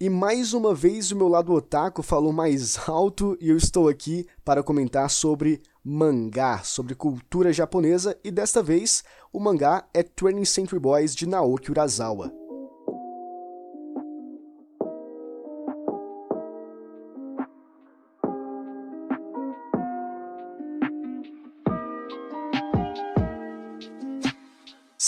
E 0.00 0.10
mais 0.10 0.52
uma 0.52 0.74
vez 0.74 1.12
o 1.12 1.16
meu 1.16 1.28
lado 1.28 1.52
otaku 1.52 2.02
falou 2.02 2.32
mais 2.32 2.76
alto 2.88 3.38
e 3.40 3.48
eu 3.48 3.56
estou 3.56 3.88
aqui 3.88 4.26
para 4.44 4.60
comentar 4.60 5.08
sobre 5.08 5.62
mangá, 5.84 6.62
sobre 6.64 6.96
cultura 6.96 7.52
japonesa 7.52 8.18
e 8.24 8.30
desta 8.30 8.60
vez 8.60 9.04
o 9.32 9.38
mangá 9.38 9.86
é 9.94 10.02
20th 10.02 10.46
Century 10.46 10.80
Boys 10.80 11.14
de 11.14 11.28
Naoki 11.28 11.70
Urasawa. 11.70 12.43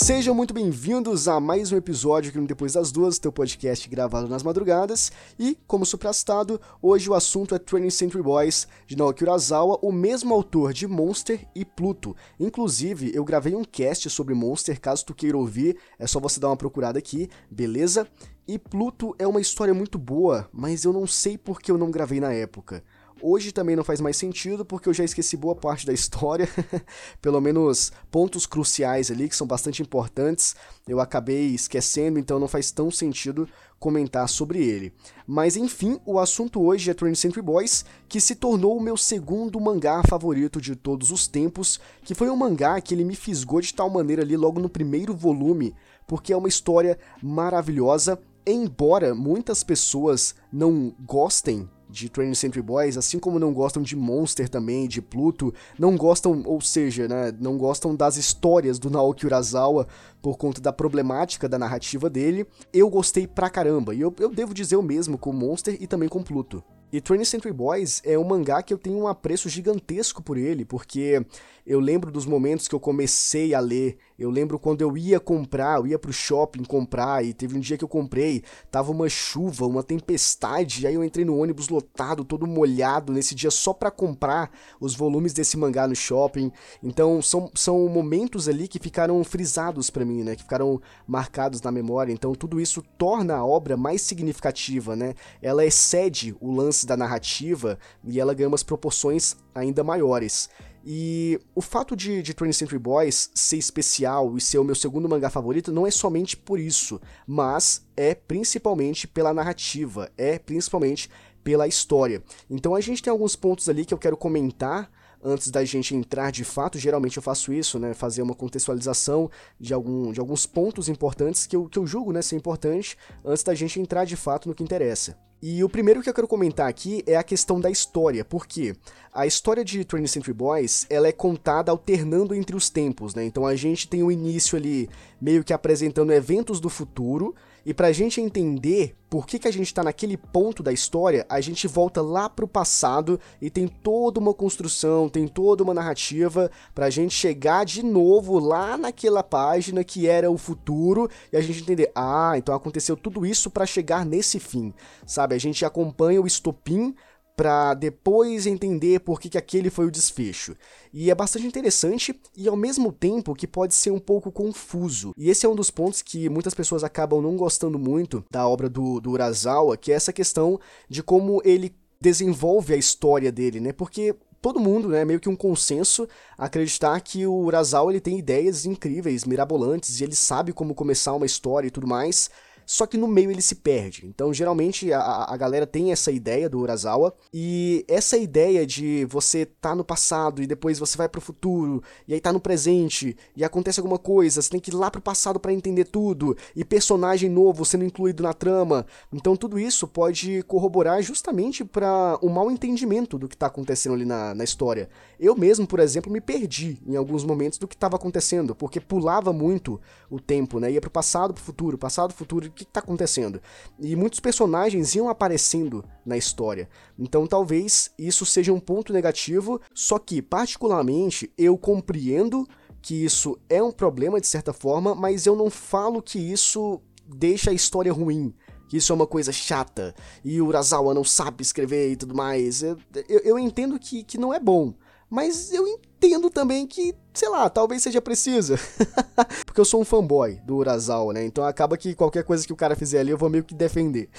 Sejam 0.07 0.37
muito 0.37 0.55
bem-vindos 0.55 1.27
a 1.27 1.41
mais 1.41 1.73
um 1.73 1.77
episódio 1.77 2.29
aqui 2.29 2.39
no 2.39 2.47
Depois 2.47 2.75
das 2.75 2.93
Duas, 2.93 3.19
teu 3.19 3.33
podcast 3.33 3.89
gravado 3.89 4.29
nas 4.29 4.45
madrugadas. 4.45 5.11
E, 5.37 5.59
como 5.67 5.85
suprastado, 5.85 6.61
hoje 6.81 7.11
o 7.11 7.15
assunto 7.15 7.57
é 7.57 7.59
20th 7.59 7.91
Century 7.91 8.23
Boys, 8.23 8.69
de 8.87 8.95
Naoki 8.95 9.25
Urasawa, 9.25 9.81
o 9.83 9.91
mesmo 9.91 10.33
autor 10.33 10.73
de 10.73 10.87
Monster 10.87 11.45
e 11.57 11.65
Pluto. 11.65 12.15
Inclusive, 12.39 13.11
eu 13.13 13.25
gravei 13.25 13.57
um 13.57 13.65
cast 13.65 14.09
sobre 14.09 14.33
Monster, 14.33 14.81
caso 14.81 15.07
tu 15.07 15.13
queira 15.13 15.37
ouvir, 15.37 15.77
é 15.99 16.07
só 16.07 16.21
você 16.21 16.39
dar 16.39 16.51
uma 16.51 16.57
procurada 16.57 17.01
aqui, 17.01 17.29
beleza? 17.51 18.07
E 18.47 18.61
Pluto 18.61 19.13
é 19.19 19.27
uma 19.27 19.41
história 19.41 19.75
muito 19.75 19.99
boa, 19.99 20.49
mas 20.53 20.85
eu 20.85 20.93
não 20.93 21.05
sei 21.09 21.37
por 21.37 21.61
que 21.61 21.69
eu 21.69 21.77
não 21.77 21.91
gravei 21.91 22.21
na 22.21 22.33
época. 22.33 22.85
Hoje 23.23 23.51
também 23.51 23.75
não 23.75 23.83
faz 23.83 23.99
mais 23.99 24.17
sentido 24.19 24.63
porque 24.63 24.91
eu 24.91 24.93
já 24.93 25.03
esqueci 25.03 25.39
boa 25.39 25.55
parte 25.55 25.87
da 25.87 25.93
história, 25.93 26.47
pelo 27.23 27.41
menos 27.41 27.91
pontos 28.11 28.45
cruciais 28.45 29.11
ali 29.11 29.27
que 29.27 29.35
são 29.35 29.47
bastante 29.47 29.81
importantes, 29.81 30.55
eu 30.87 31.01
acabei 31.01 31.47
esquecendo, 31.47 32.19
então 32.19 32.39
não 32.39 32.47
faz 32.47 32.71
tão 32.71 32.91
sentido 32.91 33.49
comentar 33.79 34.29
sobre 34.29 34.63
ele. 34.63 34.93
Mas 35.27 35.57
enfim, 35.57 35.99
o 36.05 36.19
assunto 36.19 36.63
hoje 36.63 36.91
é 36.91 36.95
20th 36.95 37.15
Century 37.15 37.43
Boys, 37.43 37.87
que 38.07 38.21
se 38.21 38.35
tornou 38.35 38.77
o 38.77 38.83
meu 38.83 38.99
segundo 38.99 39.59
mangá 39.59 40.03
favorito 40.07 40.61
de 40.61 40.77
todos 40.77 41.11
os 41.11 41.27
tempos, 41.27 41.81
que 42.03 42.15
foi 42.15 42.29
um 42.29 42.37
mangá 42.37 42.79
que 42.83 42.95
ele 42.95 43.05
me 43.05 43.17
fisgou 43.17 43.63
de 43.63 43.73
tal 43.73 43.89
maneira 43.89 44.21
ali 44.21 44.37
logo 44.37 44.61
no 44.61 44.69
primeiro 44.69 45.15
volume, 45.15 45.75
porque 46.07 46.35
é 46.35 46.37
uma 46.37 46.49
história 46.49 46.99
maravilhosa, 47.23 48.21
embora 48.47 49.15
muitas 49.15 49.65
pessoas 49.65 50.35
não 50.53 50.95
gostem 51.01 51.67
de 51.89 52.09
20th 52.09 52.35
Century 52.35 52.63
Boys, 52.63 52.97
assim 52.97 53.19
como 53.19 53.39
não 53.39 53.53
gostam 53.53 53.83
de 53.83 53.95
Monster 53.95 54.49
também, 54.49 54.89
de 54.89 55.01
Pluto, 55.01 55.55
não 55.79 55.97
gostam, 55.97 56.43
ou 56.45 56.61
seja, 56.61 57.07
né, 57.07 57.33
não 57.41 57.57
gostam 57.57 57.95
das 57.95 58.17
histórias 58.17 58.79
do 58.79 58.91
Naoki 58.91 59.27
Urasawa 59.27 59.87
por 60.21 60.37
conta 60.37 60.61
da 60.61 60.73
problemática 60.73 61.49
da 61.49 61.59
narrativa 61.59 62.11
dele, 62.11 62.47
eu 62.73 62.89
gostei 62.91 63.27
pra 63.27 63.51
caramba, 63.51 63.95
e 63.95 64.01
eu, 64.01 64.15
eu 64.19 64.31
devo 64.31 64.53
dizer 64.53 64.77
o 64.77 64.83
mesmo 64.83 65.17
com 65.17 65.33
Monster 65.33 65.77
e 65.81 65.87
também 65.87 66.09
com 66.09 66.23
Pluto. 66.23 66.63
E 66.93 67.01
20th 67.01 67.25
Century 67.25 67.53
Boys 67.53 68.01
é 68.05 68.17
um 68.17 68.25
mangá 68.25 68.63
que 68.63 68.73
eu 68.73 68.79
tenho 68.79 68.97
um 68.97 69.09
apreço 69.09 69.49
gigantesco 69.49 70.23
por 70.23 70.39
ele, 70.39 70.65
porque 70.65 71.25
eu 71.67 71.81
lembro 71.81 72.13
dos 72.13 72.25
momentos 72.25 72.69
que 72.69 72.75
eu 72.75 72.81
comecei 72.81 73.53
a 73.53 73.59
ler, 73.59 73.99
eu 74.17 74.31
lembro 74.31 74.59
quando 74.59 74.83
eu 74.83 74.97
ia 74.97 75.19
comprar, 75.19 75.79
eu 75.79 75.87
ia 75.87 75.99
pro 75.99 76.13
shopping 76.13 76.63
comprar, 76.63 77.25
e 77.25 77.35
teve 77.35 77.57
um 77.57 77.61
dia 77.61 77.77
que 77.77 77.83
eu 77.83 77.89
comprei, 77.89 78.45
tava 78.71 78.93
uma 78.93 79.09
chuva, 79.09 79.67
uma 79.67 79.83
tempestade, 79.83 80.83
e 80.83 80.87
aí 80.87 80.95
eu 80.95 81.03
entrei 81.03 81.25
no 81.25 81.37
ônibus 81.37 81.69
lotado, 81.69 82.25
todo 82.25 82.47
molhado 82.47 83.13
nesse 83.13 83.35
dia 83.35 83.51
só 83.51 83.73
para 83.73 83.91
comprar 83.91 84.51
os 84.81 84.95
volumes 84.95 85.33
desse 85.33 85.57
mangá 85.57 85.89
no 85.89 85.97
shopping. 85.97 86.53
Então 86.83 87.21
são, 87.21 87.51
são 87.55 87.89
momentos 87.89 88.49
ali 88.49 88.69
que 88.69 88.79
ficaram 88.79 89.23
frisados 89.25 89.91
para 89.91 90.05
mim, 90.05 90.23
né? 90.23 90.37
Que 90.37 90.43
ficaram 90.43 90.81
marcados 91.07 91.61
na 91.61 91.73
memória. 91.73 92.13
Então 92.13 92.33
tudo 92.35 92.61
isso 92.61 92.83
torna 92.97 93.35
a 93.35 93.45
obra 93.45 93.77
mais 93.77 94.03
significativa, 94.03 94.95
né? 94.95 95.15
Ela 95.43 95.65
excede 95.65 96.37
o 96.41 96.53
lance 96.53 96.87
da 96.87 96.97
narrativa 96.97 97.79
e 98.05 98.21
ela 98.21 98.35
ganha 98.35 98.49
umas 98.49 98.63
proporções 98.63 99.37
ainda 99.55 99.83
maiores. 99.83 100.49
E 100.89 101.41
o 101.53 101.61
fato 101.61 101.97
de, 101.97 102.23
de 102.23 102.33
20th 102.33 102.53
Century 102.53 102.79
Boys 102.79 103.29
ser 103.35 103.57
especial 103.57 104.37
e 104.37 104.41
ser 104.41 104.59
o 104.59 104.65
meu 104.65 104.77
segundo 104.77 105.09
mangá 105.09 105.29
favorito 105.29 105.73
não 105.73 105.85
é 105.85 105.91
somente 105.91 106.37
por 106.37 106.61
isso, 106.61 107.01
mas 107.27 107.85
é 107.97 108.15
principalmente 108.15 109.09
pela 109.09 109.35
narrativa, 109.35 110.09
é 110.17 110.39
principalmente 110.39 111.11
pela 111.43 111.67
história. 111.67 112.23
Então 112.49 112.73
a 112.73 112.81
gente 112.81 113.03
tem 113.03 113.11
alguns 113.11 113.35
pontos 113.35 113.69
ali 113.69 113.85
que 113.85 113.93
eu 113.93 113.99
quero 113.99 114.17
comentar 114.17 114.89
antes 115.25 115.51
da 115.51 115.65
gente 115.65 115.93
entrar 115.93 116.31
de 116.31 116.45
fato, 116.45 116.79
geralmente 116.79 117.17
eu 117.17 117.23
faço 117.23 117.53
isso, 117.53 117.81
né, 117.81 117.93
fazer 117.93 118.23
uma 118.23 118.35
contextualização 118.35 119.29
de, 119.59 119.75
algum, 119.75 120.13
de 120.13 120.21
alguns 120.21 120.47
pontos 120.47 120.89
importantes 120.89 121.47
que 121.47 121.57
eu, 121.57 121.69
que 121.69 121.81
eu 121.81 121.85
julgo 121.85 122.13
né, 122.13 122.23
ser 122.23 122.37
importante 122.37 122.97
antes 123.25 123.43
da 123.43 123.57
gente 123.57 123.81
entrar 123.81 124.05
de 124.05 124.15
fato 124.15 124.49
no 124.49 124.55
que 124.55 124.63
interessa. 124.63 125.19
E 125.43 125.63
o 125.63 125.69
primeiro 125.69 126.03
que 126.03 126.09
eu 126.09 126.15
quero 126.15 126.27
comentar 126.27 126.69
aqui 126.69 127.05
é 127.07 127.17
a 127.17 127.23
questão 127.23 127.61
da 127.61 127.71
história, 127.71 128.25
porque 128.25 128.75
a 129.13 129.27
história 129.27 129.65
de 129.65 129.85
20th 129.85 130.07
Century 130.07 130.33
Boys, 130.33 130.87
ela 130.89 131.09
é 131.09 131.13
contada 131.13 131.71
alternando 131.71 132.35
entre 132.35 132.57
os 132.57 132.71
tempos, 132.71 133.15
né? 133.15 133.25
Então 133.25 133.47
a 133.47 133.55
gente 133.55 133.87
tem 133.87 134.03
o 134.03 134.11
início 134.11 134.57
ali 134.57 134.89
meio 135.21 135.45
que 135.45 135.53
apresentando 135.53 136.13
eventos 136.13 136.59
do 136.59 136.71
futuro, 136.71 137.35
e 137.67 137.75
pra 137.75 137.91
gente 137.91 138.21
entender 138.21 138.95
por 139.11 139.27
que, 139.27 139.41
que 139.41 139.49
a 139.49 139.53
gente 139.53 139.75
tá 139.75 139.83
naquele 139.83 140.17
ponto 140.17 140.63
da 140.63 140.73
história, 140.73 141.27
a 141.29 141.41
gente 141.41 141.67
volta 141.67 142.01
lá 142.01 142.31
pro 142.31 142.47
passado 142.47 143.19
e 143.43 143.51
tem 143.51 143.67
toda 143.67 144.21
uma 144.21 144.33
construção, 144.33 145.09
tem 145.09 145.27
toda 145.27 145.65
uma 145.65 145.75
narrativa 145.75 146.49
pra 146.73 146.91
gente 146.91 147.13
chegar 147.13 147.65
de 147.65 147.83
novo 147.83 148.39
lá 148.39 148.79
naquela 148.79 149.21
página 149.21 149.83
que 149.83 150.07
era 150.07 150.31
o 150.31 150.39
futuro 150.39 151.11
e 151.33 151.37
a 151.37 151.41
gente 151.41 151.61
entender, 151.61 151.91
ah, 151.93 152.35
então 152.37 152.55
aconteceu 152.55 152.97
tudo 152.97 153.27
isso 153.27 153.51
para 153.51 153.67
chegar 153.67 154.07
nesse 154.07 154.39
fim, 154.39 154.73
sabe? 155.05 155.35
A 155.35 155.39
gente 155.39 155.65
acompanha 155.65 156.23
o 156.23 156.27
estopim 156.27 156.95
para 157.37 157.75
depois 157.75 158.47
entender 158.47 159.01
por 159.01 159.21
que, 159.21 159.29
que 159.29 159.37
aquele 159.37 159.69
foi 159.69 159.85
o 159.85 159.91
desfecho. 159.91 160.57
E 160.93 161.11
é 161.11 161.15
bastante 161.15 161.47
interessante 161.47 162.19
e 162.35 162.49
ao 162.49 162.57
mesmo 162.57 162.91
tempo 162.91 163.35
que 163.35 163.47
pode 163.47 163.75
ser 163.75 163.91
um 163.91 163.99
pouco 163.99 164.33
confuso. 164.33 165.13
E 165.19 165.29
esse 165.29 165.45
é 165.45 165.49
um 165.49 165.55
dos 165.55 165.71
pontos 165.71 166.01
que 166.01 166.31
muitas 166.31 166.55
pessoas 166.55 166.83
acabam 166.83 167.21
não 167.21 167.37
gostando 167.37 167.79
muito 167.79 168.25
da 168.31 168.49
obra 168.49 168.71
do, 168.71 169.01
do 169.01 169.11
Urasawa, 169.11 169.77
que 169.77 169.93
é 169.93 169.95
essa 169.95 170.13
questão 170.13 170.59
de 170.89 171.03
como 171.03 171.43
ele 171.45 171.77
desenvolve 172.01 172.73
a 172.73 172.77
história 172.77 173.31
dele, 173.31 173.61
né? 173.61 173.73
Porque 173.73 174.15
todo 174.41 174.61
mundo, 174.61 174.89
né, 174.89 175.05
meio 175.05 175.21
que 175.21 175.29
um 175.29 175.37
consenso 175.37 176.09
acreditar 176.39 177.01
que 177.01 177.27
o 177.27 177.35
Urasawa 177.35 177.91
ele 177.91 178.01
tem 178.01 178.19
ideias 178.19 178.65
incríveis, 178.65 179.25
mirabolantes, 179.25 180.01
e 180.01 180.05
ele 180.05 180.15
sabe 180.15 180.53
como 180.53 180.75
começar 180.75 181.15
uma 181.15 181.27
história 181.27 181.67
e 181.67 181.71
tudo 181.71 181.87
mais, 181.87 182.31
só 182.67 182.85
que 182.85 182.99
no 182.99 183.07
meio 183.07 183.31
ele 183.31 183.41
se 183.41 183.55
perde. 183.55 184.05
Então, 184.05 184.35
geralmente, 184.35 184.93
a, 184.93 185.27
a 185.29 185.37
galera 185.37 185.67
tem 185.67 185.93
essa 185.93 186.11
ideia 186.11 186.51
do 186.51 186.59
Urasawa, 186.59 187.15
e 187.33 187.85
essa 187.89 188.19
ideia 188.19 188.67
de 188.67 189.05
você 189.07 189.47
tá 189.47 189.75
no 189.75 189.85
passado 189.85 190.43
e 190.43 190.47
depois 190.47 190.79
você 190.79 190.99
vai 190.99 191.09
pro 191.09 191.21
futuro, 191.21 191.83
e 192.09 192.13
aí 192.13 192.21
tá 192.21 192.33
no 192.33 192.41
presente, 192.41 193.17
e 193.37 193.45
acontece 193.45 193.79
alguma 193.79 193.99
coisa, 193.99 194.43
você 194.43 194.51
tem 194.51 194.61
que 194.61 194.71
ir 194.71 194.75
lá 194.75 194.91
pro 194.91 195.01
passado 195.01 195.39
para 195.39 195.53
entender 195.53 195.85
tudo, 195.85 196.37
e 196.55 196.65
personagem 196.65 197.31
novo 197.31 197.65
sendo 197.65 197.85
incluído 197.85 198.23
na 198.23 198.35
trama. 198.35 198.85
Então, 199.13 199.37
tudo 199.37 199.59
isso 199.59 199.87
pode 199.87 200.43
corroborar 200.43 201.01
justamente 201.01 201.65
para 201.65 202.19
o 202.21 202.29
mau 202.29 202.51
entendimento 202.51 203.17
do 203.17 203.29
que 203.29 203.37
tá 203.37 203.47
acontecendo 203.47 203.95
ali 203.95 204.05
na, 204.05 204.35
na 204.35 204.43
história. 204.43 204.89
Eu 205.21 205.37
mesmo, 205.37 205.67
por 205.67 205.79
exemplo, 205.79 206.13
me 206.13 206.21
perdi 206.21 206.79
em 206.87 206.97
alguns 206.97 207.23
momentos 207.23 207.59
do 207.59 207.69
que 207.69 207.75
estava 207.75 207.97
acontecendo, 207.97 208.55
porque 208.55 208.81
pulava 208.81 209.33
muito 209.33 209.81
o 210.11 210.19
tempo, 210.19 210.59
né? 210.59 210.73
Ia 210.73 210.81
pro 210.81 210.91
passado, 210.91 211.33
pro 211.33 211.43
futuro, 211.43 211.79
passado, 211.79 212.13
futuro, 212.13 212.51
que 212.57 212.65
está 212.65 212.81
acontecendo? 212.81 213.41
E 213.79 213.95
muitos 213.95 214.19
personagens 214.19 214.95
iam 214.95 215.09
aparecendo 215.09 215.85
na 216.05 216.17
história. 216.17 216.69
Então 216.99 217.27
talvez 217.27 217.91
isso 217.99 218.27
seja 218.27 218.53
um 218.53 218.61
ponto 218.61 218.93
negativo, 218.93 219.61
só 219.73 219.99
que, 219.99 220.21
particularmente, 220.21 221.31
eu 221.39 221.57
compreendo 221.57 222.47
que 222.83 223.05
isso 223.05 223.39
é 223.49 223.63
um 223.63 223.73
problema 223.73 224.21
de 224.21 224.27
certa 224.27 224.53
forma, 224.53 224.95
mas 224.95 225.27
eu 225.27 225.37
não 225.37 225.51
falo 225.51 226.03
que 226.03 226.19
isso 226.19 226.81
deixa 227.07 227.51
a 227.51 227.55
história 227.55 227.93
ruim 227.93 228.35
que 228.69 228.77
isso 228.77 228.93
é 228.93 228.97
uma 228.97 229.07
coisa 229.07 229.33
chata 229.33 229.95
e 230.25 230.41
o 230.41 230.47
Urasawa 230.47 230.93
não 230.93 231.05
sabe 231.05 231.43
escrever 231.43 231.93
e 231.93 231.97
tudo 231.97 232.15
mais. 232.15 232.63
Eu, 232.63 232.77
eu, 233.09 233.21
eu 233.21 233.39
entendo 233.39 233.79
que, 233.79 234.03
que 234.03 234.19
não 234.19 234.35
é 234.35 234.41
bom, 234.41 234.75
mas 235.09 235.53
eu 235.53 235.67
entendo 235.67 235.87
também 236.31 236.67
que 236.67 236.95
sei 237.17 237.31
lá, 237.31 237.49
talvez 237.49 237.83
seja 237.83 238.01
precisa. 238.01 238.59
Porque 239.47 239.61
eu 239.61 239.65
sou 239.65 239.81
um 239.81 239.85
fanboy 239.85 240.39
do 240.45 240.57
Urasawa, 240.57 241.15
né? 241.15 241.25
Então 241.25 241.45
acaba 241.45 241.77
que 241.77 241.95
qualquer 241.95 242.23
coisa 242.23 242.47
que 242.47 242.53
o 242.53 242.57
cara 242.57 242.77
fizer 242.77 243.01
ali 243.01 243.11
eu 243.11 243.17
vou 243.17 243.31
meio 243.31 243.43
que 243.43 243.55
defender. 243.55 244.11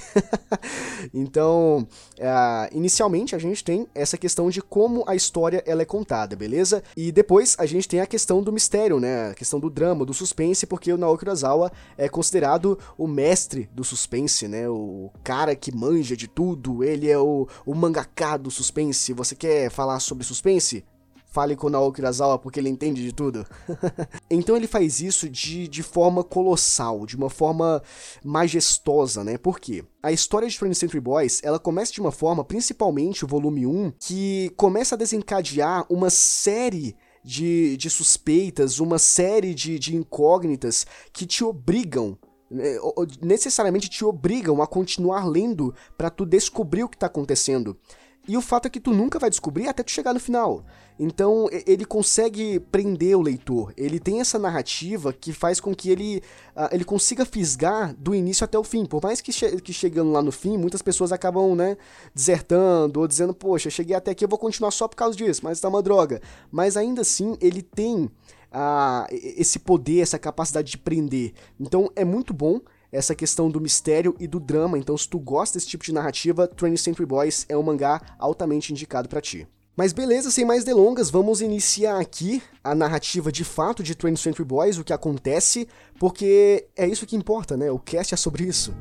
então, 1.13 1.87
uh, 2.17 2.75
inicialmente 2.75 3.35
a 3.35 3.39
gente 3.39 3.63
tem 3.63 3.87
essa 3.93 4.17
questão 4.17 4.49
de 4.49 4.61
como 4.61 5.03
a 5.07 5.15
história 5.15 5.63
ela 5.65 5.83
é 5.83 5.85
contada, 5.85 6.35
beleza? 6.35 6.83
E 6.95 7.11
depois 7.11 7.55
a 7.59 7.65
gente 7.67 7.87
tem 7.87 8.01
a 8.01 8.07
questão 8.07 8.41
do 8.41 8.51
mistério, 8.51 8.99
né? 8.99 9.29
A 9.29 9.33
questão 9.35 9.59
do 9.59 9.69
drama, 9.69 10.03
do 10.03 10.13
suspense, 10.13 10.65
porque 10.65 10.91
o 10.91 10.97
Naoki 10.97 11.23
Urasawa 11.23 11.71
é 11.97 12.09
considerado 12.09 12.79
o 12.97 13.07
mestre 13.07 13.69
do 13.71 13.83
suspense, 13.83 14.47
né? 14.47 14.67
O 14.67 15.11
cara 15.23 15.55
que 15.55 15.75
manja 15.75 16.17
de 16.17 16.27
tudo, 16.27 16.83
ele 16.83 17.09
é 17.09 17.17
o, 17.17 17.47
o 17.63 17.75
mangaka 17.75 18.37
do 18.37 18.49
suspense. 18.49 19.13
Você 19.13 19.35
quer 19.35 19.69
falar 19.69 19.99
sobre 19.99 20.23
suspense? 20.23 20.83
Fale 21.37 21.55
com 21.55 21.69
Naoki 21.69 22.01
Urasawa 22.01 22.39
porque 22.39 22.59
ele 22.59 22.67
entende 22.67 23.03
de 23.03 23.13
tudo. 23.13 23.45
então 24.27 24.57
ele 24.57 24.65
faz 24.65 25.01
isso 25.01 25.29
de, 25.29 25.67
de 25.67 25.83
forma 25.83 26.23
colossal, 26.23 27.05
de 27.05 27.15
uma 27.15 27.29
forma 27.29 27.79
majestosa, 28.23 29.23
né? 29.23 29.37
Por 29.37 29.59
quê? 29.59 29.85
A 30.01 30.11
história 30.11 30.49
de 30.49 30.57
20th 30.57 30.73
Century 30.73 30.99
Boys, 30.99 31.39
ela 31.43 31.59
começa 31.59 31.93
de 31.93 32.01
uma 32.01 32.11
forma, 32.11 32.43
principalmente 32.43 33.23
o 33.23 33.27
volume 33.27 33.67
1, 33.67 33.93
que 33.99 34.51
começa 34.57 34.95
a 34.95 34.97
desencadear 34.97 35.85
uma 35.91 36.09
série 36.09 36.97
de, 37.23 37.77
de 37.77 37.87
suspeitas, 37.87 38.79
uma 38.79 38.97
série 38.97 39.53
de, 39.53 39.77
de 39.77 39.95
incógnitas 39.95 40.87
que 41.13 41.27
te 41.27 41.43
obrigam 41.43 42.17
né, 42.49 42.77
necessariamente 43.21 43.89
te 43.89 44.05
obrigam 44.05 44.61
a 44.61 44.65
continuar 44.65 45.27
lendo 45.27 45.75
para 45.97 46.09
tu 46.09 46.25
descobrir 46.25 46.83
o 46.83 46.89
que 46.89 46.97
tá 46.97 47.05
acontecendo. 47.05 47.77
E 48.27 48.35
o 48.35 48.41
fato 48.41 48.65
é 48.65 48.69
que 48.69 48.79
tu 48.79 48.91
nunca 48.93 49.17
vai 49.17 49.29
descobrir 49.29 49.67
até 49.67 49.81
tu 49.81 49.91
chegar 49.91 50.13
no 50.13 50.19
final. 50.19 50.65
Então 50.99 51.47
ele 51.65 51.85
consegue 51.85 52.59
prender 52.59 53.15
o 53.15 53.21
leitor. 53.21 53.71
Ele 53.77 53.99
tem 53.99 54.19
essa 54.19 54.37
narrativa 54.37 55.13
que 55.13 55.31
faz 55.31 55.59
com 55.59 55.73
que 55.73 55.89
ele, 55.89 56.21
uh, 56.55 56.67
ele 56.71 56.83
consiga 56.83 57.25
fisgar 57.25 57.95
do 57.95 58.13
início 58.13 58.43
até 58.43 58.57
o 58.57 58.63
fim. 58.63 58.85
Por 58.85 59.01
mais 59.01 59.21
que, 59.21 59.31
che 59.31 59.61
que 59.61 59.71
chegando 59.71 60.11
lá 60.11 60.21
no 60.21 60.31
fim, 60.31 60.57
muitas 60.57 60.81
pessoas 60.81 61.11
acabam, 61.11 61.55
né, 61.55 61.77
desertando 62.13 62.99
ou 62.99 63.07
dizendo, 63.07 63.33
poxa, 63.33 63.69
cheguei 63.69 63.95
até 63.95 64.11
aqui, 64.11 64.25
eu 64.25 64.29
vou 64.29 64.39
continuar 64.39 64.71
só 64.71 64.87
por 64.87 64.95
causa 64.95 65.15
disso, 65.15 65.41
mas 65.43 65.59
tá 65.59 65.69
uma 65.69 65.83
droga. 65.83 66.21
Mas 66.51 66.75
ainda 66.75 67.01
assim, 67.01 67.37
ele 67.39 67.61
tem 67.61 68.05
uh, 68.05 69.07
esse 69.11 69.59
poder, 69.59 70.01
essa 70.01 70.19
capacidade 70.19 70.71
de 70.71 70.77
prender. 70.77 71.33
Então 71.59 71.91
é 71.95 72.03
muito 72.03 72.33
bom 72.33 72.59
essa 72.91 73.15
questão 73.15 73.49
do 73.49 73.61
mistério 73.61 74.15
e 74.19 74.27
do 74.27 74.39
drama. 74.39 74.77
Então, 74.77 74.97
se 74.97 75.07
tu 75.07 75.19
gosta 75.19 75.57
desse 75.57 75.67
tipo 75.67 75.83
de 75.83 75.93
narrativa, 75.93 76.47
20th 76.47 76.77
Century 76.77 77.05
Boys 77.05 77.45
é 77.49 77.57
um 77.57 77.63
mangá 77.63 78.01
altamente 78.17 78.71
indicado 78.71 79.09
para 79.09 79.21
ti. 79.21 79.47
Mas 79.75 79.93
beleza, 79.93 80.31
sem 80.31 80.43
mais 80.43 80.63
delongas, 80.63 81.11
vamos 81.11 81.39
iniciar 81.39 81.99
aqui 81.99 82.41
a 82.63 82.73
narrativa 82.73 83.31
de 83.31 83.43
fato 83.43 83.83
de 83.83 83.93
20th 83.93 84.17
Century 84.17 84.43
Boys, 84.43 84.79
o 84.79 84.83
que 84.83 84.91
acontece, 84.91 85.67
porque 85.99 86.67
é 86.75 86.87
isso 86.87 87.05
que 87.05 87.15
importa, 87.15 87.55
né? 87.55 87.69
O 87.69 87.77
cast 87.77 88.11
é 88.11 88.17
sobre 88.17 88.43
isso. 88.43 88.73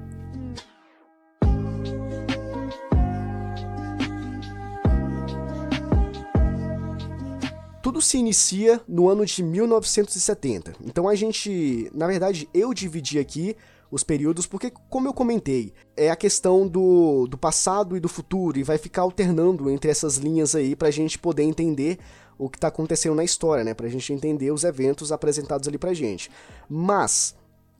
Tudo 7.82 8.00
se 8.00 8.19
inicia 8.19 8.81
no 8.88 9.09
ano 9.09 9.25
de 9.25 9.43
1970. 9.43 10.75
Então 10.85 11.09
a 11.09 11.14
gente, 11.14 11.91
na 11.94 12.06
verdade, 12.06 12.49
eu 12.55 12.75
dividi 12.75 13.19
aqui 13.19 13.55
os 13.91 14.03
períodos, 14.03 14.47
porque, 14.47 14.73
como 14.91 15.09
eu 15.09 15.15
comentei, 15.15 15.73
é 15.97 16.11
a 16.11 16.17
questão 16.17 16.67
do, 16.67 17.27
do 17.27 17.38
passado 17.38 17.97
e 17.97 18.00
do 18.00 18.09
futuro, 18.09 18.59
e 18.59 18.62
vai 18.62 18.79
ficar 18.79 19.03
alternando 19.03 19.71
entre 19.71 19.91
essas 19.91 20.17
linhas 20.17 20.55
aí 20.55 20.75
pra 20.75 20.91
gente 20.91 21.19
poder 21.19 21.43
entender 21.43 21.99
o 22.38 22.50
que 22.50 22.59
tá 22.59 22.69
acontecendo 22.69 23.15
na 23.15 23.25
história, 23.25 23.65
né? 23.65 23.75
Pra 23.75 23.88
gente 23.88 24.12
entender 24.12 24.50
os 24.50 24.65
eventos 24.65 25.12
apresentados 25.12 25.67
ali 25.69 25.79
pra 25.79 25.94
gente. 25.94 26.31
Mas, 26.69 27.35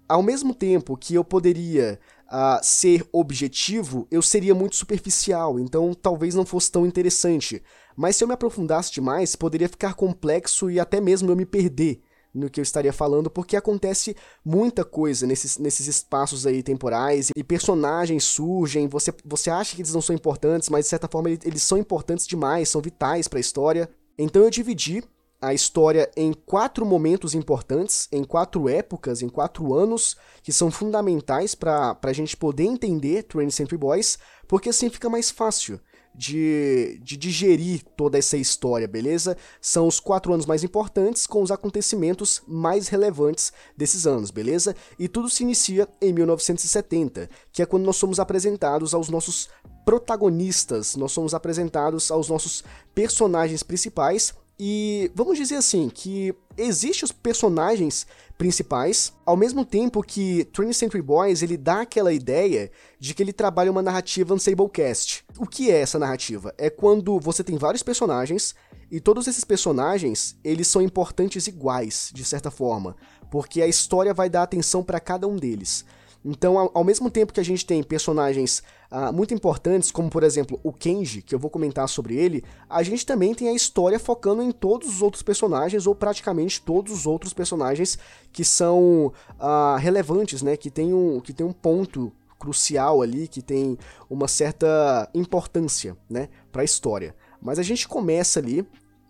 ao 0.09 0.23
mesmo 0.23 0.55
tempo 0.55 0.97
que 0.97 1.15
eu 1.15 1.25
poderia 1.25 1.99
uh, 2.27 2.59
ser 2.63 3.07
objetivo, 3.13 4.07
eu 4.11 4.23
seria 4.23 4.55
muito 4.55 4.77
superficial, 4.77 5.59
então 5.59 5.93
talvez 5.93 6.35
não 6.35 6.47
fosse 6.47 6.71
tão 6.71 6.87
interessante. 6.87 7.63
Mas 7.97 8.17
se 8.17 8.25
eu 8.25 8.29
me 8.29 8.35
aprofundasse 8.35 8.93
demais, 8.93 9.37
poderia 9.37 9.69
ficar 9.69 9.95
complexo 9.95 10.71
e 10.71 10.79
até 10.79 11.01
mesmo 11.01 11.31
eu 11.31 11.37
me 11.37 11.47
perder 11.47 12.03
no 12.37 12.51
que 12.51 12.61
eu 12.61 12.63
estaria 12.63 12.93
falando, 12.93 13.31
porque 13.31 13.57
acontece 13.57 14.15
muita 14.45 14.85
coisa 14.85 15.27
nesses, 15.27 15.59
nesses 15.59 15.87
espaços 15.87 16.47
aí 16.47 16.63
temporais, 16.63 17.31
e 17.35 17.43
personagens 17.43 18.25
surgem, 18.25 18.87
você, 18.87 19.13
você 19.25 19.51
acha 19.51 19.75
que 19.75 19.83
eles 19.83 19.95
não 19.95 20.03
são 20.03 20.15
importantes, 20.15 20.69
mas 20.69 20.85
de 20.85 20.91
certa 20.91 21.09
forma 21.09 21.31
eles, 21.31 21.63
são 21.63 21.79
importantes 21.79 22.27
demais, 22.27 22.69
são 22.69 22.81
vitais 22.81 23.27
para 23.27 23.39
a 23.39 23.41
história. 23.41 23.89
Então 24.19 24.43
eu 24.43 24.51
dividi 24.51 25.03
a 25.41 25.53
história 25.53 26.11
em 26.17 26.33
quatro 26.33 26.85
momentos 26.85 27.35
importantes, 27.35 28.09
em 28.11 28.25
quatro 28.25 28.69
épocas, 28.69 29.23
em 29.23 29.29
quatro 29.29 29.75
anos, 29.75 30.17
que 30.43 30.53
são 30.53 30.71
fundamentais 30.71 31.55
para 31.55 31.99
a 32.03 32.13
gente 32.13 32.37
poder 32.37 32.65
entender 32.65 33.27
20 33.35 33.51
Century 33.53 33.77
Boys, 33.77 34.19
porque 34.49 34.71
assim 34.71 34.89
fica 34.89 35.11
mais 35.11 35.31
fácil 35.31 35.81
de, 36.17 36.99
de 37.03 37.17
digerir 37.17 37.83
toda 37.97 38.17
essa 38.19 38.37
história, 38.37 38.89
beleza? 38.89 39.37
São 39.61 39.87
os 39.87 40.01
quatro 40.01 40.33
anos 40.33 40.47
mais 40.47 40.65
importantes 40.65 41.27
com 41.27 41.43
os 41.43 41.51
acontecimentos 41.51 42.43
mais 42.47 42.89
relevantes 42.89 43.53
desses 43.77 44.07
anos, 44.07 44.31
beleza? 44.31 44.75
E 44.99 45.09
tudo 45.09 45.29
se 45.29 45.43
inicia 45.43 45.87
em 46.01 46.13
1970, 46.13 47.29
que 47.53 47.63
é 47.63 47.67
quando 47.67 47.85
nós 47.85 47.97
somos 47.97 48.19
apresentados 48.19 48.95
aos 48.95 49.09
nossos 49.09 49.49
protagonistas, 49.85 50.97
nós 50.97 51.13
somos 51.13 51.35
apresentados 51.35 52.11
aos 52.11 52.29
nossos 52.29 52.65
personagens 52.95 53.63
principais 53.63 54.35
e 54.59 55.11
vamos 55.15 55.37
dizer 55.37 55.57
assim, 55.57 55.91
que 55.91 56.35
existem 56.57 57.05
os 57.05 57.13
personagens 57.13 58.07
principais, 58.37 59.13
ao 59.25 59.37
mesmo 59.37 59.65
tempo 59.65 60.03
que 60.03 60.45
20th 60.53 60.73
Century 60.75 61.03
Boys 61.03 61.43
ele 61.43 61.57
dá 61.57 61.81
aquela 61.83 62.13
ideia 62.13 62.71
de 62.99 63.15
que 63.15 63.23
ele 63.23 63.33
trabalha 63.33 63.71
uma 63.71 63.83
narrativa 63.83 64.35
Unsablecast. 64.35 65.25
O 65.39 65.47
que 65.47 65.71
é 65.71 65.81
essa 65.81 65.99
narrativa? 65.99 66.55
É 66.59 66.69
quando 66.69 67.19
você 67.19 67.43
tem 67.43 67.57
vários 67.57 67.83
personagens 67.83 68.55
e 68.91 69.01
todos 69.01 69.27
esses 69.27 69.45
personagens 69.45 70.37
eles 70.45 70.69
são 70.69 70.83
importantes 70.83 71.47
iguais, 71.47 72.11
de 72.15 72.25
certa 72.25 72.51
forma, 72.51 72.97
porque 73.31 73.63
a 73.63 73.67
história 73.67 74.13
vai 74.13 74.29
dar 74.29 74.43
atenção 74.43 74.83
para 74.83 75.01
cada 75.01 75.27
um 75.27 75.37
deles. 75.37 75.85
Então, 76.29 76.71
ao, 76.75 76.83
mesmo 76.83 77.09
tempo 77.09 77.33
que 77.33 77.39
a 77.39 77.45
gente 77.45 77.65
tem 77.65 77.85
personagens 77.85 78.61
uh, 78.91 79.13
muito 79.13 79.33
importantes, 79.33 79.93
como 79.93 80.11
por 80.11 80.25
exemplo 80.25 80.59
o 80.65 80.73
Kenji, 80.73 81.23
que 81.23 81.33
eu 81.33 81.39
vou 81.39 81.49
comentar 81.49 81.89
sobre 81.89 82.17
ele, 82.17 82.43
a 82.69 82.83
gente 82.83 83.07
também 83.07 83.33
tem 83.33 83.49
a 83.49 83.53
história 83.53 83.97
focando 83.97 84.43
em 84.43 84.51
todos 84.51 84.89
os 84.89 85.03
outros 85.03 85.23
personagens, 85.23 85.87
ou 85.87 85.95
praticamente 85.95 86.61
todos 86.61 86.93
os 86.93 87.07
outros 87.07 87.33
personagens 87.33 87.97
que 88.33 88.45
são 88.45 89.13
uh, 89.39 89.77
relevantes, 89.79 90.43
né? 90.43 90.57
Que 90.57 90.69
tem, 90.69 90.93
um, 90.93 91.21
que 91.21 91.33
tem 91.33 91.47
um 91.47 91.53
ponto 91.53 92.13
crucial 92.41 93.03
ali, 93.03 93.29
que 93.29 93.41
tem 93.41 93.79
uma 94.11 94.27
certa 94.27 95.09
importância, 95.15 95.97
né, 96.11 96.29
para 96.51 96.63
a 96.63 96.65
história. 96.65 97.15
Mas 97.41 97.59
a 97.59 97.63
gente 97.63 97.87
começa 97.87 98.41
ali 98.41 98.67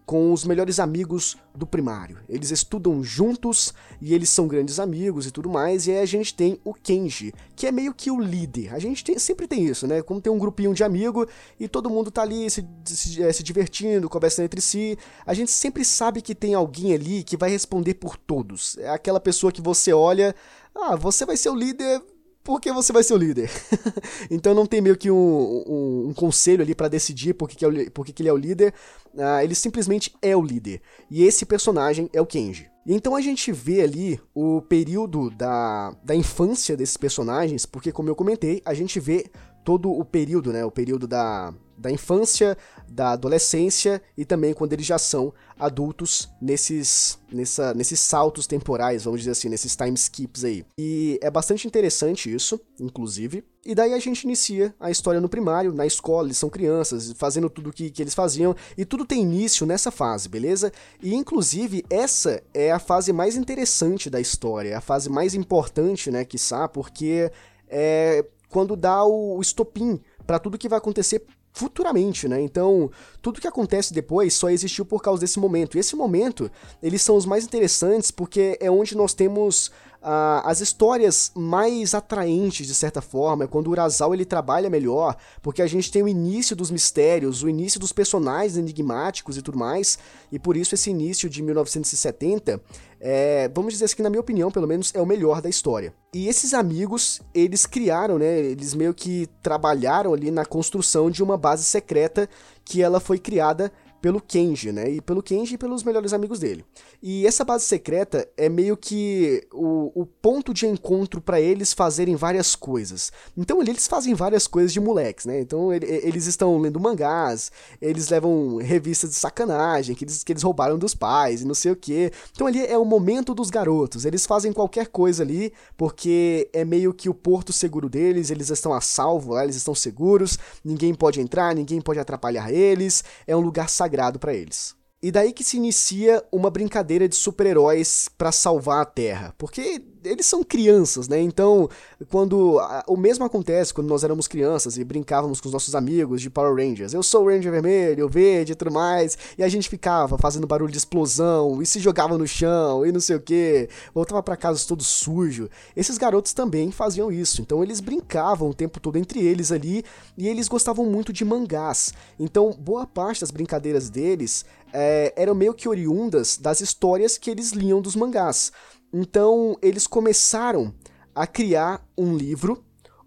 com 0.07 0.33
os 0.33 0.45
melhores 0.45 0.79
amigos 0.79 1.37
do 1.53 1.67
primário. 1.67 2.19
Eles 2.29 2.53
estudam 2.53 3.03
juntos 3.03 3.75
e 4.01 4.15
eles 4.15 4.31
são 4.31 4.47
grandes 4.47 4.79
amigos 4.79 5.27
e 5.27 5.33
tudo 5.33 5.51
mais. 5.51 5.89
E 5.89 5.91
aí 5.91 5.99
a 5.99 6.07
gente 6.07 6.33
tem 6.33 6.61
o 6.65 6.73
Kenji, 6.73 7.35
que 7.57 7.67
é 7.67 7.73
meio 7.73 7.93
que 7.93 8.09
o 8.09 8.21
líder. 8.21 8.73
A 8.73 8.79
gente 8.79 9.03
tem, 9.03 9.19
sempre 9.19 9.49
tem 9.49 9.67
isso, 9.67 9.85
né? 9.85 10.01
Como 10.03 10.21
tem 10.21 10.33
um 10.33 10.39
grupinho 10.39 10.73
de 10.73 10.85
amigo 10.85 11.27
e 11.59 11.67
todo 11.67 11.91
mundo 11.91 12.13
tá 12.13 12.23
ali 12.23 12.49
se, 12.49 12.65
se, 12.85 13.21
é, 13.21 13.33
se 13.33 13.43
divertindo, 13.43 14.09
conversando 14.09 14.45
entre 14.45 14.61
si. 14.61 14.97
A 15.27 15.35
gente 15.35 15.51
sempre 15.51 15.85
sabe 15.85 16.23
que 16.23 16.37
tem 16.37 16.55
alguém 16.55 16.95
ali 16.95 17.25
que 17.25 17.37
vai 17.37 17.51
responder 17.51 17.95
por 17.95 18.17
todos. 18.17 18.79
É 18.79 18.91
aquela 18.91 19.19
pessoa 19.19 19.51
que 19.51 19.61
você 19.61 19.93
olha, 19.93 20.37
ah, 20.73 20.95
você 20.95 21.27
vai 21.27 21.37
ser 21.37 21.51
o 21.51 21.55
líder 21.55 22.01
porque 22.47 22.73
você 22.73 22.93
vai 22.93 23.03
ser 23.03 23.13
o 23.13 23.17
líder. 23.17 23.51
então 24.31 24.55
não 24.55 24.67
tem 24.67 24.81
meio 24.81 24.97
que 24.97 25.11
um, 25.11 25.65
um, 25.67 26.09
um 26.11 26.15
conselho 26.15 26.63
ali 26.63 26.77
para 26.77 26.87
decidir 26.87 27.35
por 27.35 27.49
que, 27.49 27.67
é 27.67 27.91
por 27.91 28.07
que, 28.07 28.23
ele 28.23 28.29
é 28.29 28.33
o 28.33 28.37
líder. 28.37 28.73
Uh, 29.13 29.43
ele 29.43 29.55
simplesmente 29.57 30.15
é 30.23 30.37
o 30.37 30.41
líder. 30.41 30.81
E 31.11 31.25
esse 31.25 31.45
personagem 31.45 32.09
é 32.13 32.21
o 32.21 32.27
Kenji. 32.27 32.71
Então 32.87 33.17
a 33.17 33.21
gente 33.21 33.51
vê 33.51 33.81
ali 33.81 34.21
o 34.33 34.63
período 34.63 35.29
da, 35.29 35.91
da 36.05 36.15
infância 36.15 36.77
desses 36.77 36.97
personagens, 36.97 37.67
porque 37.67 37.91
como 37.91 38.09
eu 38.09 38.15
comentei, 38.15 38.63
a 38.65 38.73
gente 38.75 39.01
vê 39.01 39.27
todo 39.65 39.91
o 39.91 40.05
período, 40.05 40.53
né? 40.53 40.65
O 40.65 40.71
período 40.71 41.09
da, 41.09 41.53
da 41.77 41.91
infância, 41.91 42.57
da 42.89 43.13
adolescência 43.13 44.01
e 44.17 44.25
também 44.25 44.55
quando 44.55 44.73
eles 44.73 44.87
já 44.87 44.99
são 44.99 45.33
adultos 45.59 46.29
nesses, 46.41 47.19
nessa, 47.33 47.75
nesses 47.75 48.01
saltos 48.01 48.47
temporais, 48.47 49.05
vamos 49.05 49.21
dizer 49.21 49.33
assim, 49.33 49.49
nesses 49.49 49.75
time 49.75 49.95
skips 49.95 50.45
aí. 50.45 50.65
E 50.79 51.19
é 51.23 51.31
bastante 51.31 51.67
interessante 51.67 52.33
isso, 52.33 52.61
inclusive. 52.81 53.45
E 53.65 53.75
daí 53.75 53.95
a 53.95 53.99
gente 53.99 54.23
inicia 54.23 54.75
a 54.79 54.91
história 54.91 55.21
no 55.21 55.29
primário, 55.29 55.73
na 55.73 55.87
escola, 55.87 56.29
eles 56.29 56.37
são 56.37 56.49
crianças, 56.49 57.13
fazendo 57.17 57.51
tudo 57.51 57.73
que, 57.73 57.91
que 57.91 58.03
eles 58.03 58.15
faziam, 58.15 58.55
e 58.77 58.85
tudo 58.85 59.05
tem 59.05 59.23
início 59.23 59.67
nessa 59.67 59.91
fase, 59.91 60.29
beleza? 60.29 60.73
E 61.03 61.15
inclusive 61.15 61.85
essa 61.91 62.43
é 62.55 62.71
a 62.71 62.79
fase 62.79 63.13
mais 63.13 63.35
interessante 63.37 64.09
da 64.09 64.21
história, 64.21 64.71
é 64.71 64.75
a 64.75 64.81
fase 64.81 65.11
mais 65.11 65.35
importante, 65.35 66.11
né, 66.11 66.25
quiçá, 66.25 66.69
porque 66.69 67.31
é 67.69 68.25
quando 68.49 68.77
dá 68.77 69.05
o, 69.05 69.37
o 69.37 69.43
estopim 69.43 70.01
para 70.27 70.39
tudo 70.39 70.59
que 70.59 70.69
vai 70.69 70.79
acontecer 70.79 71.25
futuramente, 71.57 72.29
né? 72.29 72.39
Então, 72.43 72.91
tudo 73.23 73.41
que 73.41 73.49
acontece 73.49 73.95
depois 73.95 74.35
só 74.35 74.51
existiu 74.51 74.85
por 74.85 75.01
causa 75.01 75.23
desse 75.23 75.41
momento. 75.41 75.77
E 75.77 75.81
esse 75.81 75.97
momento, 75.97 76.51
eles 76.83 77.01
são 77.01 77.17
os 77.17 77.25
mais 77.25 77.47
interessantes 77.47 78.11
porque 78.11 78.59
é 78.61 78.71
onde 78.71 78.95
nós 78.95 79.15
temos 79.15 79.69
uh, 80.03 80.45
as 80.45 80.61
histórias 80.61 81.33
mais 81.35 81.95
atraentes, 81.95 82.67
de 82.67 82.75
certa 82.75 83.01
forma, 83.01 83.45
é 83.45 83.47
quando 83.47 83.69
o 83.69 83.71
Urasawa 83.71 84.15
ele 84.15 84.27
trabalha 84.27 84.69
melhor, 84.69 85.17
porque 85.41 85.63
a 85.63 85.67
gente 85.67 85.91
tem 85.91 86.03
o 86.03 86.09
início 86.09 86.55
dos 86.55 86.71
mistérios, 86.71 87.43
o 87.43 87.49
início 87.49 87.81
dos 87.81 87.91
personagens 87.91 88.59
enigmáticos 88.59 89.39
e 89.39 89.43
tudo 89.43 89.57
mais, 89.57 89.99
e 90.31 90.39
por 90.39 90.59
isso 90.59 90.75
esse 90.75 90.91
início 90.91 91.27
de 91.31 91.43
1970 91.43 92.61
é, 93.01 93.49
vamos 93.55 93.73
dizer 93.73 93.85
assim 93.85 93.97
que 93.97 94.03
na 94.03 94.11
minha 94.11 94.21
opinião, 94.21 94.51
pelo 94.51 94.67
menos, 94.67 94.95
é 94.95 95.01
o 95.01 95.07
melhor 95.07 95.41
da 95.41 95.49
história. 95.49 95.95
E 96.15 96.29
esses 96.29 96.55
amigos, 96.55 97.21
eles 97.35 97.67
criaram, 97.67 98.19
né, 98.19 98.39
eles 98.39 98.75
meio 98.75 98.95
que 98.95 99.29
trabalharam 99.43 100.15
ali 100.15 100.31
na 100.31 100.45
construção 100.45 101.11
de 101.11 101.23
uma 101.23 101.37
base 101.37 101.65
secreta 101.65 102.29
que 102.65 102.83
ela 102.83 103.01
foi 103.01 103.19
criada 103.19 103.71
pelo 104.07 104.21
Kenji, 104.21 104.71
né? 104.71 104.89
E 104.89 105.01
pelo 105.01 105.21
Kenji 105.21 105.57
e 105.57 105.59
pelos 105.59 105.83
melhores 105.83 106.13
amigos 106.13 106.39
dele. 106.39 106.65
E 107.03 107.27
essa 107.27 107.45
base 107.45 107.65
secreta 107.65 108.25
é 108.37 108.49
meio 108.49 108.77
que 108.77 109.45
o, 109.53 109.91
o 110.01 110.07
ponto 110.07 110.55
de 110.55 110.65
encontro 110.65 111.21
para 111.21 111.41
eles 111.41 111.73
fazerem 111.73 112.15
várias 112.15 112.55
coisas. 112.55 113.11
Então 113.37 113.61
eles 113.61 113.89
fazem 113.89 114.15
várias 114.15 114.47
coisas 114.47 114.73
de 114.73 114.79
moleques, 114.79 115.27
né? 115.27 115.41
Então 115.41 115.73
ele, 115.73 115.87
eles 115.87 116.27
estão 116.27 116.57
lendo 116.57 116.79
mangás, 116.79 117.51
eles 117.83 118.09
levam 118.09 118.59
revistas 118.59 119.11
de 119.11 119.17
sacanagem 119.17 119.97
que 119.97 120.05
eles, 120.05 120.23
que 120.23 120.33
eles 120.33 120.45
roubaram 120.45 120.79
dos 120.79 120.95
pais 120.95 121.43
e 121.43 121.45
não 121.45 121.55
sei 121.55 121.73
o 121.73 121.77
que. 121.77 122.13
Então 122.31 122.47
ali 122.47 122.65
é 122.65 122.79
o 122.79 122.85
momento 122.85 123.35
dos 123.35 123.51
garotos. 123.51 124.05
Eles 124.05 124.25
fazem 124.25 124.53
qualquer 124.53 124.87
coisa 124.87 125.25
ali 125.25 125.53
porque 125.77 126.49
é 126.53 126.65
meio 126.65 126.95
que 126.95 127.09
o 127.09 127.15
porto 127.15 127.53
seguro 127.53 127.89
deles, 127.89 128.31
eles 128.31 128.51
estão 128.51 128.73
a 128.73 128.81
salvo 128.81 129.33
lá, 129.33 129.43
eles 129.43 129.57
estão 129.57 129.75
seguros, 129.75 130.39
ninguém 130.65 130.95
pode 130.95 131.21
entrar, 131.21 131.57
ninguém 131.57 131.81
pode 131.81 131.99
atrapalhar 131.99 132.53
eles, 132.53 133.03
é 133.27 133.37
um 133.37 133.41
lugar 133.41 133.69
sagrado 133.69 133.96
para 134.19 134.35
eles. 134.35 134.75
E 135.03 135.13
daí 135.13 135.33
que 135.33 135.45
se 135.45 135.57
inicia 135.57 136.25
uma 136.33 136.51
brincadeira 136.51 137.09
de 137.09 137.15
super-heróis 137.15 138.09
para 138.17 138.33
salvar 138.33 138.83
a 138.83 138.87
Terra, 138.87 139.35
porque 139.37 139.83
eles 140.07 140.27
são 140.27 140.43
crianças, 140.43 141.09
né? 141.09 141.21
Então, 141.21 141.69
quando 142.09 142.61
o 142.87 142.97
mesmo 142.97 143.25
acontece 143.25 143.75
quando 143.75 143.89
nós 143.89 144.05
éramos 144.05 144.29
crianças 144.29 144.79
e 144.79 144.85
brincávamos 144.85 145.41
com 145.41 145.49
os 145.49 145.53
nossos 145.53 145.75
amigos 145.75 146.23
de 146.23 146.31
Power 146.31 146.55
Rangers. 146.55 146.95
Eu 146.95 147.03
sou 147.03 147.25
o 147.25 147.29
Ranger 147.29 147.51
vermelho, 147.51 148.09
verde 148.09 148.53
e 148.53 148.55
tudo 148.55 148.71
mais, 148.71 149.19
e 149.37 149.43
a 149.43 149.49
gente 149.49 149.69
ficava 149.69 150.17
fazendo 150.19 150.47
barulho 150.47 150.71
de 150.71 150.79
explosão 150.79 151.61
e 151.61 151.67
se 151.67 151.81
jogava 151.81 152.17
no 152.17 152.27
chão 152.27 152.87
e 152.87 152.93
não 152.93 153.01
sei 153.01 153.17
o 153.17 153.21
que, 153.21 153.69
voltava 153.95 154.23
para 154.23 154.37
casa 154.37 154.65
todo 154.67 154.83
sujo. 154.83 155.49
Esses 155.77 155.99
garotos 155.99 156.33
também 156.33 156.71
faziam 156.71 157.11
isso. 157.11 157.41
Então, 157.41 157.63
eles 157.63 157.81
brincavam 157.81 158.51
o 158.51 158.55
tempo 158.55 158.81
todo 158.81 158.97
entre 158.97 159.21
eles 159.25 159.53
ali 159.53 159.85
e 160.17 160.29
eles 160.29 160.49
gostavam 160.49 160.87
muito 160.87 161.13
de 161.13 161.25
mangás. 161.25 161.93
Então, 162.19 162.53
boa 162.53 162.87
parte 162.87 163.21
das 163.21 163.31
brincadeiras 163.31 163.91
deles 163.91 164.45
é, 164.73 165.13
eram 165.17 165.35
meio 165.35 165.55
que 165.55 165.69
oriundas 165.69 166.37
das 166.37 166.61
histórias 166.61 167.17
que 167.17 167.31
eles 167.31 167.53
liam 167.53 167.81
dos 167.81 167.97
mangás. 167.97 168.53
Então, 168.99 169.59
eles 169.61 169.87
começaram 169.87 170.73
a 171.15 171.27
criar 171.27 171.87
um 171.99 172.17
livro 172.17 172.65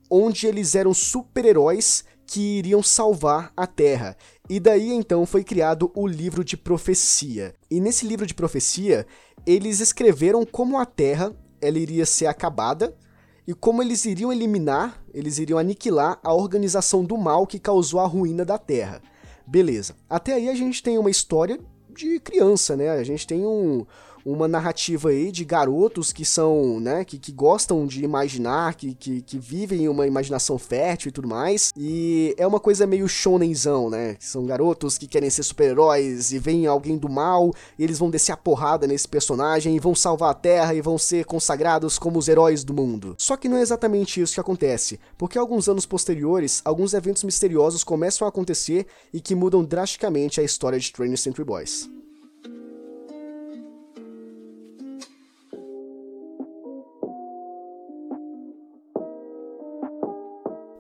onde 0.08 0.46
eles 0.46 0.76
eram 0.76 0.94
super-heróis 0.94 2.04
que 2.28 2.60
iriam 2.60 2.84
salvar 2.84 3.52
a 3.58 3.66
Terra. 3.66 4.16
E 4.48 4.60
daí 4.60 4.94
então 4.94 5.26
foi 5.26 5.44
criado 5.44 5.92
o 5.96 6.06
livro 6.06 6.44
de 6.44 6.56
profecia. 6.56 7.56
E 7.72 7.82
nesse 7.82 8.06
livro 8.06 8.28
de 8.28 8.36
profecia, 8.36 9.08
eles 9.48 9.80
escreveram 9.80 10.46
como 10.46 10.78
a 10.78 10.86
Terra 10.86 11.36
ela 11.60 11.80
iria 11.80 12.06
ser 12.06 12.28
acabada 12.28 12.96
e 13.48 13.56
como 13.56 13.82
eles 13.82 14.06
iriam 14.06 14.32
eliminar, 14.32 15.04
eles 15.12 15.40
iriam 15.40 15.58
aniquilar 15.58 16.20
a 16.24 16.32
organização 16.32 17.04
do 17.04 17.18
mal 17.18 17.48
que 17.48 17.58
causou 17.58 18.00
a 18.00 18.06
ruína 18.06 18.46
da 18.46 18.60
Terra. 18.60 19.02
Beleza. 19.48 19.96
Até 20.08 20.34
aí 20.34 20.50
a 20.50 20.56
gente 20.56 20.84
tem 20.84 21.00
uma 21.00 21.10
história 21.10 21.60
de 21.90 22.20
criança, 22.20 22.78
né? 22.78 22.92
A 22.92 23.04
gente 23.04 23.26
tem 23.26 23.44
um, 23.44 23.88
uma 24.26 24.48
narrativa 24.48 25.10
aí 25.10 25.32
de 25.32 25.44
garotos 25.46 26.12
que 26.12 26.26
são, 26.26 26.80
né, 26.80 27.04
que, 27.04 27.18
que 27.18 27.32
gostam 27.32 27.86
de 27.86 28.04
imaginar, 28.04 28.76
que, 28.76 28.94
que, 28.94 29.22
que 29.22 29.38
vivem 29.38 29.88
uma 29.88 30.08
imaginação 30.08 30.58
fértil 30.58 31.10
e 31.10 31.12
tudo 31.12 31.28
mais. 31.28 31.72
E 31.76 32.34
é 32.38 32.46
uma 32.46 32.60
coisa 32.60 32.86
meio 32.86 33.08
shonenzão, 33.08 33.90
né? 33.90 34.16
São 34.20 34.46
garotos 34.46 34.98
que 34.98 35.08
querem 35.08 35.30
ser 35.30 35.44
super-heróis 35.44 36.32
e 36.32 36.40
vem 36.40 36.68
alguém 36.68 36.98
do 36.98 37.10
mal 37.10 37.54
e 37.78 37.84
eles 37.84 38.00
vão 38.00 38.10
descer 38.10 38.32
a 38.32 38.38
porrada 38.38 38.88
nesse 38.88 39.08
personagem 39.08 39.76
e 39.76 39.80
vão 39.80 39.96
salvar 39.96 40.32
a 40.32 40.34
Terra 40.34 40.74
e 40.74 40.82
vão 40.82 40.98
ser 40.98 41.26
consagrados 41.26 41.98
como 41.98 42.20
os 42.20 42.28
heróis 42.28 42.64
do 42.64 42.74
mundo. 42.74 43.16
Só 43.18 43.36
que 43.38 43.50
não 43.50 43.58
é 43.58 43.62
exatamente 43.62 44.22
isso 44.22 44.34
que 44.34 44.40
acontece, 44.40 45.00
porque 45.18 45.38
alguns 45.38 45.68
anos 45.68 45.86
posteriores, 45.86 46.62
alguns 46.64 46.94
eventos 46.94 47.24
misteriosos 47.24 47.84
começam 47.84 48.26
a 48.26 48.30
acontecer 48.30 48.86
e 49.14 49.20
que 49.20 49.36
mudam 49.36 49.64
drasticamente 49.64 50.40
a 50.40 50.44
história 50.44 50.80
de 50.80 50.92
Training 50.92 51.16
Century 51.16 51.46
Boys. 51.46 51.99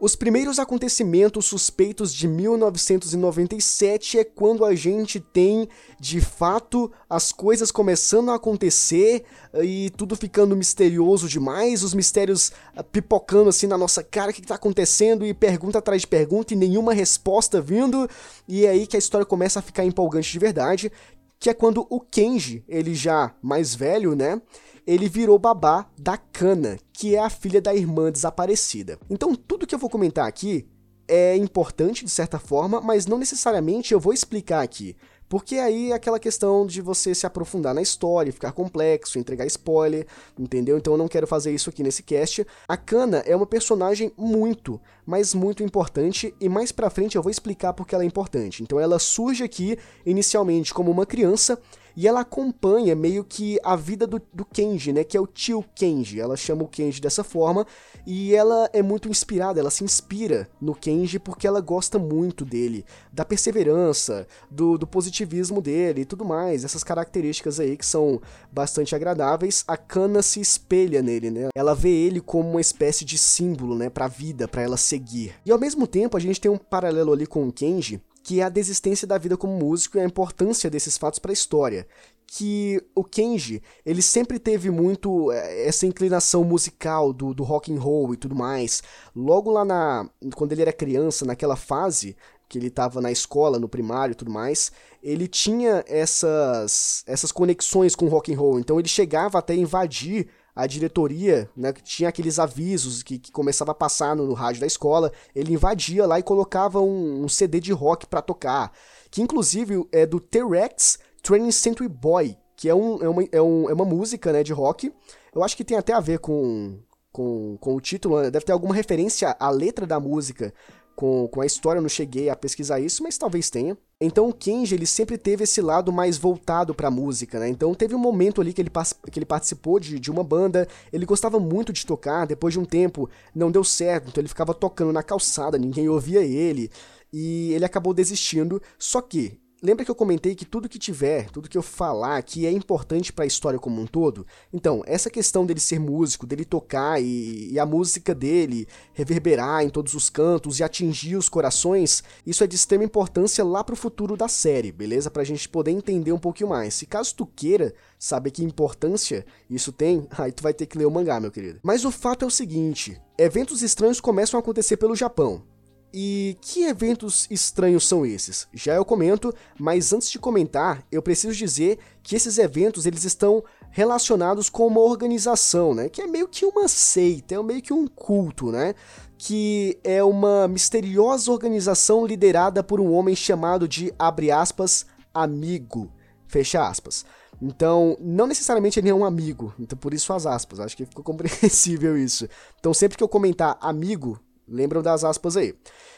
Os 0.01 0.15
primeiros 0.15 0.59
acontecimentos 0.59 1.47
suspeitos 1.47 2.13
de 2.13 2.25
1997 2.25 4.19
é 4.19 4.23
quando 4.23 4.63
a 4.63 4.73
gente 4.73 5.19
tem, 5.19 5.67
de 5.99 6.21
fato, 6.21 6.89
as 7.09 7.33
coisas 7.33 7.69
começando 7.69 8.31
a 8.31 8.35
acontecer 8.35 9.25
e 9.61 9.89
tudo 9.97 10.15
ficando 10.15 10.55
misterioso 10.55 11.27
demais, 11.27 11.83
os 11.83 11.93
mistérios 11.93 12.53
ah, 12.73 12.81
pipocando 12.81 13.49
assim 13.49 13.67
na 13.67 13.77
nossa 13.77 14.01
cara, 14.01 14.31
o 14.31 14.33
que 14.33 14.39
está 14.39 14.55
acontecendo, 14.55 15.25
e 15.25 15.33
pergunta 15.33 15.79
atrás 15.79 16.01
de 16.01 16.07
pergunta 16.07 16.53
e 16.53 16.57
nenhuma 16.57 16.93
resposta 16.93 17.59
vindo, 17.59 18.09
e 18.47 18.65
é 18.65 18.69
aí 18.69 18.87
que 18.87 18.95
a 18.95 18.99
história 18.99 19.25
começa 19.25 19.59
a 19.59 19.61
ficar 19.61 19.83
empolgante 19.83 20.31
de 20.31 20.39
verdade, 20.39 20.89
que 21.37 21.49
é 21.49 21.53
quando 21.53 21.85
o 21.89 21.99
Kenji, 21.99 22.63
ele 22.69 22.95
já 22.95 23.33
mais 23.41 23.75
velho, 23.75 24.15
né, 24.15 24.41
ele 24.85 25.09
virou 25.09 25.37
babá 25.37 25.87
da 25.97 26.17
Kana, 26.17 26.77
que 26.91 27.15
é 27.15 27.19
a 27.19 27.29
filha 27.29 27.61
da 27.61 27.73
irmã 27.73 28.11
desaparecida. 28.11 28.99
Então, 29.09 29.35
tudo 29.35 29.67
que 29.67 29.73
eu 29.73 29.79
vou 29.79 29.89
comentar 29.89 30.27
aqui 30.27 30.67
é 31.07 31.35
importante 31.35 32.05
de 32.05 32.11
certa 32.11 32.37
forma, 32.37 32.79
mas 32.79 33.07
não 33.07 33.17
necessariamente 33.17 33.93
eu 33.93 33.99
vou 33.99 34.13
explicar 34.13 34.61
aqui. 34.61 34.95
Porque 35.29 35.57
aí 35.57 35.91
é 35.91 35.93
aquela 35.93 36.19
questão 36.19 36.65
de 36.65 36.81
você 36.81 37.13
se 37.13 37.25
aprofundar 37.25 37.73
na 37.73 37.83
história, 37.83 38.33
ficar 38.33 38.51
complexo, 38.51 39.19
entregar 39.19 39.45
spoiler, 39.45 40.07
entendeu? 40.37 40.75
Então 40.75 40.93
eu 40.93 40.97
não 40.97 41.07
quero 41.07 41.27
fazer 41.27 41.53
isso 41.53 41.69
aqui 41.69 41.83
nesse 41.83 42.01
cast. 42.01 42.45
A 42.67 42.75
Kana 42.75 43.19
é 43.19 43.35
uma 43.35 43.45
personagem 43.45 44.11
muito, 44.17 44.81
mas 45.05 45.35
muito 45.35 45.61
importante 45.61 46.33
e 46.41 46.49
mais 46.49 46.71
pra 46.71 46.89
frente 46.89 47.15
eu 47.15 47.21
vou 47.21 47.29
explicar 47.29 47.73
porque 47.73 47.93
ela 47.93 48.03
é 48.03 48.07
importante. 48.07 48.63
Então 48.63 48.79
ela 48.79 48.97
surge 48.97 49.43
aqui 49.43 49.77
inicialmente 50.03 50.73
como 50.73 50.89
uma 50.89 51.05
criança 51.05 51.61
e 51.99 52.07
ela 52.07 52.21
acompanha 52.21 52.95
meio 52.95 53.25
que 53.25 53.59
a 53.61 53.75
vida 53.75 54.07
do, 54.07 54.21
do, 54.33 54.45
Kenji, 54.45 54.93
né? 54.93 55.03
Que 55.03 55.17
é 55.17 55.19
o 55.19 55.27
tio 55.27 55.61
Kenji. 55.75 56.17
Ela 56.17 56.37
chama 56.37 56.63
o 56.63 56.67
Kenji 56.69 57.01
dessa 57.01 57.25
forma. 57.25 57.67
E 58.07 58.33
ela 58.33 58.69
é 58.71 58.81
muito 58.81 59.09
inspirada, 59.09 59.59
ela 59.59 59.69
se 59.69 59.83
inspira 59.83 60.47
no 60.61 60.73
Kenji 60.73 61.19
porque 61.19 61.45
ela 61.45 61.59
gosta 61.59 61.99
muito 61.99 62.45
dele. 62.45 62.85
Da 63.11 63.25
perseverança, 63.25 64.25
do, 64.49 64.77
do 64.77 64.87
positivismo 64.87 65.61
dele 65.61 66.03
e 66.03 66.05
tudo 66.05 66.23
mais. 66.23 66.63
Essas 66.63 66.85
características 66.85 67.59
aí 67.59 67.75
que 67.75 67.85
são 67.85 68.21
bastante 68.49 68.95
agradáveis. 68.95 69.65
A 69.67 69.75
Kana 69.75 70.21
se 70.21 70.39
espelha 70.39 71.01
nele, 71.01 71.29
né? 71.29 71.49
Ela 71.53 71.75
vê 71.75 71.89
ele 71.89 72.21
como 72.21 72.51
uma 72.51 72.61
espécie 72.61 73.03
de 73.03 73.17
símbolo, 73.17 73.75
né? 73.75 73.89
Pra 73.89 74.07
vida, 74.07 74.47
para 74.47 74.61
ela 74.61 74.77
seguir. 74.77 75.33
E 75.45 75.51
ao 75.51 75.59
mesmo 75.59 75.85
tempo, 75.85 76.15
a 76.15 76.21
gente 76.21 76.39
tem 76.39 76.49
um 76.49 76.57
paralelo 76.57 77.11
ali 77.11 77.27
com 77.27 77.45
o 77.45 77.51
Kenji 77.51 78.01
que 78.29 78.41
é 78.41 78.43
a 78.43 78.49
desistência 78.49 79.07
da 79.07 79.17
vida 79.17 79.35
como 79.35 79.57
músico 79.57 79.97
e 79.97 80.01
a 80.01 80.05
importância 80.05 80.69
desses 80.69 80.99
fatos 80.99 81.17
para 81.17 81.31
a 81.31 81.33
história. 81.33 81.87
Que 82.27 82.79
o 82.93 83.03
Kenji, 83.03 83.63
ele 83.83 84.03
sempre 84.03 84.37
teve 84.37 84.69
muito 84.69 85.31
eh, 85.31 85.67
essa 85.67 85.87
inclinação 85.87 86.43
musical 86.43 87.11
do, 87.11 87.33
do 87.33 87.43
rock 87.43 87.73
and 87.73 87.79
roll 87.79 88.13
e 88.13 88.17
tudo 88.17 88.35
mais. 88.35 88.83
Logo 89.15 89.49
lá 89.49 89.65
na. 89.65 90.07
Quando 90.35 90.51
ele 90.51 90.61
era 90.61 90.71
criança, 90.71 91.25
naquela 91.25 91.55
fase 91.55 92.15
que 92.47 92.59
ele 92.59 92.67
estava 92.67 93.01
na 93.01 93.11
escola, 93.11 93.57
no 93.57 93.67
primário 93.67 94.11
e 94.11 94.15
tudo 94.15 94.29
mais, 94.29 94.71
ele 95.01 95.27
tinha 95.27 95.83
essas, 95.87 97.03
essas 97.07 97.31
conexões 97.31 97.95
com 97.95 98.07
rock 98.09 98.31
and 98.31 98.37
roll. 98.37 98.59
Então 98.59 98.77
ele 98.79 98.87
chegava 98.87 99.39
até 99.39 99.55
invadir 99.55 100.29
a 100.59 100.67
diretoria, 100.67 101.49
né, 101.55 101.71
tinha 101.71 102.09
aqueles 102.09 102.37
avisos 102.37 103.01
que, 103.01 103.17
que 103.17 103.31
começava 103.31 103.71
a 103.71 103.75
passar 103.75 104.13
no, 104.13 104.27
no, 104.27 104.33
rádio 104.33 104.59
da 104.59 104.67
escola, 104.67 105.09
ele 105.33 105.53
invadia 105.53 106.05
lá 106.05 106.19
e 106.19 106.23
colocava 106.23 106.81
um, 106.81 107.23
um 107.23 107.29
CD 107.29 107.61
de 107.61 107.71
rock 107.71 108.05
para 108.05 108.21
tocar, 108.21 108.73
que 109.09 109.21
inclusive 109.21 109.87
é 109.89 110.05
do 110.05 110.19
T-Rex 110.19 110.99
Training 111.23 111.53
Century 111.53 111.87
Boy, 111.87 112.37
que 112.57 112.67
é, 112.67 112.75
um, 112.75 113.01
é, 113.01 113.07
uma, 113.07 113.23
é, 113.31 113.41
um, 113.41 113.69
é 113.69 113.73
uma 113.73 113.85
música 113.85 114.33
né, 114.33 114.43
de 114.43 114.51
rock, 114.51 114.93
eu 115.33 115.41
acho 115.45 115.55
que 115.55 115.63
tem 115.63 115.77
até 115.77 115.93
a 115.93 116.01
ver 116.01 116.19
com, 116.19 116.77
com, 117.09 117.57
com 117.61 117.75
o 117.75 117.79
título, 117.79 118.21
né? 118.21 118.29
deve 118.29 118.43
ter 118.43 118.51
alguma 118.51 118.75
referência 118.75 119.33
à 119.39 119.49
letra 119.49 119.87
da 119.87 119.97
música 119.97 120.53
com, 120.99 121.29
com 121.29 121.39
a 121.39 121.45
história, 121.45 121.79
eu 121.79 121.81
não 121.81 121.87
cheguei 121.87 122.29
a 122.29 122.35
pesquisar 122.35 122.81
isso, 122.81 123.01
mas 123.01 123.17
talvez 123.17 123.49
tenha. 123.49 123.77
Então 124.01 124.27
o 124.27 124.33
Kenji, 124.33 124.75
ele 124.75 124.85
sempre 124.85 125.17
teve 125.17 125.45
esse 125.45 125.61
lado 125.61 125.93
mais 125.93 126.17
voltado 126.17 126.75
pra 126.75 126.91
música, 126.91 127.39
né? 127.39 127.47
Então 127.47 127.73
teve 127.73 127.95
um 127.95 127.99
momento 127.99 128.41
ali 128.41 128.51
que 128.51 128.61
ele, 128.61 128.69
que 129.09 129.17
ele 129.17 129.25
participou 129.25 129.79
de, 129.79 129.97
de 129.97 130.11
uma 130.11 130.25
banda, 130.25 130.67
ele 130.91 131.05
gostava 131.05 131.39
muito 131.39 131.71
de 131.71 131.85
tocar, 131.85 132.27
depois 132.27 132.53
de 132.53 132.59
um 132.59 132.65
tempo 132.65 133.09
não 133.33 133.49
deu 133.49 133.63
certo, 133.63 134.09
então 134.09 134.19
ele 134.19 134.27
ficava 134.27 134.53
tocando 134.53 134.91
na 134.91 135.01
calçada, 135.01 135.57
ninguém 135.57 135.87
ouvia 135.87 136.21
ele, 136.21 136.69
e 137.13 137.53
ele 137.53 137.63
acabou 137.63 137.93
desistindo, 137.93 138.61
só 138.77 139.01
que 139.01 139.39
Lembra 139.61 139.83
que 139.83 139.91
eu 139.91 139.95
comentei 139.95 140.35
que 140.35 140.45
tudo 140.45 140.69
que 140.69 140.79
tiver, 140.79 141.29
tudo 141.31 141.49
que 141.49 141.57
eu 141.57 141.61
falar 141.61 142.15
aqui 142.15 142.45
é 142.45 142.51
importante 142.51 143.11
para 143.11 143.25
a 143.25 143.27
história 143.27 143.59
como 143.59 143.81
um 143.81 143.85
todo? 143.85 144.25
Então, 144.53 144.81
essa 144.85 145.09
questão 145.09 145.45
dele 145.45 145.59
ser 145.59 145.79
músico, 145.79 146.25
dele 146.25 146.45
tocar 146.45 147.01
e, 147.01 147.51
e, 147.51 147.59
a 147.59 147.65
música 147.65 148.15
dele 148.15 148.65
reverberar 148.93 149.63
em 149.63 149.69
todos 149.69 149.93
os 149.93 150.09
cantos 150.09 150.59
e 150.59 150.63
atingir 150.63 151.17
os 151.17 151.27
corações, 151.27 152.01
isso 152.25 152.41
é 152.41 152.47
de 152.47 152.55
extrema 152.55 152.85
importância 152.85 153.43
lá 153.43 153.61
pro 153.61 153.75
futuro 153.75 154.15
da 154.15 154.29
série, 154.29 154.71
beleza? 154.71 155.11
Pra 155.11 155.25
gente 155.25 155.49
poder 155.49 155.71
entender 155.71 156.13
um 156.13 156.19
pouquinho 156.19 156.49
mais. 156.49 156.75
Se 156.75 156.85
caso 156.85 157.13
tu 157.13 157.25
queira 157.25 157.73
saber 157.97 158.31
que 158.31 158.43
importância 158.43 159.25
isso 159.49 159.73
tem, 159.73 160.07
aí 160.17 160.31
tu 160.31 160.41
vai 160.41 160.53
ter 160.53 160.67
que 160.67 160.77
ler 160.77 160.85
o 160.85 160.91
mangá, 160.91 161.19
meu 161.19 161.31
querido. 161.31 161.59
Mas 161.61 161.83
o 161.83 161.91
fato 161.91 162.23
é 162.23 162.27
o 162.27 162.31
seguinte: 162.31 162.97
eventos 163.17 163.61
estranhos 163.61 163.99
começam 163.99 164.37
a 164.37 164.41
acontecer 164.41 164.77
pelo 164.77 164.95
Japão. 164.95 165.43
E 165.93 166.37
que 166.41 166.63
eventos 166.65 167.27
estranhos 167.29 167.87
são 167.87 168.05
esses? 168.05 168.47
Já 168.53 168.75
eu 168.75 168.85
comento, 168.85 169.33
mas 169.59 169.91
antes 169.91 170.09
de 170.09 170.19
comentar, 170.19 170.83
eu 170.91 171.01
preciso 171.01 171.33
dizer 171.35 171.79
que 172.03 172.15
esses 172.15 172.37
eventos 172.37 172.85
eles 172.85 173.03
estão 173.03 173.43
relacionados 173.71 174.49
com 174.49 174.65
uma 174.67 174.81
organização, 174.81 175.73
né? 175.73 175.89
Que 175.89 176.01
é 176.01 176.07
meio 176.07 176.27
que 176.27 176.45
uma 176.45 176.67
seita, 176.67 177.35
é 177.35 177.43
meio 177.43 177.61
que 177.61 177.73
um 177.73 177.87
culto, 177.87 178.51
né? 178.51 178.73
Que 179.17 179.79
é 179.83 180.03
uma 180.03 180.47
misteriosa 180.47 181.31
organização 181.31 182.05
liderada 182.05 182.63
por 182.63 182.79
um 182.79 182.91
homem 182.93 183.15
chamado 183.15 183.67
de, 183.67 183.93
abre 183.97 184.31
aspas, 184.31 184.85
amigo, 185.13 185.91
fecha 186.27 186.67
aspas. 186.67 187.05
Então, 187.41 187.97
não 188.01 188.27
necessariamente 188.27 188.79
ele 188.79 188.89
é 188.89 188.93
um 188.93 189.05
amigo, 189.05 189.53
então 189.57 189.77
por 189.77 189.93
isso 189.93 190.11
as 190.11 190.25
aspas, 190.25 190.59
acho 190.59 190.75
que 190.75 190.85
ficou 190.85 191.03
compreensível 191.05 191.97
isso. 191.97 192.27
Então, 192.59 192.73
sempre 192.73 192.97
que 192.97 193.03
eu 193.03 193.07
comentar 193.07 193.57
amigo, 193.61 194.19
lembram 194.49 194.81
das 194.81 195.03
aspas 195.03 195.37
aí. 195.37 195.55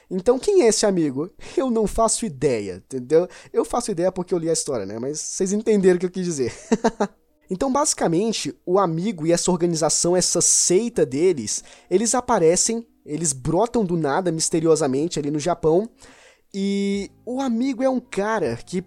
Então, 0.10 0.38
quem 0.38 0.64
é 0.64 0.68
esse 0.68 0.86
amigo? 0.86 1.32
Eu 1.56 1.72
não 1.72 1.88
faço 1.88 2.26
ideia, 2.26 2.84
entendeu? 2.86 3.28
Eu 3.54 3.64
faço 3.64 3.92
ideia 3.92 4.12
porque 4.12 4.34
eu 4.34 4.38
li 4.38 4.50
a 4.50 4.54
história, 4.54 4.86
né? 4.86 5.00
Mas 5.00 5.20
vocês 5.20 5.54
entenderam 5.54 5.96
o 5.96 6.00
que 6.00 6.06
eu 6.06 6.12
quis 6.12 6.26
dizer. 6.26 6.54
então, 7.50 7.72
basicamente, 7.72 8.54
o 8.66 8.78
amigo 8.78 9.26
e 9.26 9.32
essa 9.32 9.50
organização, 9.50 10.16
essa 10.16 10.42
seita 10.42 11.06
deles, 11.06 11.64
eles 11.90 12.14
aparecem, 12.14 12.86
eles 13.06 13.32
brotam 13.32 13.86
do 13.86 13.96
nada 13.96 14.32
misteriosamente 14.32 15.18
ali 15.18 15.32
no 15.32 15.40
Japão. 15.40 15.90
E 16.54 17.10
o 17.26 17.40
amigo 17.40 17.82
é 17.82 17.90
um 17.90 18.00
cara 18.00 18.58
que, 18.58 18.84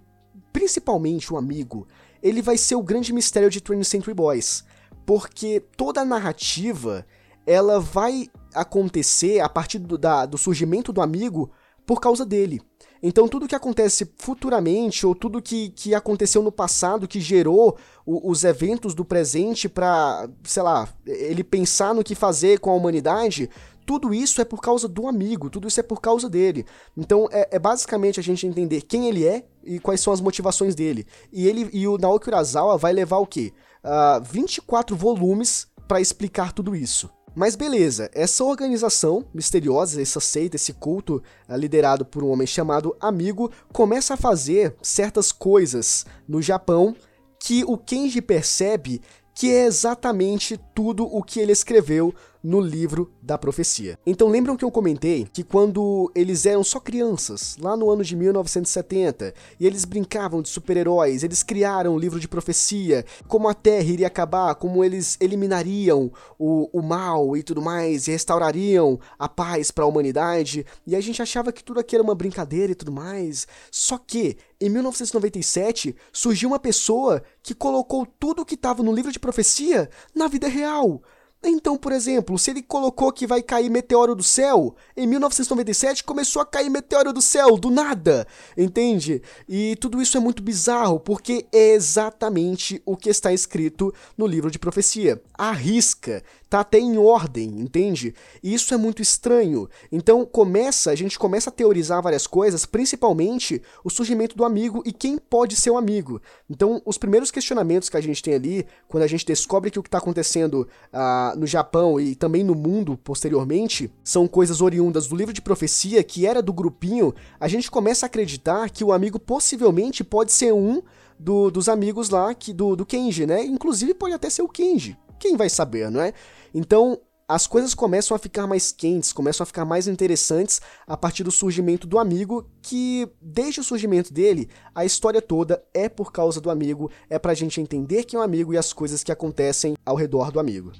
principalmente 0.52 1.32
o 1.32 1.38
amigo, 1.38 1.88
ele 2.22 2.42
vai 2.42 2.58
ser 2.58 2.74
o 2.74 2.82
grande 2.82 3.12
mistério 3.12 3.48
de 3.48 3.60
20th 3.60 3.84
Century 3.84 4.14
Boys, 4.14 4.64
porque 5.06 5.60
toda 5.76 6.02
a 6.02 6.04
narrativa 6.04 7.06
ela 7.46 7.78
vai 7.78 8.28
acontecer 8.54 9.40
a 9.40 9.48
partir 9.48 9.78
do, 9.78 9.98
da, 9.98 10.26
do 10.26 10.38
surgimento 10.38 10.92
do 10.92 11.02
amigo 11.02 11.50
por 11.86 12.00
causa 12.00 12.24
dele. 12.24 12.60
Então 13.02 13.28
tudo 13.28 13.46
que 13.46 13.54
acontece 13.54 14.10
futuramente 14.16 15.06
ou 15.06 15.14
tudo 15.14 15.42
que, 15.42 15.68
que 15.70 15.94
aconteceu 15.94 16.42
no 16.42 16.50
passado 16.50 17.06
que 17.06 17.20
gerou 17.20 17.76
o, 18.06 18.30
os 18.30 18.44
eventos 18.44 18.94
do 18.94 19.04
presente 19.04 19.68
para, 19.68 20.26
sei 20.42 20.62
lá, 20.62 20.88
ele 21.06 21.44
pensar 21.44 21.94
no 21.94 22.02
que 22.02 22.14
fazer 22.14 22.60
com 22.60 22.70
a 22.70 22.74
humanidade, 22.74 23.50
tudo 23.84 24.14
isso 24.14 24.40
é 24.40 24.44
por 24.44 24.62
causa 24.62 24.88
do 24.88 25.06
amigo, 25.06 25.50
tudo 25.50 25.68
isso 25.68 25.78
é 25.78 25.82
por 25.82 26.00
causa 26.00 26.30
dele. 26.30 26.64
Então 26.96 27.28
é, 27.30 27.48
é, 27.52 27.58
basicamente 27.58 28.18
a 28.18 28.22
gente 28.22 28.46
entender 28.46 28.80
quem 28.80 29.06
ele 29.06 29.26
é 29.26 29.44
e 29.62 29.78
quais 29.78 30.00
são 30.00 30.12
as 30.12 30.22
motivações 30.22 30.74
dele. 30.74 31.06
E 31.30 31.46
ele 31.46 31.68
e 31.72 31.86
o 31.86 31.98
Naoki 31.98 32.28
Urasawa 32.28 32.78
vai 32.78 32.94
levar 32.94 33.18
o 33.18 33.26
quê? 33.26 33.52
Uh, 33.84 33.88
ah, 33.88 34.22
24 34.24 34.96
volumes 34.96 35.66
para 35.86 36.00
explicar 36.00 36.52
tudo 36.52 36.74
isso. 36.74 37.10
Mas 37.34 37.56
beleza, 37.56 38.08
essa 38.14 38.44
organização 38.44 39.24
misteriosa, 39.34 40.00
essa 40.00 40.20
seita, 40.20 40.54
esse 40.54 40.72
culto 40.72 41.22
uh, 41.48 41.56
liderado 41.56 42.04
por 42.04 42.22
um 42.22 42.28
homem 42.28 42.46
chamado 42.46 42.96
Amigo, 43.00 43.50
começa 43.72 44.14
a 44.14 44.16
fazer 44.16 44.76
certas 44.80 45.32
coisas 45.32 46.06
no 46.28 46.40
Japão 46.40 46.94
que 47.40 47.64
o 47.64 47.76
Kenji 47.76 48.22
percebe 48.22 49.02
que 49.34 49.52
é 49.52 49.64
exatamente 49.64 50.58
tudo 50.72 51.04
o 51.04 51.22
que 51.22 51.40
ele 51.40 51.50
escreveu 51.50 52.14
no 52.44 52.60
livro 52.60 53.10
da 53.22 53.38
profecia. 53.38 53.98
Então 54.04 54.28
lembram 54.28 54.54
que 54.54 54.64
eu 54.64 54.70
comentei 54.70 55.26
que 55.32 55.42
quando 55.42 56.12
eles 56.14 56.44
eram 56.44 56.62
só 56.62 56.78
crianças, 56.78 57.56
lá 57.58 57.74
no 57.74 57.90
ano 57.90 58.04
de 58.04 58.14
1970, 58.14 59.32
e 59.58 59.66
eles 59.66 59.86
brincavam 59.86 60.42
de 60.42 60.50
super-heróis, 60.50 61.24
eles 61.24 61.42
criaram 61.42 61.94
o 61.94 61.98
livro 61.98 62.20
de 62.20 62.28
profecia, 62.28 63.06
como 63.26 63.48
a 63.48 63.54
Terra 63.54 63.84
iria 63.84 64.06
acabar, 64.06 64.54
como 64.56 64.84
eles 64.84 65.16
eliminariam 65.20 66.12
o, 66.38 66.68
o 66.70 66.82
mal 66.82 67.34
e 67.34 67.42
tudo 67.42 67.62
mais, 67.62 68.06
e 68.06 68.10
restaurariam 68.10 69.00
a 69.18 69.26
paz 69.26 69.70
para 69.70 69.84
a 69.84 69.88
humanidade, 69.88 70.66
e 70.86 70.94
a 70.94 71.00
gente 71.00 71.22
achava 71.22 71.50
que 71.50 71.64
tudo 71.64 71.80
aquilo 71.80 71.94
era 71.94 72.02
uma 72.02 72.14
brincadeira 72.14 72.72
e 72.72 72.74
tudo 72.74 72.92
mais. 72.92 73.46
Só 73.70 73.96
que 73.96 74.36
em 74.60 74.68
1997 74.68 75.96
surgiu 76.12 76.50
uma 76.50 76.58
pessoa 76.58 77.22
que 77.42 77.54
colocou 77.54 78.06
tudo 78.06 78.42
o 78.42 78.44
que 78.44 78.54
estava 78.54 78.82
no 78.82 78.92
livro 78.92 79.12
de 79.12 79.18
profecia 79.18 79.88
na 80.14 80.28
vida 80.28 80.48
real. 80.48 81.02
Então, 81.46 81.76
por 81.76 81.92
exemplo, 81.92 82.38
se 82.38 82.50
ele 82.50 82.62
colocou 82.62 83.12
que 83.12 83.26
vai 83.26 83.42
cair 83.42 83.70
meteoro 83.70 84.14
do 84.14 84.22
céu, 84.22 84.74
em 84.96 85.06
1997 85.06 86.02
começou 86.02 86.40
a 86.40 86.46
cair 86.46 86.70
meteoro 86.70 87.12
do 87.12 87.20
céu, 87.20 87.58
do 87.58 87.70
nada, 87.70 88.26
entende? 88.56 89.22
E 89.48 89.76
tudo 89.76 90.00
isso 90.00 90.16
é 90.16 90.20
muito 90.20 90.42
bizarro, 90.42 90.98
porque 90.98 91.46
é 91.52 91.72
exatamente 91.72 92.80
o 92.86 92.96
que 92.96 93.10
está 93.10 93.32
escrito 93.32 93.92
no 94.16 94.26
livro 94.26 94.50
de 94.50 94.58
profecia. 94.58 95.20
A 95.36 95.52
risca, 95.52 96.22
tá 96.54 96.60
até 96.60 96.78
em 96.78 96.96
ordem, 96.96 97.48
entende? 97.58 98.14
E 98.40 98.54
isso 98.54 98.72
é 98.72 98.76
muito 98.76 99.02
estranho. 99.02 99.68
Então 99.90 100.24
começa, 100.24 100.92
a 100.92 100.94
gente 100.94 101.18
começa 101.18 101.50
a 101.50 101.52
teorizar 101.52 102.00
várias 102.00 102.28
coisas, 102.28 102.64
principalmente 102.64 103.60
o 103.82 103.90
surgimento 103.90 104.36
do 104.36 104.44
amigo 104.44 104.80
e 104.86 104.92
quem 104.92 105.18
pode 105.18 105.56
ser 105.56 105.70
o 105.70 105.76
amigo. 105.76 106.22
Então 106.48 106.80
os 106.84 106.96
primeiros 106.96 107.32
questionamentos 107.32 107.88
que 107.88 107.96
a 107.96 108.00
gente 108.00 108.22
tem 108.22 108.34
ali, 108.34 108.64
quando 108.86 109.02
a 109.02 109.08
gente 109.08 109.26
descobre 109.26 109.68
que 109.68 109.80
o 109.80 109.82
que 109.82 109.88
está 109.88 109.98
acontecendo 109.98 110.68
uh, 110.92 111.33
no 111.34 111.46
Japão 111.46 112.00
e 112.00 112.14
também 112.14 112.42
no 112.42 112.54
mundo 112.54 112.96
posteriormente, 112.96 113.90
são 114.02 114.26
coisas 114.26 114.60
oriundas 114.60 115.06
do 115.06 115.16
livro 115.16 115.32
de 115.32 115.42
profecia, 115.42 116.02
que 116.02 116.26
era 116.26 116.42
do 116.42 116.52
grupinho, 116.52 117.14
a 117.38 117.48
gente 117.48 117.70
começa 117.70 118.06
a 118.06 118.08
acreditar 118.08 118.70
que 118.70 118.84
o 118.84 118.92
amigo 118.92 119.18
possivelmente 119.18 120.02
pode 120.04 120.32
ser 120.32 120.52
um 120.52 120.82
do, 121.18 121.50
dos 121.50 121.68
amigos 121.68 122.10
lá 122.10 122.34
que, 122.34 122.52
do, 122.52 122.74
do 122.76 122.86
Kenji, 122.86 123.26
né? 123.26 123.44
Inclusive 123.44 123.94
pode 123.94 124.14
até 124.14 124.28
ser 124.28 124.42
o 124.42 124.48
Kenji. 124.48 124.96
Quem 125.18 125.36
vai 125.36 125.48
saber, 125.48 125.90
não 125.90 126.00
é? 126.00 126.12
Então, 126.52 126.98
as 127.26 127.46
coisas 127.46 127.74
começam 127.74 128.14
a 128.14 128.18
ficar 128.18 128.46
mais 128.46 128.70
quentes, 128.70 129.12
começam 129.12 129.42
a 129.42 129.46
ficar 129.46 129.64
mais 129.64 129.88
interessantes 129.88 130.60
a 130.86 130.96
partir 130.96 131.24
do 131.24 131.30
surgimento 131.30 131.86
do 131.86 131.98
amigo, 131.98 132.46
que 132.60 133.08
desde 133.20 133.60
o 133.60 133.64
surgimento 133.64 134.12
dele, 134.12 134.48
a 134.74 134.84
história 134.84 135.22
toda 135.22 135.64
é 135.72 135.88
por 135.88 136.12
causa 136.12 136.40
do 136.40 136.50
amigo, 136.50 136.90
é 137.08 137.18
pra 137.18 137.32
gente 137.32 137.60
entender 137.60 138.04
quem 138.04 138.18
é 138.18 138.20
um 138.20 138.24
amigo 138.24 138.52
e 138.52 138.58
as 138.58 138.72
coisas 138.72 139.02
que 139.02 139.10
acontecem 139.10 139.74
ao 139.86 139.96
redor 139.96 140.30
do 140.30 140.38
amigo. 140.38 140.72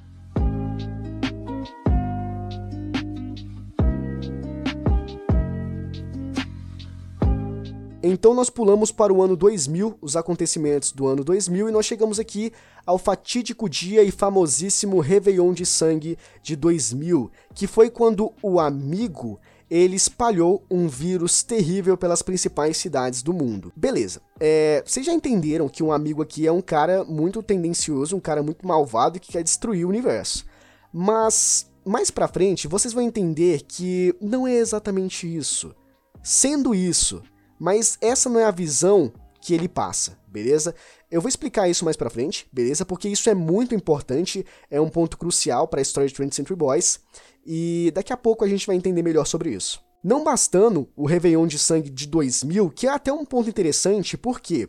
Então 8.06 8.34
nós 8.34 8.50
pulamos 8.50 8.92
para 8.92 9.14
o 9.14 9.22
ano 9.22 9.34
2000, 9.34 9.96
os 9.98 10.14
acontecimentos 10.14 10.92
do 10.92 11.06
ano 11.06 11.24
2000, 11.24 11.70
e 11.70 11.72
nós 11.72 11.86
chegamos 11.86 12.20
aqui 12.20 12.52
ao 12.84 12.98
fatídico 12.98 13.66
dia 13.66 14.02
e 14.02 14.10
famosíssimo 14.10 15.00
Réveillon 15.00 15.54
de 15.54 15.64
Sangue 15.64 16.18
de 16.42 16.54
2000, 16.54 17.30
que 17.54 17.66
foi 17.66 17.88
quando 17.88 18.30
o 18.42 18.60
amigo 18.60 19.40
ele 19.70 19.96
espalhou 19.96 20.62
um 20.70 20.86
vírus 20.86 21.42
terrível 21.42 21.96
pelas 21.96 22.20
principais 22.20 22.76
cidades 22.76 23.22
do 23.22 23.32
mundo. 23.32 23.72
Beleza, 23.74 24.20
é, 24.38 24.84
vocês 24.84 25.06
já 25.06 25.12
entenderam 25.14 25.66
que 25.66 25.82
um 25.82 25.90
amigo 25.90 26.20
aqui 26.20 26.46
é 26.46 26.52
um 26.52 26.60
cara 26.60 27.04
muito 27.04 27.42
tendencioso, 27.42 28.14
um 28.14 28.20
cara 28.20 28.42
muito 28.42 28.68
malvado 28.68 29.18
que 29.18 29.32
quer 29.32 29.42
destruir 29.42 29.86
o 29.86 29.88
universo. 29.88 30.44
Mas 30.92 31.70
mais 31.82 32.10
pra 32.10 32.28
frente 32.28 32.68
vocês 32.68 32.92
vão 32.92 33.02
entender 33.02 33.62
que 33.62 34.14
não 34.20 34.46
é 34.46 34.56
exatamente 34.56 35.26
isso. 35.26 35.74
Sendo 36.22 36.74
isso, 36.74 37.22
mas 37.58 37.98
essa 38.00 38.28
não 38.28 38.40
é 38.40 38.44
a 38.44 38.50
visão 38.50 39.12
que 39.40 39.52
ele 39.54 39.68
passa, 39.68 40.18
beleza? 40.26 40.74
Eu 41.10 41.20
vou 41.20 41.28
explicar 41.28 41.68
isso 41.68 41.84
mais 41.84 41.96
pra 41.96 42.10
frente, 42.10 42.46
beleza? 42.52 42.84
Porque 42.84 43.08
isso 43.08 43.28
é 43.28 43.34
muito 43.34 43.74
importante, 43.74 44.44
é 44.70 44.80
um 44.80 44.88
ponto 44.88 45.18
crucial 45.18 45.68
para 45.68 45.80
a 45.80 45.82
história 45.82 46.08
de 46.08 46.14
20th 46.14 46.34
Century 46.34 46.56
Boys, 46.56 47.00
e 47.46 47.92
daqui 47.94 48.12
a 48.12 48.16
pouco 48.16 48.44
a 48.44 48.48
gente 48.48 48.66
vai 48.66 48.74
entender 48.74 49.02
melhor 49.02 49.26
sobre 49.26 49.50
isso. 49.50 49.82
Não 50.02 50.24
bastando 50.24 50.88
o 50.96 51.06
Réveillon 51.06 51.46
de 51.46 51.58
Sangue 51.58 51.90
de 51.90 52.06
2000, 52.06 52.70
que 52.70 52.86
é 52.86 52.90
até 52.90 53.12
um 53.12 53.24
ponto 53.24 53.48
interessante, 53.48 54.16
porque 54.16 54.68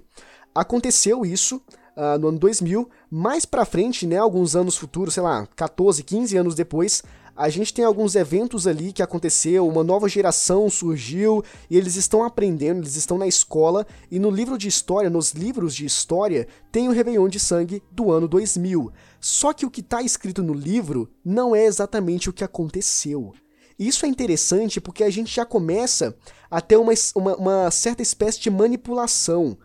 aconteceu 0.53 1.25
isso 1.25 1.61
uh, 1.95 2.17
no 2.19 2.29
ano 2.29 2.39
2000, 2.39 2.89
mais 3.09 3.45
pra 3.45 3.65
frente, 3.65 4.05
né, 4.05 4.17
alguns 4.17 4.55
anos 4.55 4.77
futuros, 4.77 5.13
sei 5.13 5.23
lá, 5.23 5.47
14, 5.55 6.03
15 6.03 6.37
anos 6.37 6.55
depois, 6.55 7.01
a 7.35 7.49
gente 7.49 7.73
tem 7.73 7.83
alguns 7.83 8.15
eventos 8.15 8.65
ali 8.65 8.93
que 8.93 9.03
aconteceu, 9.03 9.67
uma 9.67 9.83
nova 9.83 10.07
geração 10.07 10.69
surgiu 10.69 11.43
e 11.69 11.75
eles 11.77 11.97
estão 11.97 12.23
aprendendo, 12.23 12.79
eles 12.79 12.95
estão 12.95 13.17
na 13.17 13.27
escola 13.27 13.85
e 14.09 14.17
no 14.17 14.29
livro 14.29 14.57
de 14.57 14.69
história, 14.69 15.09
nos 15.09 15.33
livros 15.33 15.75
de 15.75 15.85
história, 15.85 16.47
tem 16.71 16.87
o 16.87 16.93
Réveillon 16.93 17.27
de 17.27 17.39
Sangue 17.39 17.83
do 17.91 18.09
ano 18.09 18.25
2000. 18.25 18.89
Só 19.19 19.51
que 19.51 19.65
o 19.65 19.69
que 19.69 19.81
está 19.81 20.01
escrito 20.01 20.41
no 20.41 20.53
livro 20.53 21.09
não 21.25 21.53
é 21.53 21.65
exatamente 21.65 22.29
o 22.29 22.33
que 22.33 22.43
aconteceu. 22.43 23.33
Isso 23.77 24.05
é 24.05 24.09
interessante 24.09 24.79
porque 24.79 25.03
a 25.03 25.09
gente 25.09 25.35
já 25.35 25.45
começa 25.45 26.15
a 26.49 26.61
ter 26.61 26.77
uma, 26.77 26.93
uma, 27.13 27.35
uma 27.35 27.71
certa 27.71 28.01
espécie 28.01 28.39
de 28.39 28.49
manipulação. 28.49 29.57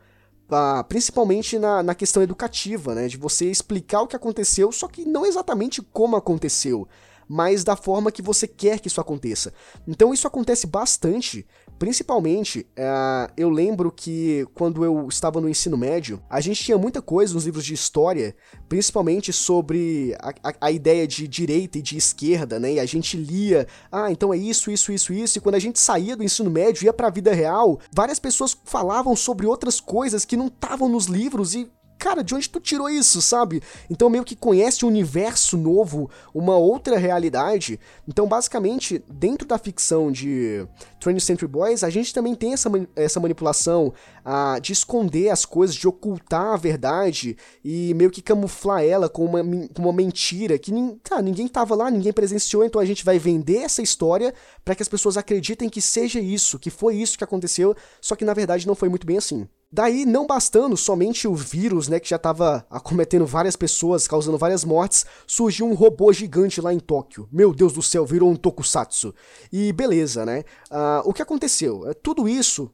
Principalmente 0.88 1.60
na, 1.60 1.80
na 1.80 1.94
questão 1.94 2.20
educativa, 2.20 2.92
né? 2.92 3.06
De 3.06 3.16
você 3.16 3.48
explicar 3.48 4.02
o 4.02 4.08
que 4.08 4.16
aconteceu, 4.16 4.72
só 4.72 4.88
que 4.88 5.04
não 5.04 5.24
exatamente 5.24 5.80
como 5.80 6.16
aconteceu 6.16 6.88
mas 7.32 7.62
da 7.62 7.76
forma 7.76 8.10
que 8.10 8.20
você 8.20 8.48
quer 8.48 8.80
que 8.80 8.88
isso 8.88 9.00
aconteça. 9.00 9.54
Então 9.86 10.12
isso 10.12 10.26
acontece 10.26 10.66
bastante 10.66 11.46
Principalmente, 11.80 12.66
uh, 12.78 13.32
eu 13.38 13.48
lembro 13.48 13.90
que 13.90 14.46
quando 14.52 14.84
eu 14.84 15.08
estava 15.08 15.40
no 15.40 15.48
ensino 15.48 15.78
médio, 15.78 16.22
a 16.28 16.38
gente 16.38 16.62
tinha 16.62 16.76
muita 16.76 17.00
coisa 17.00 17.32
nos 17.32 17.46
livros 17.46 17.64
de 17.64 17.72
história, 17.72 18.36
principalmente 18.68 19.32
sobre 19.32 20.14
a, 20.20 20.50
a, 20.50 20.54
a, 20.60 20.70
ideia 20.70 21.08
de 21.08 21.26
direita 21.26 21.78
e 21.78 21.82
de 21.82 21.96
esquerda, 21.96 22.60
né? 22.60 22.74
E 22.74 22.80
a 22.80 22.84
gente 22.84 23.16
lia, 23.16 23.66
ah, 23.90 24.12
então 24.12 24.34
é 24.34 24.36
isso, 24.36 24.70
isso, 24.70 24.92
isso, 24.92 25.10
isso. 25.14 25.38
E 25.38 25.40
quando 25.40 25.54
a 25.54 25.58
gente 25.58 25.80
saía 25.80 26.14
do 26.14 26.22
ensino 26.22 26.50
médio, 26.50 26.84
ia 26.84 26.92
para 26.92 27.06
a 27.06 27.10
vida 27.10 27.32
real, 27.32 27.80
várias 27.90 28.18
pessoas 28.18 28.54
falavam 28.62 29.16
sobre 29.16 29.46
outras 29.46 29.80
coisas 29.80 30.26
que 30.26 30.36
não 30.36 30.48
estavam 30.48 30.86
nos 30.86 31.06
livros 31.06 31.54
e 31.54 31.66
cara, 32.00 32.24
de 32.24 32.34
onde 32.34 32.48
tu 32.48 32.58
tirou 32.58 32.88
isso, 32.88 33.20
sabe? 33.20 33.62
Então 33.90 34.08
meio 34.08 34.24
que 34.24 34.34
conhece 34.34 34.86
um 34.86 34.88
universo 34.88 35.58
novo, 35.58 36.10
uma 36.34 36.56
outra 36.56 36.96
realidade. 36.96 37.78
Então, 38.08 38.26
basicamente, 38.26 39.04
dentro 39.06 39.46
da 39.46 39.58
ficção 39.58 40.10
de 40.10 40.66
20th 40.98 41.20
Century 41.20 41.46
Boys, 41.46 41.84
a 41.84 41.90
gente 41.90 42.14
também 42.14 42.34
tem 42.34 42.54
essa, 42.54 42.70
essa 42.96 43.20
manipulação 43.20 43.92
ah, 44.24 44.58
de 44.60 44.72
esconder 44.72 45.28
as 45.28 45.44
coisas, 45.44 45.76
de 45.76 45.86
ocultar 45.86 46.54
a 46.54 46.56
verdade 46.56 47.36
e 47.62 47.92
meio 47.94 48.10
que 48.10 48.22
camuflar 48.22 48.82
ela 48.82 49.08
com 49.08 49.26
uma, 49.26 49.42
com 49.42 49.82
uma 49.82 49.92
mentira 49.92 50.58
que 50.58 50.72
tá, 51.02 51.20
ninguém 51.20 51.46
tava 51.48 51.74
lá, 51.74 51.90
ninguém 51.90 52.12
presenciou, 52.12 52.64
então 52.64 52.80
a 52.80 52.84
gente 52.84 53.04
vai 53.04 53.18
vender 53.18 53.58
essa 53.58 53.82
história 53.82 54.32
para 54.64 54.74
que 54.74 54.82
as 54.82 54.88
pessoas 54.88 55.18
acreditem 55.18 55.68
que 55.68 55.82
seja 55.82 56.18
isso, 56.18 56.58
que 56.58 56.70
foi 56.70 56.96
isso 56.96 57.18
que 57.18 57.24
aconteceu, 57.24 57.76
só 58.00 58.16
que 58.16 58.24
na 58.24 58.32
verdade 58.32 58.66
não 58.66 58.74
foi 58.74 58.88
muito 58.88 59.06
bem 59.06 59.18
assim. 59.18 59.46
Daí, 59.72 60.04
não 60.04 60.26
bastando 60.26 60.76
somente 60.76 61.28
o 61.28 61.34
vírus, 61.34 61.86
né, 61.86 62.00
que 62.00 62.08
já 62.08 62.16
estava 62.16 62.66
acometendo 62.68 63.24
várias 63.24 63.54
pessoas, 63.54 64.08
causando 64.08 64.36
várias 64.36 64.64
mortes, 64.64 65.06
surgiu 65.28 65.64
um 65.64 65.74
robô 65.74 66.12
gigante 66.12 66.60
lá 66.60 66.74
em 66.74 66.80
Tóquio. 66.80 67.28
Meu 67.30 67.54
Deus 67.54 67.72
do 67.72 67.80
céu, 67.80 68.04
virou 68.04 68.28
um 68.28 68.34
tokusatsu. 68.34 69.14
E 69.52 69.72
beleza, 69.72 70.26
né? 70.26 70.40
Uh, 70.68 71.08
o 71.08 71.12
que 71.12 71.22
aconteceu? 71.22 71.88
É, 71.88 71.94
tudo 71.94 72.28
isso 72.28 72.68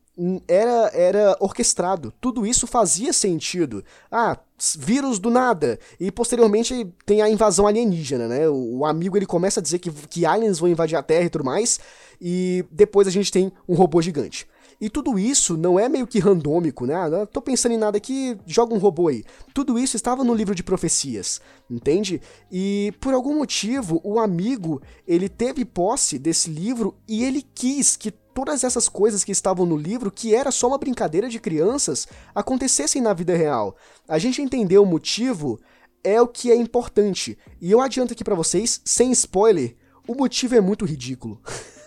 era, 0.48 0.90
era 0.94 1.36
orquestrado, 1.38 2.14
tudo 2.18 2.46
isso 2.46 2.66
fazia 2.66 3.12
sentido. 3.12 3.84
Ah, 4.10 4.38
vírus 4.78 5.18
do 5.18 5.28
nada. 5.28 5.78
E 6.00 6.10
posteriormente 6.10 6.90
tem 7.04 7.20
a 7.20 7.28
invasão 7.28 7.66
alienígena, 7.66 8.26
né? 8.26 8.48
O, 8.48 8.78
o 8.78 8.84
amigo 8.86 9.18
ele 9.18 9.26
começa 9.26 9.60
a 9.60 9.62
dizer 9.62 9.80
que, 9.80 9.90
que 9.90 10.24
aliens 10.24 10.58
vão 10.58 10.70
invadir 10.70 10.96
a 10.96 11.02
Terra 11.02 11.26
e 11.26 11.30
tudo 11.30 11.44
mais. 11.44 11.78
E 12.18 12.64
depois 12.70 13.06
a 13.06 13.10
gente 13.10 13.30
tem 13.30 13.52
um 13.68 13.74
robô 13.74 14.00
gigante. 14.00 14.48
E 14.80 14.90
tudo 14.90 15.18
isso 15.18 15.56
não 15.56 15.78
é 15.78 15.88
meio 15.88 16.06
que 16.06 16.18
randômico, 16.18 16.84
né? 16.84 17.08
Não 17.08 17.26
tô 17.26 17.40
pensando 17.40 17.72
em 17.72 17.78
nada 17.78 17.96
aqui, 17.96 18.36
joga 18.46 18.74
um 18.74 18.78
robô 18.78 19.08
aí. 19.08 19.24
Tudo 19.54 19.78
isso 19.78 19.96
estava 19.96 20.22
no 20.22 20.34
livro 20.34 20.54
de 20.54 20.62
profecias, 20.62 21.40
entende? 21.70 22.20
E 22.50 22.92
por 23.00 23.14
algum 23.14 23.36
motivo, 23.36 24.00
o 24.04 24.18
amigo, 24.20 24.82
ele 25.06 25.28
teve 25.28 25.64
posse 25.64 26.18
desse 26.18 26.50
livro 26.50 26.94
e 27.08 27.24
ele 27.24 27.42
quis 27.54 27.96
que 27.96 28.10
todas 28.10 28.64
essas 28.64 28.86
coisas 28.86 29.24
que 29.24 29.32
estavam 29.32 29.64
no 29.64 29.78
livro, 29.78 30.10
que 30.10 30.34
era 30.34 30.50
só 30.50 30.68
uma 30.68 30.76
brincadeira 30.76 31.26
de 31.26 31.40
crianças, 31.40 32.06
acontecessem 32.34 33.00
na 33.00 33.14
vida 33.14 33.34
real. 33.34 33.76
A 34.06 34.18
gente 34.18 34.42
entender 34.42 34.76
o 34.76 34.84
motivo 34.84 35.58
é 36.04 36.20
o 36.20 36.28
que 36.28 36.52
é 36.52 36.54
importante. 36.54 37.38
E 37.60 37.72
eu 37.72 37.80
adianto 37.80 38.12
aqui 38.12 38.22
para 38.22 38.34
vocês, 38.34 38.82
sem 38.84 39.10
spoiler, 39.12 39.74
o 40.06 40.14
motivo 40.14 40.54
é 40.54 40.60
muito 40.60 40.84
ridículo. 40.84 41.40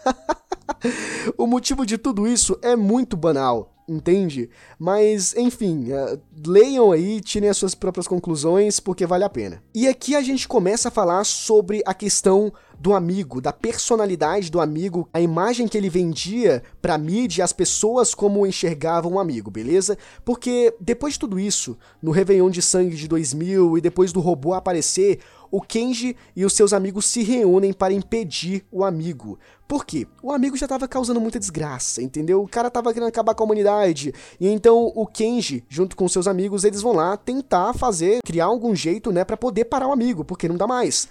o 1.38 1.48
motivo 1.48 1.86
de 1.86 1.98
tudo 1.98 2.28
isso 2.28 2.58
é 2.62 2.76
muito 2.76 3.18
banal, 3.18 3.74
entende? 3.88 4.50
Mas, 4.78 5.36
enfim, 5.36 5.92
uh, 5.92 6.20
leiam 6.46 6.92
aí, 6.92 7.22
tirem 7.22 7.50
as 7.50 7.58
suas 7.58 7.76
próprias 7.76 8.08
conclusões, 8.08 8.80
porque 8.80 9.06
vale 9.06 9.24
a 9.24 9.30
pena. 9.30 9.64
E 9.74 9.88
aqui 9.88 10.16
a 10.16 10.22
gente 10.22 10.48
começa 10.48 10.90
a 10.90 10.92
falar 10.92 11.24
sobre 11.24 11.82
a 11.86 11.94
questão 11.94 12.52
do 12.80 12.94
amigo, 12.94 13.42
da 13.42 13.52
personalidade 13.52 14.50
do 14.50 14.62
amigo, 14.62 15.08
a 15.14 15.20
imagem 15.20 15.68
que 15.68 15.78
ele 15.78 15.90
vendia 15.90 16.64
pra 16.82 16.98
mídia, 16.98 17.44
as 17.44 17.52
pessoas 17.52 18.16
como 18.16 18.48
enxergavam 18.48 19.14
o 19.14 19.20
amigo, 19.20 19.52
beleza? 19.52 19.98
Porque 20.24 20.74
depois 20.80 21.14
de 21.14 21.20
tudo 21.20 21.40
isso, 21.40 21.78
no 22.02 22.12
Réveillon 22.12 22.50
de 22.50 22.62
Sangue 22.62 22.96
de 22.96 23.08
2000 23.08 23.78
e 23.78 23.82
depois 23.82 24.14
do 24.14 24.20
robô 24.20 24.54
aparecer, 24.54 25.20
o 25.52 25.62
Kenji 25.62 26.16
e 26.36 26.46
os 26.46 26.54
seus 26.54 26.74
amigos 26.74 27.06
se 27.06 27.24
reúnem 27.24 27.74
para 27.74 27.94
impedir 27.94 28.64
o 28.72 28.84
amigo. 28.84 29.40
Por 29.68 29.86
quê? 29.86 30.08
O 30.22 30.32
amigo 30.32 30.56
já 30.56 30.66
estava 30.66 30.88
causando 30.88 31.20
muita 31.20 31.40
desgraça, 31.40 32.02
entendeu? 32.02 32.42
O 32.42 32.48
cara 32.48 32.68
estava 32.68 32.94
querendo 32.94 33.10
acabar 33.10 33.36
com 33.36 33.44
a 33.44 33.46
humanidade. 33.46 34.14
E 34.40 34.48
então 34.48 34.92
o 34.96 35.06
Kenji, 35.06 35.64
junto 35.68 35.96
com 35.96 36.08
seus 36.08 36.28
amigos, 36.28 36.64
eles 36.64 36.82
vão 36.82 36.94
lá 36.94 37.18
tentar 37.18 37.74
fazer, 37.74 38.22
criar 38.24 38.46
algum 38.46 38.76
jeito, 38.76 39.12
né, 39.12 39.24
para 39.24 39.38
poder 39.38 39.66
parar 39.66 39.88
o 39.88 39.92
amigo, 39.92 40.24
porque 40.24 40.48
não 40.48 40.58
dá 40.58 40.68
mais. 40.68 41.08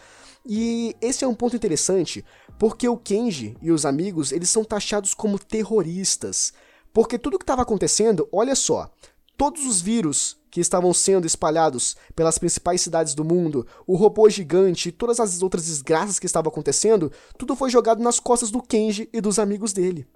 E 0.47 0.97
esse 1.01 1.25
é 1.25 1.29
um 1.29 1.35
ponto 1.35 1.57
interessante, 1.57 2.25
porque 2.59 2.89
o 2.89 2.97
Kenji 2.97 3.57
e 3.61 3.71
os 3.71 3.85
amigos, 3.85 4.33
eles 4.33 4.49
são 4.49 4.65
taxados 4.65 5.15
como 5.15 5.39
terroristas. 5.39 6.53
Porque 6.93 7.19
tudo 7.19 7.39
que 7.39 7.45
estava 7.45 7.63
acontecendo, 7.63 8.29
olha 8.33 8.55
só, 8.55 8.91
todos 9.37 9.65
os 9.67 9.81
vírus 9.81 10.37
que 10.51 10.61
estavam 10.61 10.93
sendo 10.93 11.27
espalhados 11.27 11.97
pelas 12.17 12.39
principais 12.39 12.81
cidades 12.81 13.15
do 13.15 13.25
mundo, 13.25 13.67
o 13.87 13.97
robô 13.97 14.29
gigante 14.29 14.89
e 14.89 14.93
todas 14.93 15.21
as 15.21 15.43
outras 15.43 15.67
desgraças 15.67 16.19
que 16.19 16.27
estavam 16.27 16.51
acontecendo, 16.51 17.13
tudo 17.37 17.55
foi 17.55 17.71
jogado 17.71 18.03
nas 18.03 18.19
costas 18.19 18.51
do 18.51 18.63
Kenji 18.63 19.09
e 19.13 19.21
dos 19.21 19.39
amigos 19.39 19.73
dele. 19.73 20.07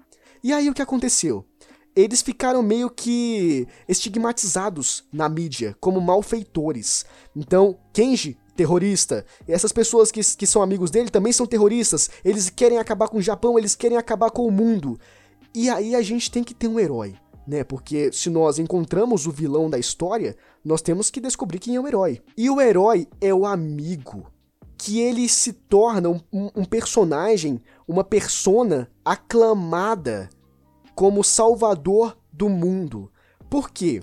E 0.42 0.52
aí 0.52 0.68
o 0.68 0.74
que 0.74 0.82
aconteceu? 0.82 1.44
Eles 1.94 2.22
ficaram 2.22 2.62
meio 2.62 2.88
que 2.88 3.68
estigmatizados 3.87 5.04
na 5.12 5.28
mídia 5.28 5.76
como 5.78 6.00
malfeitores. 6.00 7.04
Então, 7.37 7.78
Kenji 7.92 8.38
terrorista. 8.56 9.24
E 9.46 9.52
essas 9.52 9.72
pessoas 9.72 10.10
que, 10.10 10.20
que 10.36 10.46
são 10.46 10.62
amigos 10.62 10.90
dele 10.90 11.10
também 11.10 11.32
são 11.32 11.46
terroristas. 11.46 12.10
Eles 12.24 12.50
querem 12.50 12.78
acabar 12.78 13.08
com 13.08 13.18
o 13.18 13.22
Japão, 13.22 13.58
eles 13.58 13.74
querem 13.74 13.96
acabar 13.96 14.30
com 14.30 14.46
o 14.46 14.50
mundo. 14.50 14.98
E 15.54 15.68
aí 15.68 15.94
a 15.94 16.02
gente 16.02 16.30
tem 16.30 16.42
que 16.42 16.54
ter 16.54 16.68
um 16.68 16.78
herói 16.78 17.14
né? 17.46 17.64
Porque 17.64 18.12
se 18.12 18.30
nós 18.30 18.58
encontramos 18.58 19.26
o 19.26 19.32
vilão 19.32 19.68
da 19.68 19.78
história, 19.78 20.36
nós 20.64 20.82
temos 20.82 21.10
que 21.10 21.20
descobrir 21.20 21.58
quem 21.58 21.76
é 21.76 21.80
o 21.80 21.86
herói. 21.86 22.20
E 22.36 22.48
o 22.48 22.60
herói 22.60 23.08
é 23.20 23.34
o 23.34 23.46
amigo, 23.46 24.26
que 24.76 25.00
ele 25.00 25.28
se 25.28 25.52
torna 25.52 26.08
um, 26.08 26.20
um 26.32 26.64
personagem, 26.64 27.60
uma 27.86 28.04
persona 28.04 28.90
aclamada 29.04 30.30
como 30.94 31.24
salvador 31.24 32.16
do 32.32 32.48
mundo. 32.48 33.10
Por 33.50 33.70
quê? 33.70 34.02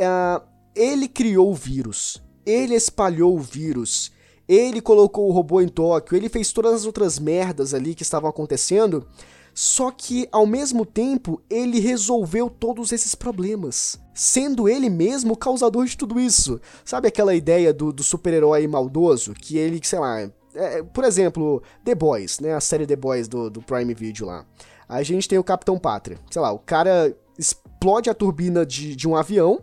Uh, 0.00 0.44
ele 0.74 1.08
criou 1.08 1.50
o 1.50 1.54
vírus, 1.54 2.22
ele 2.46 2.74
espalhou 2.74 3.34
o 3.36 3.40
vírus, 3.40 4.12
ele 4.48 4.80
colocou 4.80 5.28
o 5.28 5.32
robô 5.32 5.60
em 5.60 5.68
Tóquio, 5.68 6.16
ele 6.16 6.28
fez 6.28 6.52
todas 6.52 6.74
as 6.74 6.84
outras 6.84 7.18
merdas 7.18 7.74
ali 7.74 7.94
que 7.94 8.02
estavam 8.02 8.28
acontecendo 8.28 9.06
só 9.54 9.92
que, 9.92 10.28
ao 10.32 10.44
mesmo 10.44 10.84
tempo, 10.84 11.40
ele 11.48 11.78
resolveu 11.78 12.50
todos 12.50 12.90
esses 12.90 13.14
problemas, 13.14 13.96
sendo 14.12 14.68
ele 14.68 14.90
mesmo 14.90 15.34
o 15.34 15.36
causador 15.36 15.86
de 15.86 15.96
tudo 15.96 16.18
isso. 16.18 16.60
Sabe 16.84 17.06
aquela 17.06 17.36
ideia 17.36 17.72
do, 17.72 17.92
do 17.92 18.02
super-herói 18.02 18.66
maldoso? 18.66 19.32
Que 19.32 19.56
ele, 19.56 19.80
sei 19.84 20.00
lá, 20.00 20.28
é, 20.56 20.82
por 20.82 21.04
exemplo, 21.04 21.62
The 21.84 21.94
Boys, 21.94 22.40
né? 22.40 22.52
A 22.52 22.60
série 22.60 22.84
The 22.84 22.96
Boys 22.96 23.28
do, 23.28 23.48
do 23.48 23.62
Prime 23.62 23.94
Video 23.94 24.26
lá. 24.26 24.44
A 24.88 25.04
gente 25.04 25.28
tem 25.28 25.38
o 25.38 25.44
Capitão 25.44 25.78
Pátria. 25.78 26.18
Sei 26.28 26.42
lá, 26.42 26.50
o 26.50 26.58
cara 26.58 27.16
explode 27.38 28.10
a 28.10 28.14
turbina 28.14 28.66
de, 28.66 28.96
de 28.96 29.06
um 29.06 29.14
avião 29.14 29.62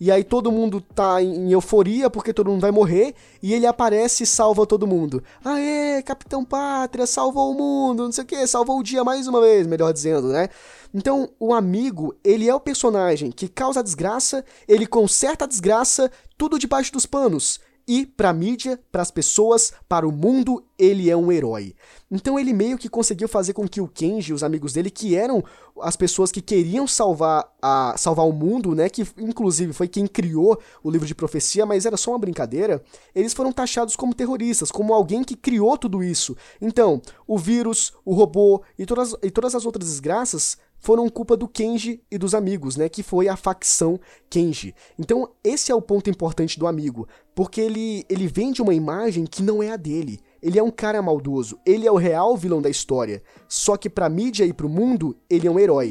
e 0.00 0.10
aí 0.10 0.22
todo 0.22 0.52
mundo 0.52 0.80
tá 0.80 1.22
em 1.22 1.50
euforia 1.52 2.10
porque 2.10 2.32
todo 2.32 2.50
mundo 2.50 2.60
vai 2.60 2.70
morrer, 2.70 3.14
e 3.42 3.54
ele 3.54 3.66
aparece 3.66 4.24
e 4.24 4.26
salva 4.26 4.66
todo 4.66 4.86
mundo. 4.86 5.22
Aê, 5.44 6.02
Capitão 6.02 6.44
Pátria, 6.44 7.06
salvou 7.06 7.50
o 7.50 7.54
mundo, 7.54 8.04
não 8.04 8.12
sei 8.12 8.24
o 8.24 8.26
que, 8.26 8.46
salvou 8.46 8.78
o 8.78 8.82
dia 8.82 9.04
mais 9.04 9.26
uma 9.26 9.40
vez, 9.40 9.66
melhor 9.66 9.92
dizendo, 9.92 10.28
né? 10.28 10.48
Então, 10.94 11.28
o 11.38 11.52
amigo, 11.52 12.14
ele 12.24 12.48
é 12.48 12.54
o 12.54 12.60
personagem 12.60 13.30
que 13.30 13.48
causa 13.48 13.80
a 13.80 13.82
desgraça, 13.82 14.44
ele 14.66 14.86
conserta 14.86 15.44
a 15.44 15.48
desgraça, 15.48 16.10
tudo 16.38 16.58
debaixo 16.58 16.92
dos 16.92 17.06
panos. 17.06 17.60
E 17.88 18.04
para 18.04 18.32
mídia, 18.32 18.80
para 18.90 19.02
as 19.02 19.12
pessoas, 19.12 19.72
para 19.88 20.08
o 20.08 20.12
mundo, 20.12 20.64
ele 20.76 21.08
é 21.08 21.16
um 21.16 21.30
herói. 21.30 21.74
Então 22.10 22.38
ele 22.38 22.52
meio 22.52 22.76
que 22.78 22.88
conseguiu 22.88 23.28
fazer 23.28 23.52
com 23.52 23.68
que 23.68 23.80
o 23.80 23.88
Kenji 23.88 24.30
e 24.30 24.34
os 24.34 24.42
amigos 24.42 24.72
dele, 24.72 24.90
que 24.90 25.14
eram 25.14 25.42
as 25.80 25.96
pessoas 25.96 26.32
que 26.32 26.40
queriam 26.40 26.86
salvar 26.86 27.48
a 27.60 27.94
salvar 27.96 28.26
o 28.26 28.32
mundo, 28.32 28.74
né, 28.74 28.88
que 28.88 29.06
inclusive 29.18 29.72
foi 29.72 29.88
quem 29.88 30.06
criou 30.06 30.58
o 30.82 30.90
livro 30.90 31.06
de 31.06 31.14
profecia, 31.14 31.66
mas 31.66 31.84
era 31.84 31.96
só 31.96 32.12
uma 32.12 32.18
brincadeira, 32.18 32.82
eles 33.14 33.34
foram 33.34 33.52
taxados 33.52 33.94
como 33.96 34.14
terroristas, 34.14 34.70
como 34.70 34.94
alguém 34.94 35.22
que 35.22 35.36
criou 35.36 35.76
tudo 35.76 36.02
isso. 36.02 36.36
Então, 36.60 37.02
o 37.26 37.38
vírus, 37.38 37.92
o 38.04 38.14
robô 38.14 38.62
e 38.78 38.86
todas, 38.86 39.14
e 39.22 39.30
todas 39.30 39.54
as 39.54 39.66
outras 39.66 39.88
desgraças 39.88 40.56
foram 40.86 41.08
culpa 41.08 41.36
do 41.36 41.48
Kenji 41.48 42.00
e 42.08 42.16
dos 42.16 42.32
amigos, 42.32 42.76
né? 42.76 42.88
Que 42.88 43.02
foi 43.02 43.26
a 43.26 43.34
facção 43.34 43.98
Kenji. 44.30 44.72
Então, 44.96 45.28
esse 45.42 45.72
é 45.72 45.74
o 45.74 45.82
ponto 45.82 46.08
importante 46.08 46.60
do 46.60 46.64
amigo, 46.64 47.08
porque 47.34 47.60
ele, 47.60 48.04
ele 48.08 48.28
vende 48.28 48.62
uma 48.62 48.72
imagem 48.72 49.26
que 49.26 49.42
não 49.42 49.60
é 49.60 49.72
a 49.72 49.76
dele. 49.76 50.20
Ele 50.40 50.60
é 50.60 50.62
um 50.62 50.70
cara 50.70 51.02
maldoso, 51.02 51.58
ele 51.66 51.88
é 51.88 51.90
o 51.90 51.96
real 51.96 52.36
vilão 52.36 52.62
da 52.62 52.70
história. 52.70 53.20
Só 53.48 53.76
que 53.76 53.90
pra 53.90 54.08
mídia 54.08 54.44
e 54.44 54.52
pro 54.52 54.68
mundo, 54.68 55.16
ele 55.28 55.48
é 55.48 55.50
um 55.50 55.58
herói. 55.58 55.90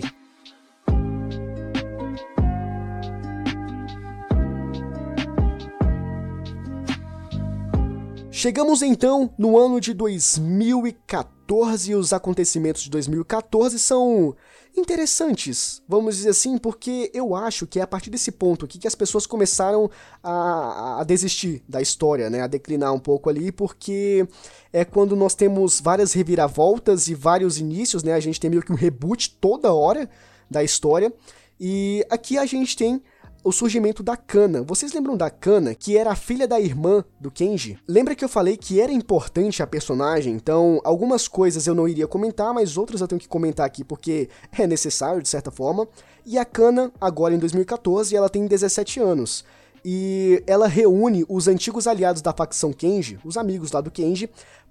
Chegamos 8.32 8.82
então 8.82 9.30
no 9.38 9.58
ano 9.60 9.82
de 9.82 9.94
2014 9.94 11.92
e 11.92 11.96
os 11.96 12.14
acontecimentos 12.14 12.84
de 12.84 12.90
2014 12.90 13.78
são 13.78 14.36
interessantes, 14.76 15.82
vamos 15.88 16.18
dizer 16.18 16.30
assim, 16.30 16.58
porque 16.58 17.10
eu 17.14 17.36
acho 17.36 17.66
que 17.66 17.80
é 17.80 17.82
a 17.82 17.88
partir 17.88 18.10
desse 18.10 18.32
ponto 18.32 18.66
aqui 18.66 18.78
que 18.78 18.88
as 18.88 18.96
pessoas 18.96 19.26
começaram 19.26 19.90
a, 20.22 21.02
a 21.02 21.04
desistir 21.04 21.64
da 21.68 21.82
história, 21.82 22.30
né, 22.30 22.42
a 22.42 22.48
declinar 22.48 22.94
um 22.94 23.00
pouco 23.00 23.30
ali, 23.30 23.52
porque 23.52 24.28
é 24.74 24.84
quando 24.84 25.16
nós 25.16 25.34
temos 25.34 25.80
várias 25.80 26.14
reviravoltas 26.14 27.08
e 27.08 27.16
vários 27.16 27.58
inícios, 27.58 28.04
né, 28.04 28.14
a 28.14 28.20
gente 28.20 28.40
tem 28.40 28.50
meio 28.50 28.62
que 28.62 28.72
um 28.72 28.76
reboot 28.76 29.38
toda 29.40 29.74
hora 29.74 30.10
da 30.50 30.64
história, 30.64 31.12
e 31.60 32.06
aqui 32.10 32.38
a 32.38 32.46
gente 32.46 32.76
tem 32.76 33.02
o 33.46 33.52
surgimento 33.52 34.02
da 34.02 34.18
Kana. 34.18 34.64
Vocês 34.64 34.92
lembram 34.92 35.16
da 35.16 35.30
Kana, 35.30 35.76
que 35.76 35.96
era 35.96 36.12
a 36.12 36.16
filha 36.16 36.48
da 36.48 36.60
irmã 36.60 37.06
do 37.20 37.30
Kenji? 37.30 37.78
Lembra 37.88 38.16
que 38.16 38.26
eu 38.26 38.30
falei 38.30 38.58
que 38.58 38.82
era 38.82 38.92
importante 38.92 39.62
a 39.62 39.68
personagem? 39.68 40.34
Então, 40.34 40.82
algumas 40.84 41.28
coisas 41.28 41.68
eu 41.68 41.76
não 41.76 41.88
iria 41.88 42.08
comentar, 42.08 42.52
mas 42.56 42.76
outras 42.76 43.02
eu 43.02 43.08
tenho 43.08 43.22
que 43.22 43.28
comentar 43.28 43.64
aqui 43.64 43.84
porque 43.84 44.30
é 44.58 44.66
necessário, 44.66 45.22
de 45.22 45.30
certa 45.30 45.52
forma. 45.52 45.88
E 46.26 46.40
a 46.40 46.44
Kana, 46.44 46.92
agora 47.00 47.36
em 47.36 47.38
2014, 47.38 48.16
ela 48.16 48.30
tem 48.30 48.48
17 48.48 49.00
anos. 49.00 49.46
E 49.86 50.42
ela 50.48 50.68
reúne 50.68 51.24
os 51.30 51.48
antigos 51.48 51.86
aliados 51.86 52.24
da 52.24 52.34
facção 52.34 52.74
Kenji, 52.74 53.20
os 53.24 53.38
amigos 53.38 53.72
lá 53.72 53.80
do 53.80 53.92
Kenji, 53.92 54.28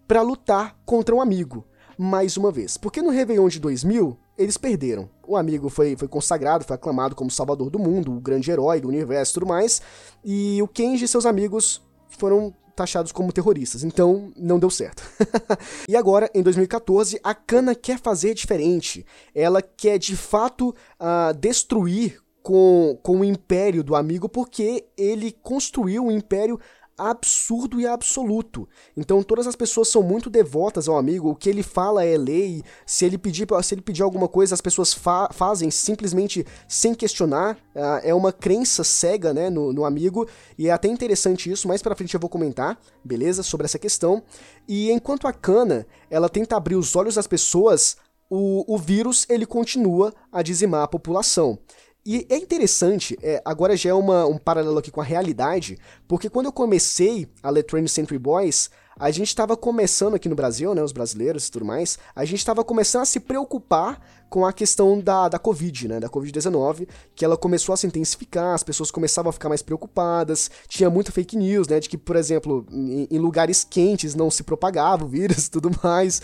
para 0.08 0.20
lutar 0.20 0.76
contra 0.84 1.14
um 1.14 1.20
amigo 1.20 1.64
mais 1.96 2.36
uma 2.36 2.50
vez. 2.50 2.76
Porque 2.76 3.00
no 3.00 3.10
Réveillon 3.10 3.46
de 3.46 3.60
2000, 3.60 4.18
eles 4.36 4.56
perderam. 4.56 5.08
O 5.26 5.36
amigo 5.36 5.68
foi, 5.68 5.96
foi 5.96 6.08
consagrado, 6.08 6.64
foi 6.64 6.74
aclamado 6.74 7.14
como 7.14 7.30
salvador 7.30 7.70
do 7.70 7.78
mundo, 7.78 8.16
o 8.16 8.20
grande 8.20 8.50
herói 8.50 8.80
do 8.80 8.88
universo 8.88 9.32
e 9.32 9.34
tudo 9.34 9.46
mais, 9.46 9.80
e 10.24 10.60
o 10.62 10.68
Kenji 10.68 11.04
e 11.04 11.08
seus 11.08 11.26
amigos 11.26 11.82
foram 12.08 12.54
taxados 12.74 13.12
como 13.12 13.32
terroristas, 13.32 13.84
então 13.84 14.32
não 14.36 14.58
deu 14.58 14.68
certo. 14.68 15.02
e 15.88 15.96
agora, 15.96 16.28
em 16.34 16.42
2014, 16.42 17.20
a 17.22 17.34
Kana 17.34 17.74
quer 17.74 18.00
fazer 18.00 18.34
diferente. 18.34 19.06
Ela 19.34 19.62
quer 19.62 19.98
de 19.98 20.16
fato 20.16 20.74
uh, 21.00 21.32
destruir 21.38 22.20
com, 22.42 22.98
com 23.02 23.20
o 23.20 23.24
império 23.24 23.82
do 23.82 23.94
amigo, 23.94 24.28
porque 24.28 24.86
ele 24.98 25.32
construiu 25.32 26.04
um 26.04 26.10
império 26.10 26.60
absurdo 26.96 27.80
e 27.80 27.86
absoluto. 27.86 28.68
Então 28.96 29.22
todas 29.22 29.46
as 29.46 29.56
pessoas 29.56 29.88
são 29.88 30.02
muito 30.02 30.30
devotas 30.30 30.88
ao 30.88 30.96
amigo, 30.96 31.30
o 31.30 31.34
que 31.34 31.48
ele 31.48 31.62
fala 31.62 32.04
é 32.04 32.16
lei, 32.16 32.62
se 32.86 33.04
ele 33.04 33.18
pedir, 33.18 33.46
se 33.62 33.74
ele 33.74 33.82
pedir 33.82 34.02
alguma 34.02 34.28
coisa, 34.28 34.54
as 34.54 34.60
pessoas 34.60 34.92
fa 34.92 35.28
fazem 35.32 35.70
simplesmente 35.70 36.46
sem 36.68 36.94
questionar, 36.94 37.56
uh, 37.74 38.00
é 38.02 38.14
uma 38.14 38.32
crença 38.32 38.84
cega 38.84 39.32
né, 39.32 39.50
no, 39.50 39.72
no, 39.72 39.84
amigo, 39.84 40.28
e 40.58 40.68
é 40.68 40.72
até 40.72 40.88
interessante 40.88 41.50
isso, 41.50 41.68
mais 41.68 41.82
pra 41.82 41.94
frente 41.94 42.14
eu 42.14 42.20
vou 42.20 42.30
comentar, 42.30 42.78
beleza, 43.04 43.42
sobre 43.42 43.64
essa 43.64 43.78
questão. 43.78 44.22
E 44.68 44.90
enquanto 44.90 45.26
a 45.26 45.32
Kana, 45.32 45.86
ela 46.10 46.28
tenta 46.28 46.56
abrir 46.56 46.76
os 46.76 46.94
olhos 46.94 47.16
das 47.16 47.26
pessoas, 47.26 47.96
o, 48.30 48.74
o 48.74 48.78
vírus 48.78 49.26
ele 49.28 49.46
continua 49.46 50.12
a 50.32 50.42
dizimar 50.42 50.82
a 50.82 50.88
população. 50.88 51.58
E 52.06 52.26
é 52.28 52.36
interessante, 52.36 53.18
é, 53.22 53.40
agora 53.46 53.74
já 53.74 53.88
é 53.88 53.94
uma, 53.94 54.26
um 54.26 54.36
paralelo 54.36 54.76
aqui 54.76 54.90
com 54.90 55.00
a 55.00 55.04
realidade, 55.04 55.78
porque 56.06 56.28
quando 56.28 56.46
eu 56.46 56.52
comecei 56.52 57.26
a 57.42 57.48
ler 57.48 57.62
Train 57.62 57.86
Century 57.86 58.18
Boys, 58.18 58.68
a 58.94 59.10
gente 59.10 59.28
estava 59.28 59.56
começando 59.56 60.14
aqui 60.14 60.28
no 60.28 60.34
Brasil, 60.34 60.74
né, 60.74 60.82
os 60.82 60.92
brasileiros 60.92 61.46
e 61.46 61.50
tudo 61.50 61.64
mais, 61.64 61.98
a 62.14 62.24
gente 62.26 62.38
estava 62.38 62.62
começando 62.62 63.02
a 63.02 63.06
se 63.06 63.18
preocupar 63.18 64.00
com 64.28 64.44
a 64.44 64.52
questão 64.52 65.00
da, 65.00 65.28
da 65.30 65.38
Covid, 65.38 65.88
né, 65.88 66.00
da 66.00 66.08
Covid-19, 66.08 66.86
que 67.14 67.24
ela 67.24 67.38
começou 67.38 67.72
a 67.72 67.76
se 67.76 67.86
intensificar, 67.86 68.54
as 68.54 68.62
pessoas 68.62 68.90
começavam 68.90 69.30
a 69.30 69.32
ficar 69.32 69.48
mais 69.48 69.62
preocupadas, 69.62 70.50
tinha 70.68 70.90
muita 70.90 71.10
fake 71.10 71.36
news, 71.36 71.68
né, 71.68 71.80
de 71.80 71.88
que, 71.88 71.96
por 71.96 72.16
exemplo, 72.16 72.66
em, 72.70 73.08
em 73.10 73.18
lugares 73.18 73.64
quentes 73.64 74.14
não 74.14 74.30
se 74.30 74.42
propagava 74.42 75.04
o 75.04 75.08
vírus 75.08 75.46
e 75.46 75.50
tudo 75.50 75.70
mais, 75.82 76.20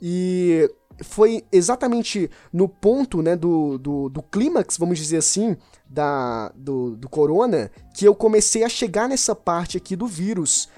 e 0.00 0.70
foi 1.02 1.44
exatamente 1.50 2.30
no 2.52 2.68
ponto 2.68 3.22
né, 3.22 3.36
do, 3.36 3.78
do, 3.78 4.08
do 4.08 4.22
clímax, 4.22 4.76
vamos 4.78 4.98
dizer 4.98 5.18
assim, 5.18 5.56
da, 5.88 6.50
do, 6.54 6.96
do 6.96 7.08
corona, 7.08 7.70
que 7.94 8.06
eu 8.06 8.14
comecei 8.14 8.64
a 8.64 8.68
chegar 8.68 9.08
nessa 9.08 9.34
parte 9.34 9.76
aqui 9.76 9.96
do 9.96 10.06
vírus. 10.06 10.68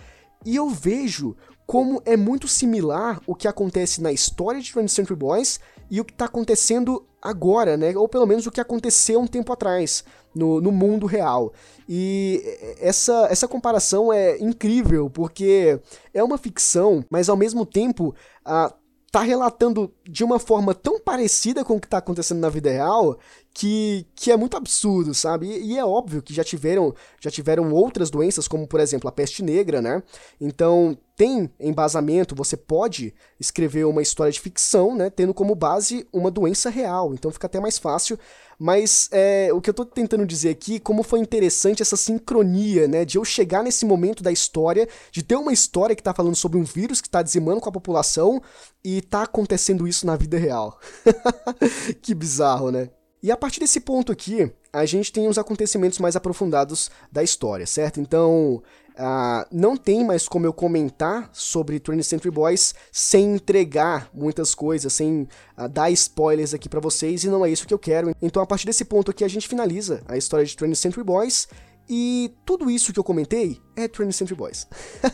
E 0.45 0.57
eu 0.57 0.69
vejo 0.69 1.37
como 1.67 2.01
é 2.05 2.17
muito 2.17 2.47
similar 2.47 3.21
o 3.27 3.35
que 3.35 3.49
acontece 3.49 4.01
na 4.01 4.13
história 4.13 4.61
de 4.61 4.73
20th 4.73 4.89
Century 4.89 5.17
Boys 5.17 5.59
e 5.91 6.01
o 6.01 6.05
que 6.05 6.13
está 6.13 6.27
acontecendo 6.27 7.05
agora, 7.21 7.77
né? 7.77 7.97
Ou 7.97 8.09
pelo 8.09 8.27
menos 8.27 8.47
o 8.47 8.51
que 8.51 8.61
aconteceu 8.61 9.21
um 9.21 9.27
tempo 9.27 9.53
atrás 9.53 10.05
no, 10.35 10.61
no 10.61 10.71
mundo 10.71 11.07
real. 11.07 11.53
E 11.89 12.41
essa, 12.79 13.27
essa 13.31 13.49
comparação 13.49 14.13
é 14.13 14.39
incrível, 14.39 15.11
porque 15.11 15.81
é 16.15 16.23
uma 16.23 16.39
ficção, 16.39 17.05
mas 17.11 17.29
ao 17.29 17.37
mesmo 17.37 17.67
tempo 17.67 18.15
a 18.45 18.73
tá 19.17 19.23
relatando 19.23 19.91
de 20.07 20.23
uma 20.23 20.39
forma 20.39 20.75
tão 20.75 21.01
parecida 21.01 21.65
com 21.65 21.77
o 21.77 21.81
que 21.81 21.89
tá 21.89 21.97
acontecendo 21.97 22.39
na 22.39 22.51
vida 22.51 22.71
real 22.71 23.19
que, 23.57 24.07
que 24.14 24.31
é 24.31 24.37
muito 24.37 24.55
absurdo, 24.55 25.14
sabe? 25.14 25.47
E, 25.47 25.73
e, 25.73 25.79
é 25.79 25.85
óbvio 25.85 26.21
que 26.21 26.35
já 26.35 26.45
tiveram, 26.45 26.95
já 27.19 27.31
tiveram 27.31 27.73
outras 27.73 28.11
doenças, 28.11 28.47
como 28.47 28.66
por 28.66 28.81
exemplo 28.81 29.09
a 29.09 29.12
peste 29.12 29.42
negra, 29.42 29.81
né? 29.81 30.03
Então 30.38 30.95
tem 31.16 31.51
embasamento, 31.59 32.35
você 32.35 32.55
pode 32.55 33.14
escrever 33.40 33.87
uma 33.87 34.03
história 34.03 34.31
de 34.31 34.38
ficção, 34.40 34.95
né? 34.95 35.09
Tendo 35.09 35.33
como 35.33 35.55
base 35.55 36.07
uma 36.12 36.31
doença 36.31 36.69
real, 36.69 37.14
então 37.14 37.31
fica 37.31 37.47
até 37.47 37.59
mais 37.59 37.79
fácil. 37.79 38.19
Mas 38.59 39.09
é, 39.11 39.49
o 39.55 39.61
que 39.62 39.71
eu 39.71 39.75
tô 39.75 39.87
tentando 39.87 40.27
dizer 40.27 40.51
aqui, 40.51 40.79
como 40.79 41.03
foi 41.03 41.21
interessante 41.21 41.81
essa 41.81 41.97
sincronia, 41.97 42.87
né? 42.87 43.07
De 43.07 43.16
eu 43.16 43.25
chegar 43.25 43.62
nesse 43.62 43.87
momento 43.87 44.23
da 44.23 44.31
história, 44.31 44.87
de 45.11 45.23
ter 45.23 45.37
uma 45.37 45.53
história 45.53 45.97
que 45.97 46.03
tá 46.03 46.12
falando 46.12 46.37
sobre 46.37 46.59
um 46.59 46.64
vírus 46.64 47.01
que 47.01 47.09
tá 47.09 47.23
dizimando 47.23 47.62
com 47.62 47.71
a 47.71 47.73
população 47.73 48.42
e 48.85 49.01
tá 49.01 49.23
acontecendo 49.23 49.88
isso 49.88 50.07
na 50.07 50.14
vida 50.14 50.37
real. 50.37 50.79
que 52.03 52.14
bizarro, 52.14 52.71
né? 52.71 52.90
E 53.23 53.31
a 53.31 53.37
partir 53.37 53.61
desse 53.61 53.81
ponto 53.81 54.13
aqui, 54.13 54.51
a 54.73 54.85
gente 54.85 55.13
tem 55.13 55.27
os 55.27 55.39
acontecimentos 55.39 55.99
mais 55.99 56.17
aprofundados 56.17 56.91
da 57.11 57.23
história, 57.23 57.67
certo? 57.67 58.01
Então, 58.01 58.63
Uh, 58.97 59.45
não 59.53 59.77
tem 59.77 60.03
mais 60.03 60.27
como 60.27 60.47
eu 60.47 60.55
comentar 60.55 61.29
sobre 61.31 61.79
20th 61.79 62.03
Century 62.03 62.31
Boys 62.31 62.75
sem 62.91 63.35
entregar 63.35 64.09
muitas 64.15 64.55
coisas, 64.55 64.91
sem 64.91 65.29
uh, 65.59 65.69
dar 65.69 65.91
spoilers 65.91 66.55
aqui 66.55 66.67
para 66.67 66.81
vocês, 66.81 67.23
e 67.23 67.29
não 67.29 67.45
é 67.45 67.51
isso 67.51 67.67
que 67.67 67.75
eu 67.75 67.79
quero. 67.79 68.17
Então, 68.23 68.43
a 68.43 68.47
partir 68.47 68.65
desse 68.65 68.87
ponto 68.87 69.11
aqui, 69.11 69.23
a 69.23 69.29
gente 69.29 69.47
finaliza 69.47 70.03
a 70.09 70.17
história 70.17 70.47
de 70.47 70.57
20th 70.57 70.77
Century 70.77 71.05
Boys, 71.05 71.47
e 71.88 72.33
tudo 72.44 72.70
isso 72.70 72.92
que 72.92 72.99
eu 72.99 73.05
comentei 73.05 73.61
é 73.77 73.87
20th 73.87 74.12
Century 74.12 74.37
Boys. 74.37 74.66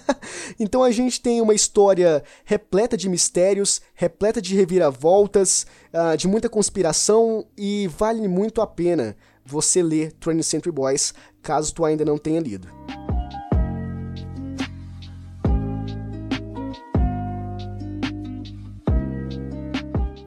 então 0.58 0.82
a 0.82 0.90
gente 0.90 1.20
tem 1.20 1.40
uma 1.40 1.54
história 1.54 2.22
repleta 2.44 2.96
de 2.96 3.08
mistérios, 3.08 3.80
repleta 3.94 4.40
de 4.40 4.54
reviravoltas, 4.54 5.66
uh, 5.92 6.16
de 6.16 6.26
muita 6.26 6.48
conspiração, 6.48 7.46
e 7.56 7.88
vale 7.88 8.26
muito 8.26 8.61
a 8.61 8.66
pena 8.66 9.16
você 9.44 9.82
ler 9.82 10.12
20th 10.20 10.42
Century 10.42 10.72
Boys, 10.72 11.12
caso 11.42 11.74
tu 11.74 11.85
ainda 11.85 12.04
não 12.04 12.16
tenha 12.16 12.40
lido. 12.40 12.68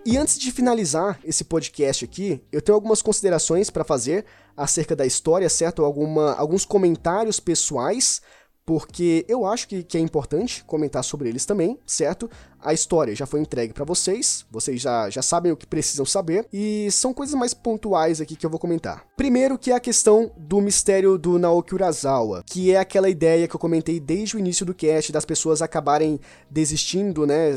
E 0.08 0.18
antes 0.18 0.38
de 0.38 0.52
finalizar 0.52 1.20
esse 1.26 1.44
podcast 1.44 2.06
aqui, 2.06 2.40
eu 2.52 2.62
tenho 2.62 2.76
algumas 2.76 3.02
considerações 3.02 3.72
para 3.72 3.84
fazer 3.84 4.24
acerca 4.56 4.96
da 4.96 5.06
história, 5.06 5.50
certo? 5.50 5.84
Alguma, 5.84 6.34
alguns 6.34 6.66
comentários 6.66 7.40
pessoais, 7.40 8.22
porque 8.66 9.24
eu 9.30 9.46
acho 9.46 9.68
que, 9.68 9.84
que 9.84 9.98
é 9.98 10.02
importante 10.02 10.64
comentar 10.66 11.04
sobre 11.04 11.30
eles 11.30 11.46
também, 11.46 11.78
certo? 11.86 12.30
A 12.60 12.74
história 12.74 13.16
já 13.16 13.28
foi 13.28 13.40
entregue 13.40 13.74
para 13.74 13.86
vocês, 13.86 14.44
vocês 14.50 14.82
já, 14.82 15.08
já 15.10 15.22
sabem 15.22 15.52
o 15.52 15.58
que 15.58 15.68
precisam 15.68 16.06
saber, 16.06 16.48
e 16.52 16.90
são 16.92 17.14
coisas 17.14 17.36
mais 17.36 17.54
pontuais 17.54 18.20
aqui 18.20 18.36
que 18.36 18.44
eu 18.44 18.50
vou 18.50 18.60
comentar. 18.60 19.06
Primeiro, 19.16 19.58
que 19.60 19.72
é 19.72 19.76
a 19.76 19.80
questão 19.80 20.32
do 20.36 20.60
mistério 20.60 21.16
do 21.18 21.38
Naoki 21.38 21.76
Urasawa, 21.76 22.44
que 22.44 22.72
é 22.72 22.78
aquela 22.78 23.08
ideia 23.08 23.48
que 23.48 23.56
eu 23.56 23.60
comentei 23.60 24.00
desde 24.00 24.36
o 24.36 24.40
início 24.40 24.66
do 24.66 24.74
cast 24.74 25.12
das 25.12 25.26
pessoas 25.26 25.62
acabarem 25.62 26.20
desistindo, 26.50 27.28
né? 27.28 27.52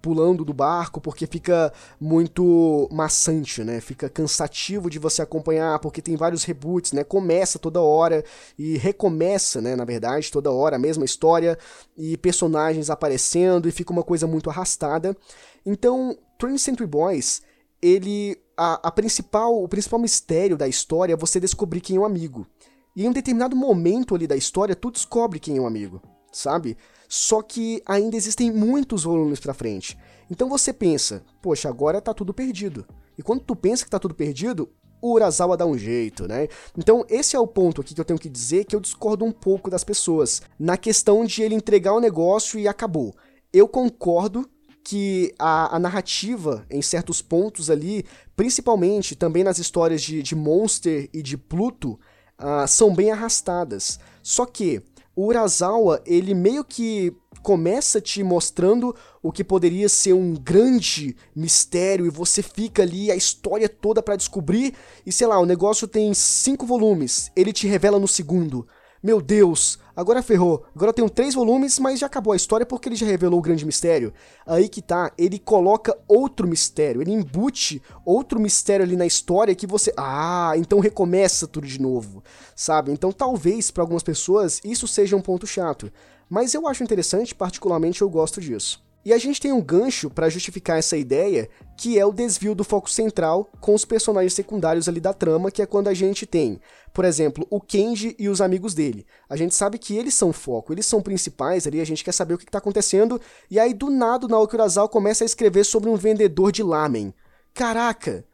Pulando 0.00 0.44
do 0.44 0.52
barco 0.52 1.00
porque 1.00 1.26
fica 1.26 1.72
muito 2.00 2.88
maçante, 2.90 3.62
né? 3.62 3.80
Fica 3.80 4.08
cansativo 4.08 4.88
de 4.88 4.98
você 4.98 5.22
acompanhar 5.22 5.78
porque 5.78 6.02
tem 6.02 6.16
vários 6.16 6.44
reboots, 6.44 6.92
né? 6.92 7.04
Começa 7.04 7.58
toda 7.58 7.80
hora 7.80 8.24
e 8.58 8.76
recomeça, 8.76 9.60
né? 9.60 9.76
Na 9.76 9.84
verdade, 9.84 10.30
toda 10.30 10.50
hora 10.50 10.76
a 10.76 10.78
mesma 10.78 11.04
história 11.04 11.58
e 11.96 12.16
personagens 12.16 12.90
aparecendo 12.90 13.68
e 13.68 13.72
fica 13.72 13.92
uma 13.92 14.02
coisa 14.02 14.26
muito 14.26 14.50
arrastada. 14.50 15.16
Então, 15.64 16.16
20th 16.40 16.58
Century 16.58 16.86
Boys, 16.86 17.42
ele 17.82 18.36
a, 18.56 18.88
a 18.88 18.90
principal, 18.90 19.62
o 19.62 19.66
principal 19.66 19.98
mistério 19.98 20.56
da 20.56 20.68
história 20.68 21.14
é 21.14 21.16
você 21.16 21.40
descobrir 21.40 21.80
quem 21.80 21.96
é 21.96 21.98
o 21.98 22.04
amigo. 22.04 22.46
E 22.94 23.04
em 23.04 23.08
um 23.08 23.12
determinado 23.12 23.56
momento 23.56 24.14
ali 24.14 24.26
da 24.26 24.36
história, 24.36 24.76
tu 24.76 24.90
descobre 24.90 25.38
quem 25.38 25.56
é 25.56 25.60
o 25.60 25.66
amigo, 25.66 26.02
sabe? 26.30 26.76
Só 27.12 27.42
que 27.42 27.82
ainda 27.84 28.16
existem 28.16 28.52
muitos 28.52 29.02
volumes 29.02 29.40
para 29.40 29.52
frente. 29.52 29.98
Então 30.30 30.48
você 30.48 30.72
pensa, 30.72 31.24
poxa, 31.42 31.68
agora 31.68 32.00
tá 32.00 32.14
tudo 32.14 32.32
perdido. 32.32 32.86
E 33.18 33.22
quando 33.22 33.40
tu 33.40 33.56
pensa 33.56 33.84
que 33.84 33.90
tá 33.90 33.98
tudo 33.98 34.14
perdido, 34.14 34.70
o 35.02 35.14
Urasawa 35.14 35.56
dá 35.56 35.66
um 35.66 35.76
jeito, 35.76 36.28
né? 36.28 36.46
Então, 36.78 37.04
esse 37.08 37.34
é 37.34 37.38
o 37.40 37.48
ponto 37.48 37.80
aqui 37.80 37.94
que 37.94 38.00
eu 38.00 38.04
tenho 38.04 38.18
que 38.18 38.28
dizer 38.28 38.64
que 38.64 38.76
eu 38.76 38.80
discordo 38.80 39.24
um 39.24 39.32
pouco 39.32 39.68
das 39.68 39.82
pessoas. 39.82 40.40
Na 40.56 40.76
questão 40.76 41.24
de 41.24 41.42
ele 41.42 41.54
entregar 41.56 41.94
o 41.94 42.00
negócio 42.00 42.60
e 42.60 42.68
acabou. 42.68 43.12
Eu 43.52 43.66
concordo 43.66 44.48
que 44.84 45.34
a, 45.36 45.74
a, 45.74 45.78
narrativa, 45.80 46.64
em 46.70 46.80
certos 46.80 47.20
pontos 47.20 47.70
ali, 47.70 48.04
principalmente 48.36 49.16
também 49.16 49.42
nas 49.42 49.58
histórias 49.58 50.00
de, 50.00 50.22
de 50.22 50.36
Monster 50.36 51.08
e 51.12 51.22
de 51.22 51.36
Pluto, 51.36 51.98
uh, 52.38 52.68
são 52.68 52.94
bem 52.94 53.10
arrastadas. 53.10 53.98
Só 54.22 54.46
que 54.46 54.82
o 55.20 55.26
Urasawa, 55.26 56.00
ele 56.06 56.32
meio 56.32 56.64
que 56.64 57.14
começa 57.42 58.00
te 58.00 58.22
mostrando 58.22 58.96
o 59.22 59.30
que 59.30 59.44
poderia 59.44 59.86
ser 59.86 60.14
um 60.14 60.32
grande 60.32 61.14
mistério 61.36 62.06
e 62.06 62.10
você 62.10 62.42
fica 62.42 62.82
ali 62.82 63.10
a 63.10 63.14
história 63.14 63.68
toda 63.68 64.02
para 64.02 64.16
descobrir 64.16 64.72
e 65.04 65.12
sei 65.12 65.26
lá, 65.26 65.38
o 65.38 65.44
negócio 65.44 65.86
tem 65.86 66.14
cinco 66.14 66.64
volumes, 66.64 67.30
ele 67.36 67.52
te 67.52 67.66
revela 67.66 67.98
no 67.98 68.08
segundo. 68.08 68.66
Meu 69.02 69.18
Deus, 69.22 69.78
agora 69.96 70.22
ferrou. 70.22 70.66
Agora 70.76 70.92
tenho 70.92 71.08
três 71.08 71.34
volumes, 71.34 71.78
mas 71.78 72.00
já 72.00 72.06
acabou 72.06 72.34
a 72.34 72.36
história 72.36 72.66
porque 72.66 72.86
ele 72.86 72.96
já 72.96 73.06
revelou 73.06 73.38
o 73.38 73.42
grande 73.42 73.64
mistério. 73.64 74.12
Aí 74.46 74.68
que 74.68 74.82
tá, 74.82 75.10
ele 75.16 75.38
coloca 75.38 75.96
outro 76.06 76.46
mistério, 76.46 77.00
ele 77.00 77.10
embute 77.10 77.80
outro 78.04 78.38
mistério 78.38 78.84
ali 78.84 78.96
na 78.96 79.06
história 79.06 79.54
que 79.54 79.66
você. 79.66 79.90
Ah, 79.96 80.52
então 80.56 80.80
recomeça 80.80 81.46
tudo 81.46 81.66
de 81.66 81.80
novo, 81.80 82.22
sabe? 82.54 82.92
Então 82.92 83.10
talvez 83.10 83.70
para 83.70 83.82
algumas 83.82 84.02
pessoas 84.02 84.60
isso 84.62 84.86
seja 84.86 85.16
um 85.16 85.22
ponto 85.22 85.46
chato. 85.46 85.90
Mas 86.28 86.52
eu 86.52 86.68
acho 86.68 86.84
interessante, 86.84 87.34
particularmente 87.34 88.02
eu 88.02 88.10
gosto 88.10 88.38
disso. 88.38 88.84
E 89.04 89.14
a 89.14 89.18
gente 89.18 89.40
tem 89.40 89.50
um 89.50 89.62
gancho 89.62 90.10
para 90.10 90.28
justificar 90.28 90.78
essa 90.78 90.96
ideia, 90.96 91.48
que 91.76 91.98
é 91.98 92.04
o 92.04 92.12
desvio 92.12 92.54
do 92.54 92.62
foco 92.62 92.90
central 92.90 93.50
com 93.58 93.74
os 93.74 93.84
personagens 93.84 94.34
secundários 94.34 94.88
ali 94.88 95.00
da 95.00 95.14
trama, 95.14 95.50
que 95.50 95.62
é 95.62 95.66
quando 95.66 95.88
a 95.88 95.94
gente 95.94 96.26
tem, 96.26 96.60
por 96.92 97.06
exemplo, 97.06 97.46
o 97.48 97.60
Kenji 97.60 98.14
e 98.18 98.28
os 98.28 98.42
amigos 98.42 98.74
dele. 98.74 99.06
A 99.28 99.36
gente 99.36 99.54
sabe 99.54 99.78
que 99.78 99.96
eles 99.96 100.12
são 100.12 100.34
foco, 100.34 100.72
eles 100.72 100.84
são 100.84 101.00
principais 101.00 101.66
ali, 101.66 101.80
a 101.80 101.86
gente 101.86 102.04
quer 102.04 102.12
saber 102.12 102.34
o 102.34 102.38
que 102.38 102.44
está 102.44 102.58
acontecendo, 102.58 103.18
e 103.50 103.58
aí 103.58 103.72
do 103.72 103.88
nada 103.88 104.26
o 104.26 104.28
Naoki 104.28 104.54
Urasawa 104.54 104.88
começa 104.88 105.24
a 105.24 105.26
escrever 105.26 105.64
sobre 105.64 105.88
um 105.88 105.96
vendedor 105.96 106.52
de 106.52 106.62
lamen. 106.62 107.14
Caraca! 107.54 108.24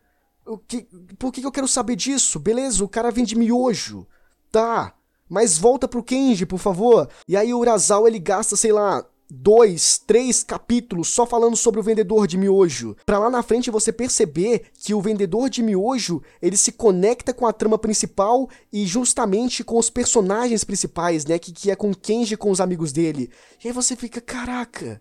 O 0.44 0.58
que, 0.58 0.88
por 1.18 1.32
que 1.32 1.44
eu 1.44 1.52
quero 1.52 1.68
saber 1.68 1.94
disso? 1.94 2.40
Beleza, 2.40 2.84
o 2.84 2.88
cara 2.88 3.10
vende 3.10 3.36
miojo. 3.36 4.06
Tá, 4.50 4.94
mas 5.28 5.58
volta 5.58 5.86
pro 5.88 6.02
Kenji, 6.02 6.46
por 6.46 6.58
favor. 6.58 7.08
E 7.28 7.36
aí 7.36 7.52
o 7.52 7.58
Urasawa 7.58 8.08
ele 8.08 8.18
gasta, 8.18 8.56
sei 8.56 8.72
lá, 8.72 9.04
dois, 9.30 9.98
três 10.06 10.42
capítulos 10.42 11.08
só 11.08 11.26
falando 11.26 11.56
sobre 11.56 11.80
o 11.80 11.82
vendedor 11.82 12.26
de 12.26 12.38
miojo. 12.38 12.96
Para 13.04 13.18
lá 13.18 13.30
na 13.30 13.42
frente 13.42 13.70
você 13.70 13.92
perceber 13.92 14.66
que 14.74 14.94
o 14.94 15.00
vendedor 15.00 15.48
de 15.48 15.62
miojo 15.62 16.22
ele 16.40 16.56
se 16.56 16.72
conecta 16.72 17.32
com 17.32 17.46
a 17.46 17.52
trama 17.52 17.78
principal 17.78 18.48
e 18.72 18.86
justamente 18.86 19.64
com 19.64 19.78
os 19.78 19.90
personagens 19.90 20.64
principais, 20.64 21.24
né? 21.24 21.38
Que, 21.38 21.52
que 21.52 21.70
é 21.70 21.76
com 21.76 21.94
Kenji 21.94 22.36
com 22.36 22.50
os 22.50 22.60
amigos 22.60 22.92
dele. 22.92 23.30
E 23.62 23.68
aí 23.68 23.72
você 23.72 23.96
fica, 23.96 24.20
caraca. 24.20 25.00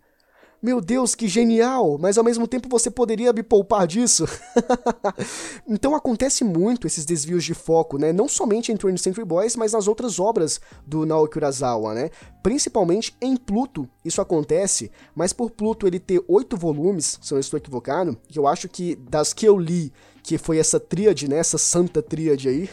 Meu 0.65 0.81
Deus, 0.81 1.13
que 1.13 1.27
genial! 1.27 1.99
Mas 1.99 2.17
ao 2.17 2.23
mesmo 2.23 2.47
tempo 2.47 2.67
você 2.67 2.89
poderia 2.89 3.31
me 3.31 3.43
poupar 3.43 3.85
disso. 3.85 4.25
então 5.69 5.93
acontece 5.93 6.43
muito 6.43 6.87
esses 6.87 7.05
desvios 7.05 7.43
de 7.43 7.53
foco, 7.53 7.99
né? 7.99 8.11
Não 8.11 8.27
somente 8.27 8.71
em 8.71 8.75
20th 8.75 8.97
Century 8.97 9.23
Boys, 9.23 9.55
mas 9.55 9.73
nas 9.73 9.87
outras 9.87 10.19
obras 10.19 10.59
do 10.83 11.05
Naoki 11.05 11.37
Urasawa, 11.37 11.93
né? 11.93 12.09
Principalmente 12.41 13.15
em 13.21 13.37
Pluto, 13.37 13.87
isso 14.03 14.21
acontece, 14.21 14.89
mas 15.13 15.31
por 15.31 15.51
Pluto 15.51 15.85
ele 15.85 15.99
ter 15.99 16.23
oito 16.27 16.57
volumes, 16.57 17.19
se 17.21 17.31
eu 17.31 17.35
não 17.35 17.41
estou 17.41 17.59
equivocado, 17.59 18.17
que 18.27 18.39
eu 18.39 18.47
acho 18.47 18.67
que 18.67 18.95
das 18.95 19.33
que 19.33 19.47
eu 19.47 19.59
li, 19.59 19.93
que 20.23 20.39
foi 20.39 20.57
essa 20.57 20.79
tríade, 20.79 21.27
né? 21.27 21.37
Essa 21.37 21.59
santa 21.59 22.01
tríade 22.01 22.49
aí, 22.49 22.67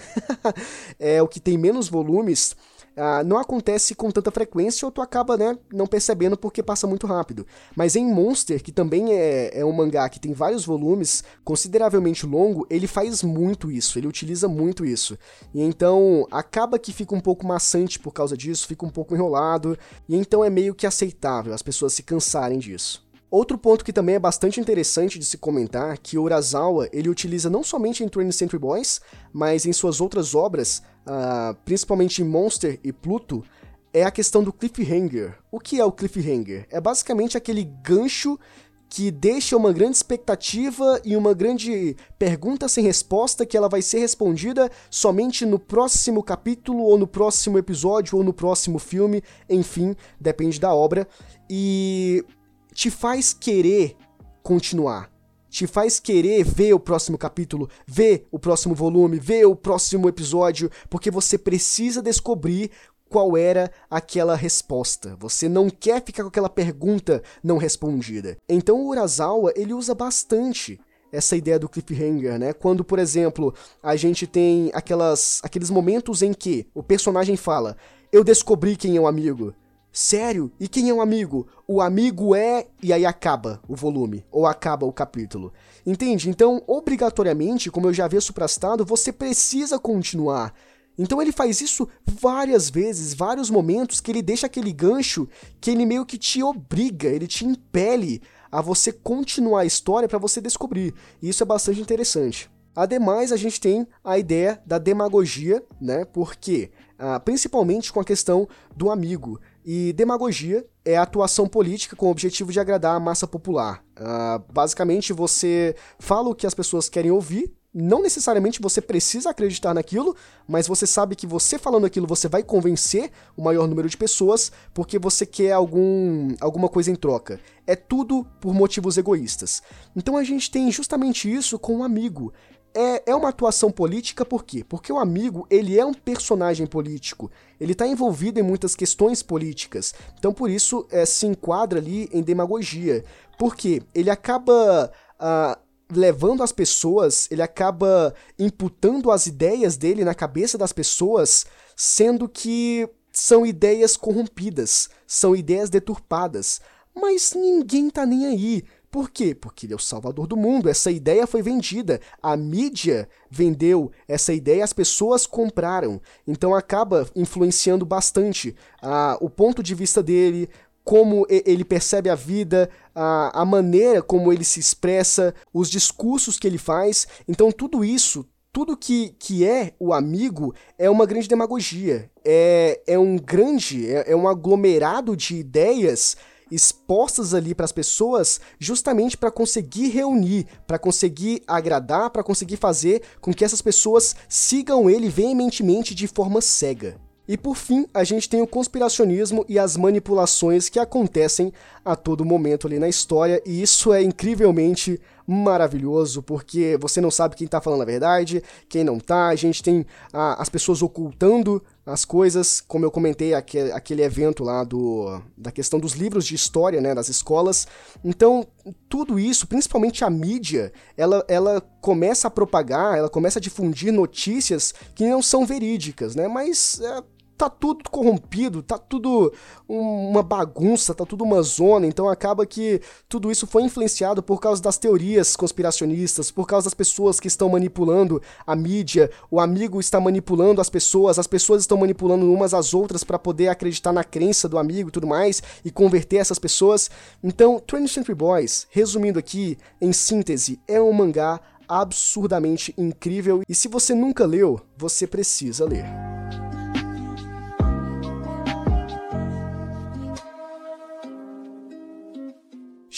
é 0.99 1.23
o 1.23 1.29
que 1.29 1.39
tem 1.39 1.59
menos 1.59 1.91
volumes 1.91 2.57
ah, 2.97 3.23
não 3.25 3.39
acontece 3.39 3.95
com 3.95 4.11
tanta 4.11 4.31
frequência 4.31 4.85
ou 4.85 4.93
tu 4.93 5.01
acaba, 5.01 5.37
né, 5.37 5.59
não 5.73 5.87
percebendo 5.87 6.37
porque 6.37 6.63
passa 6.63 6.87
muito 6.87 7.07
rápido. 7.07 7.47
Mas 7.75 7.97
em 7.97 8.07
Monster, 8.07 8.63
que 8.63 8.73
também 8.73 9.13
é, 9.13 9.61
é 9.61 9.65
um 9.65 9.73
mangá 9.73 10.09
que 10.09 10.21
tem 10.21 10.33
vários 10.33 10.65
volumes, 10.65 11.25
consideravelmente 11.45 12.27
longo, 12.27 12.67
ele 12.69 12.87
faz 12.87 13.23
muito 13.23 13.71
isso, 13.71 13.99
ele 13.99 14.07
utiliza 14.07 14.49
muito 14.49 14.85
isso. 14.85 15.19
E 15.55 15.63
então 15.63 16.27
acaba 16.31 16.79
que 16.79 16.93
fica 16.93 17.15
um 17.15 17.21
pouco 17.21 17.47
maçante 17.47 17.99
por 17.99 18.13
causa 18.13 18.37
disso, 18.37 18.67
fica 18.67 18.85
um 18.85 18.91
pouco 18.91 19.15
enrolado, 19.15 19.79
e 20.09 20.17
então 20.17 20.45
é 20.45 20.51
meio 20.51 20.75
que 20.75 20.87
aceitável 20.87 21.55
as 21.55 21.63
pessoas 21.63 21.93
se 21.93 22.03
cansarem 22.03 22.59
disso. 22.59 23.02
Outro 23.33 23.57
ponto 23.57 23.83
que 23.83 23.95
também 23.95 24.17
é 24.17 24.19
bastante 24.19 24.61
interessante 24.61 25.19
de 25.19 25.25
se 25.25 25.39
comentar, 25.39 25.97
que 25.97 26.19
o 26.19 26.23
Urasawa 26.23 26.87
ele 26.93 27.09
utiliza 27.09 27.49
não 27.49 27.65
somente 27.65 28.05
em 28.05 28.07
20th 28.07 28.33
Century 28.33 28.59
Boys, 28.59 29.01
mas 29.33 29.65
em 29.65 29.73
suas 29.73 30.03
outras 30.03 30.35
obras, 30.35 30.83
uh, 31.07 31.57
principalmente 31.65 32.21
em 32.21 32.27
Monster 32.27 32.79
e 32.85 32.93
Pluto, 32.93 33.43
é 33.91 34.05
a 34.05 34.11
questão 34.11 34.45
do 34.45 34.53
cliffhanger. 34.53 35.39
O 35.51 35.59
que 35.59 35.81
é 35.81 35.85
o 35.85 35.91
cliffhanger? 35.91 36.67
É 36.71 36.79
basicamente 36.79 37.35
aquele 37.35 37.65
gancho 37.83 38.39
que 38.87 39.11
deixa 39.11 39.57
uma 39.57 39.73
grande 39.73 39.97
expectativa 39.97 41.01
e 41.03 41.17
uma 41.17 41.33
grande 41.33 41.97
pergunta 42.19 42.69
sem 42.69 42.85
resposta 42.85 43.47
que 43.47 43.57
ela 43.57 43.67
vai 43.67 43.81
ser 43.81 44.01
respondida 44.01 44.71
somente 44.91 45.47
no 45.47 45.59
próximo 45.59 46.23
capítulo 46.23 46.83
ou 46.83 46.99
no 46.99 47.07
próximo 47.07 47.57
episódio 47.57 48.19
ou 48.19 48.23
no 48.23 48.35
próximo 48.35 48.79
filme, 48.79 49.23
enfim, 49.49 49.97
depende 50.21 50.61
da 50.61 50.75
obra. 50.75 51.09
E 51.49 52.23
te 52.73 52.91
faz 52.91 53.33
querer 53.33 53.97
continuar. 54.43 55.11
Te 55.49 55.67
faz 55.67 56.01
querer 56.01 56.45
ver 56.45 56.73
o 56.73 56.81
próximo 56.81 57.19
capítulo, 57.19 57.69
ver 57.87 58.27
o 58.31 58.39
próximo 58.39 58.75
volume, 58.75 59.19
ver 59.19 59.45
o 59.45 59.55
próximo 59.55 60.09
episódio, 60.09 60.71
porque 60.89 61.11
você 61.11 61.37
precisa 61.37 62.01
descobrir 62.01 62.71
qual 63.11 63.37
era 63.37 63.71
aquela 63.91 64.35
resposta. 64.35 65.15
Você 65.21 65.51
não 65.51 65.69
quer 65.69 66.03
ficar 66.03 66.23
com 66.23 66.31
aquela 66.31 66.49
pergunta 66.49 67.23
não 67.45 67.59
respondida. 67.59 68.39
Então 68.49 68.81
o 68.81 68.89
Urasawa, 68.89 69.53
ele 69.55 69.75
usa 69.75 69.95
bastante 69.95 70.81
essa 71.13 71.37
ideia 71.37 71.59
do 71.59 71.69
cliffhanger, 71.69 72.39
né? 72.39 72.55
Quando, 72.55 72.83
por 72.83 72.99
exemplo, 72.99 73.55
a 73.83 73.95
gente 73.97 74.27
tem 74.27 74.71
aquelas, 74.73 75.41
aqueles 75.45 75.69
momentos 75.69 76.23
em 76.23 76.33
que 76.33 76.67
o 76.75 76.83
personagem 76.83 77.37
fala: 77.37 77.77
"Eu 78.11 78.25
descobri 78.25 78.75
quem 78.75 78.97
é 78.97 79.01
o 79.01 79.07
amigo". 79.07 79.55
Sério? 79.93 80.51
E 80.59 80.67
quem 80.67 80.89
é 80.89 80.95
um 80.95 81.03
amigo? 81.03 81.47
O 81.69 81.81
amigo 81.81 82.35
é. 82.35 82.67
E 82.83 82.93
aí 82.93 83.05
acaba 83.05 83.61
o 83.69 83.77
volume, 83.77 84.25
ou 84.31 84.47
acaba 84.47 84.87
o 84.87 84.93
capítulo. 84.93 85.53
Entende? 85.85 86.31
Então, 86.31 86.63
obrigatoriamente, 86.67 87.71
como 87.71 87.89
eu 87.89 87.93
já 87.93 88.07
havia 88.07 88.21
suprastado, 88.21 88.87
você 88.87 89.13
precisa 89.13 89.79
continuar. 89.79 90.55
Então 90.97 91.21
ele 91.21 91.33
faz 91.33 91.61
isso 91.61 91.89
várias 92.07 92.69
vezes, 92.69 93.15
vários 93.15 93.51
momentos 93.51 94.01
que 94.01 94.11
ele 94.11 94.23
deixa 94.23 94.47
aquele 94.47 94.73
gancho 94.73 95.29
que 95.61 95.71
ele 95.71 95.87
meio 95.87 96.05
que 96.05 96.19
te 96.19 96.43
obriga, 96.43 97.09
ele 97.09 97.27
te 97.27 97.47
impele 97.47 98.21
a 98.51 98.61
você 98.61 98.93
continuar 98.93 99.61
a 99.61 99.65
história 99.65 100.09
para 100.09 100.19
você 100.19 100.41
descobrir. 100.41 100.95
E 101.21 101.31
isso 101.31 101.43
é 101.43 101.47
bastante 101.47 101.81
interessante. 101.81 102.51
Ademais, 102.75 103.33
a 103.33 103.37
gente 103.37 103.61
tem 103.61 103.87
a 104.03 104.19
ideia 104.19 104.61
da 104.65 104.79
demagogia, 104.79 105.63
né? 105.81 106.05
Porque, 106.07 106.71
ah, 106.99 107.21
principalmente 107.21 107.93
com 107.93 108.01
a 108.01 108.05
questão 108.05 108.49
do 108.75 108.91
amigo. 108.91 109.39
E 109.65 109.93
demagogia 109.93 110.67
é 110.85 110.97
atuação 110.97 111.47
política 111.47 111.95
com 111.95 112.07
o 112.07 112.11
objetivo 112.11 112.53
de 112.53 112.59
agradar 112.59 112.97
a 112.97 113.01
massa 113.01 113.27
popular. 113.27 113.85
Uh, 113.97 114.53
basicamente, 114.53 115.13
você 115.13 115.77
fala 115.99 116.29
o 116.29 116.35
que 116.35 116.47
as 116.47 116.55
pessoas 116.55 116.89
querem 116.89 117.11
ouvir, 117.11 117.53
não 117.75 118.03
necessariamente 118.03 118.61
você 118.61 118.83
precisa 118.83 119.31
acreditar 119.31 119.73
naquilo, 119.73 120.15
mas 120.47 120.67
você 120.67 120.87
sabe 120.87 121.17
que 121.17 121.27
você 121.27 121.59
falando 121.59 121.87
aquilo 121.87 122.07
você 122.07 122.29
vai 122.29 122.43
convencer 122.43 123.11
o 123.35 123.43
maior 123.43 123.67
número 123.67 123.89
de 123.89 123.97
pessoas 123.97 124.53
porque 124.75 124.99
você 124.99 125.25
quer 125.25 125.53
algum, 125.53 126.35
alguma 126.39 126.69
coisa 126.69 126.91
em 126.91 126.95
troca. 126.95 127.41
É 127.67 127.75
tudo 127.75 128.27
por 128.41 128.53
motivos 128.53 128.99
egoístas. 128.99 129.63
Então 129.97 130.19
a 130.19 130.25
gente 130.25 130.51
tem 130.51 130.71
justamente 130.71 131.33
isso 131.33 131.59
com 131.59 131.77
um 131.77 131.85
amigo 131.85 132.33
é, 132.75 133.11
é 133.11 133.15
uma 133.15 133.29
atuação 133.29 133.71
política 133.71 134.25
por 134.25 134.45
quê? 134.45 134.65
Porque 134.65 134.93
o 134.93 134.99
amigo, 134.99 135.47
ele 135.51 135.79
é 135.79 135.85
um 135.85 135.95
personagem 135.95 136.67
político, 136.67 137.31
ele 137.61 137.73
está 137.73 137.87
envolvido 137.87 138.41
em 138.41 138.43
muitas 138.43 138.75
questões 138.75 139.23
políticas, 139.23 139.95
então 140.19 140.33
por 140.33 140.51
isso 140.51 140.87
é, 140.91 141.05
se 141.05 141.27
enquadra 141.27 141.79
ali 141.79 142.09
em 142.13 142.23
demagogia, 142.23 143.05
porque 143.39 143.83
ele 143.95 144.11
acaba 144.11 144.91
ah, 145.19 145.59
levando 145.91 146.43
as 146.43 146.53
pessoas, 146.53 147.29
ele 147.31 147.43
acaba 147.43 148.15
imputando 148.39 149.11
as 149.11 149.27
ideias 149.27 149.77
dele 149.77 150.05
na 150.05 150.15
cabeça 150.15 150.57
das 150.57 150.73
pessoas, 150.73 151.47
sendo 151.77 152.29
que 152.29 152.89
são 153.13 153.45
ideias 153.45 153.97
corrompidas, 153.97 154.89
são 155.07 155.37
ideias 155.37 155.69
deturpadas, 155.69 156.61
mas 156.95 157.35
ninguém 157.35 157.91
tá 157.91 158.07
nem 158.07 158.27
aí. 158.27 158.65
Por 158.93 159.09
quê? 159.09 159.35
Porque 159.35 159.65
ele 159.65 159.73
é 159.73 159.77
o 159.77 159.79
salvador 159.79 160.27
do 160.27 160.37
mundo. 160.37 160.69
Essa 160.69 160.91
ideia 160.91 161.27
foi 161.27 161.41
vendida. 161.41 161.99
A 162.23 162.37
mídia 162.37 163.09
vendeu 163.31 163.91
essa 164.07 164.35
ideia, 164.35 164.63
as 164.63 164.75
pessoas 164.75 165.27
compraram. 165.27 165.99
Então 166.29 166.55
acaba 166.55 167.09
influenciando 167.17 167.87
bastante 167.87 168.55
ah, 168.83 169.17
o 169.19 169.31
ponto 169.31 169.63
de 169.63 169.75
vista 169.75 170.03
dele, 170.03 170.47
como 170.85 171.27
ele 171.31 171.65
percebe 171.65 172.11
a 172.11 172.15
vida, 172.15 172.69
a, 172.95 173.41
a 173.41 173.45
maneira 173.47 174.03
como 174.03 174.31
ele 174.31 174.45
se 174.45 174.61
expressa, 174.61 175.35
os 175.55 175.71
discursos 175.71 176.39
que 176.39 176.47
ele 176.47 176.59
faz. 176.59 177.09
Então 177.27 177.51
tudo 177.51 177.83
isso 177.83 178.29
tudo 178.53 178.77
que, 178.77 179.17
que 179.19 179.47
é 179.47 179.73
o 179.81 179.95
amigo 179.95 180.55
é 180.79 180.91
uma 180.91 181.07
grande 181.07 181.27
demagogia. 181.27 182.11
É, 182.23 182.83
é 182.87 182.99
um 182.99 183.17
grande, 183.17 183.91
é, 183.91 184.13
é 184.13 184.15
um 184.15 184.29
aglomerado 184.29 185.17
de 185.17 185.37
ideias 185.37 186.15
expostas 186.55 187.35
ali 187.35 187.55
para 187.55 187.65
as 187.65 187.73
pessoas 187.73 188.41
justamente 188.59 189.17
para 189.17 189.31
conseguir 189.31 189.89
reunir, 189.89 190.47
para 190.67 190.79
conseguir 190.79 191.43
agradar, 191.47 192.11
para 192.11 192.23
conseguir 192.23 192.57
fazer 192.57 193.03
com 193.21 193.33
que 193.33 193.45
essas 193.45 193.63
pessoas 193.63 194.15
sigam 194.29 194.89
ele 194.91 195.09
veementemente 195.09 195.95
de 195.95 196.07
forma 196.07 196.41
cega. 196.41 197.01
E 197.27 197.37
por 197.37 197.57
fim, 197.57 197.87
a 197.95 198.03
gente 198.05 198.29
tem 198.29 198.43
o 198.43 198.47
conspiracionismo 198.47 199.45
e 199.49 199.59
as 199.59 199.77
manipulações 199.77 200.69
que 200.69 200.79
acontecem 200.79 201.53
a 201.85 201.95
todo 201.95 202.25
momento 202.25 202.67
ali 202.67 202.79
na 202.79 202.89
história, 202.89 203.41
e 203.47 203.63
isso 203.63 203.93
é 203.93 204.03
incrivelmente 204.03 205.01
maravilhoso, 205.27 206.23
porque 206.23 206.79
você 206.81 207.01
não 207.01 207.11
sabe 207.11 207.37
quem 207.37 207.47
tá 207.47 207.61
falando 207.61 207.83
a 207.83 207.87
verdade, 207.87 208.43
quem 208.69 208.85
não 208.85 208.99
tá, 208.99 209.29
a 209.29 209.37
gente 209.37 209.63
tem 209.63 209.87
as 210.13 210.49
pessoas 210.49 210.83
ocultando 210.83 211.63
as 211.85 212.05
coisas, 212.05 212.61
como 212.61 212.85
eu 212.85 212.91
comentei 212.91 213.35
aquele, 213.35 213.73
aquele 213.73 214.03
evento 214.03 214.45
lá 214.45 214.63
do 214.63 215.21
da 215.37 215.51
questão 215.51 215.81
dos 215.81 215.95
livros 215.95 216.25
de 216.25 216.35
história, 216.35 216.81
né, 216.81 216.95
das 216.95 217.09
escolas. 217.09 217.67
Então, 218.05 218.47
tudo 218.89 219.19
isso, 219.19 219.49
principalmente 219.49 220.05
a 220.05 220.11
mídia, 220.11 220.73
ela, 220.97 221.25
ela 221.27 221.61
começa 221.81 222.29
a 222.29 222.31
propagar, 222.31 222.97
ela 222.97 223.09
começa 223.09 223.41
a 223.41 223.43
difundir 223.43 223.93
notícias 223.93 224.73
que 224.95 225.09
não 225.09 225.21
são 225.21 225.45
verídicas, 225.45 226.15
né? 226.15 226.29
Mas 226.29 226.81
é, 226.81 227.03
tá 227.43 227.51
tudo 227.51 227.91
corrompido, 227.91 228.63
tá 228.63 228.79
tudo 228.79 229.33
uma 229.69 230.23
bagunça, 230.23 230.95
tá 230.95 231.05
tudo 231.05 231.25
uma 231.25 231.43
zona, 231.43 231.89
então 231.89 232.09
acaba 232.09 232.47
que 232.47 232.81
tudo 233.09 233.33
isso 233.33 233.49
foi 233.49 233.65
influenciado 233.65 234.23
por 234.23 234.41
causa 234.41 234.63
das 234.63 234.79
teorias 234.79 235.35
conspiracionistas, 235.35 236.31
por 236.31 236.47
causa 236.47 236.67
das 236.67 236.75
pessoas 236.75 237.19
que 237.19 237.27
estão 237.27 237.49
manipulando 237.49 238.23
a 238.47 238.55
mídia, 238.55 239.11
o 239.29 239.41
amigo 239.41 239.81
está 239.81 239.99
manipulando 239.99 240.61
as 240.61 240.71
pessoas, 240.71 241.19
as 241.19 241.27
pessoas 241.27 241.63
estão 241.63 241.77
manipulando 241.77 242.33
umas 242.33 242.55
às 242.55 242.73
outras 242.75 243.03
para 243.03 243.19
poder 243.19 243.49
acreditar 243.49 243.93
na 243.93 244.05
crença 244.05 244.49
do 244.49 244.57
amigo 244.57 244.91
e 244.91 244.93
tudo 244.93 245.09
mais 245.09 245.43
e 245.65 245.71
converter 245.73 246.19
essas 246.19 246.39
pessoas. 246.39 246.91
Então, 247.25 247.61
20th 247.67 247.89
Century 247.89 248.15
Boys, 248.15 248.69
resumindo 248.71 249.19
aqui, 249.19 249.59
em 249.81 249.93
síntese, 249.93 250.61
é 250.69 250.81
um 250.81 250.93
mangá 250.93 251.41
absurdamente 251.69 252.73
incrível 252.79 253.43
e 253.49 253.55
se 253.55 253.67
você 253.67 253.97
nunca 253.97 254.25
leu, 254.25 254.61
você 254.77 255.09
precisa 255.09 255.65
ler. 255.65 256.12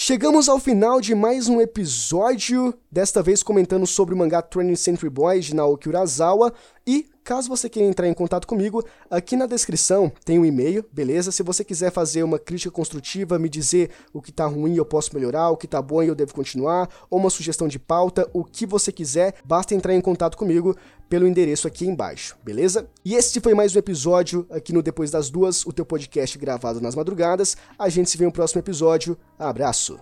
Chegamos 0.06 0.50
ao 0.50 0.60
final 0.60 1.00
de 1.00 1.14
mais 1.14 1.48
um 1.48 1.62
episódio, 1.62 2.74
desta 2.92 3.22
vez 3.22 3.42
comentando 3.42 3.86
sobre 3.86 4.14
o 4.14 4.18
mangá 4.18 4.42
Training 4.42 4.76
Century 4.76 5.08
Boys 5.08 5.46
de 5.46 5.56
Naoki 5.56 5.88
Urasawa 5.88 6.52
e 6.86 7.06
Caso 7.24 7.48
você 7.48 7.70
queira 7.70 7.88
entrar 7.88 8.06
em 8.06 8.12
contato 8.12 8.46
comigo, 8.46 8.84
aqui 9.10 9.34
na 9.34 9.46
descrição 9.46 10.12
tem 10.26 10.38
um 10.38 10.44
e-mail, 10.44 10.84
beleza? 10.92 11.32
Se 11.32 11.42
você 11.42 11.64
quiser 11.64 11.90
fazer 11.90 12.22
uma 12.22 12.38
crítica 12.38 12.70
construtiva, 12.70 13.38
me 13.38 13.48
dizer 13.48 13.88
o 14.12 14.20
que 14.20 14.30
tá 14.30 14.44
ruim 14.44 14.76
eu 14.76 14.84
posso 14.84 15.14
melhorar, 15.14 15.48
o 15.48 15.56
que 15.56 15.66
tá 15.66 15.80
bom 15.80 16.02
eu 16.02 16.14
devo 16.14 16.34
continuar, 16.34 16.86
ou 17.08 17.18
uma 17.18 17.30
sugestão 17.30 17.66
de 17.66 17.78
pauta, 17.78 18.28
o 18.34 18.44
que 18.44 18.66
você 18.66 18.92
quiser, 18.92 19.36
basta 19.42 19.74
entrar 19.74 19.94
em 19.94 20.02
contato 20.02 20.36
comigo 20.36 20.76
pelo 21.08 21.26
endereço 21.26 21.66
aqui 21.66 21.86
embaixo, 21.86 22.36
beleza? 22.44 22.90
E 23.02 23.14
esse 23.14 23.40
foi 23.40 23.54
mais 23.54 23.74
um 23.74 23.78
episódio 23.78 24.46
aqui 24.50 24.74
no 24.74 24.82
Depois 24.82 25.10
das 25.10 25.30
Duas, 25.30 25.64
o 25.64 25.72
teu 25.72 25.86
podcast 25.86 26.36
gravado 26.36 26.78
nas 26.78 26.94
madrugadas. 26.94 27.56
A 27.78 27.88
gente 27.88 28.10
se 28.10 28.18
vê 28.18 28.26
no 28.26 28.32
próximo 28.32 28.60
episódio. 28.60 29.16
Abraço! 29.38 29.98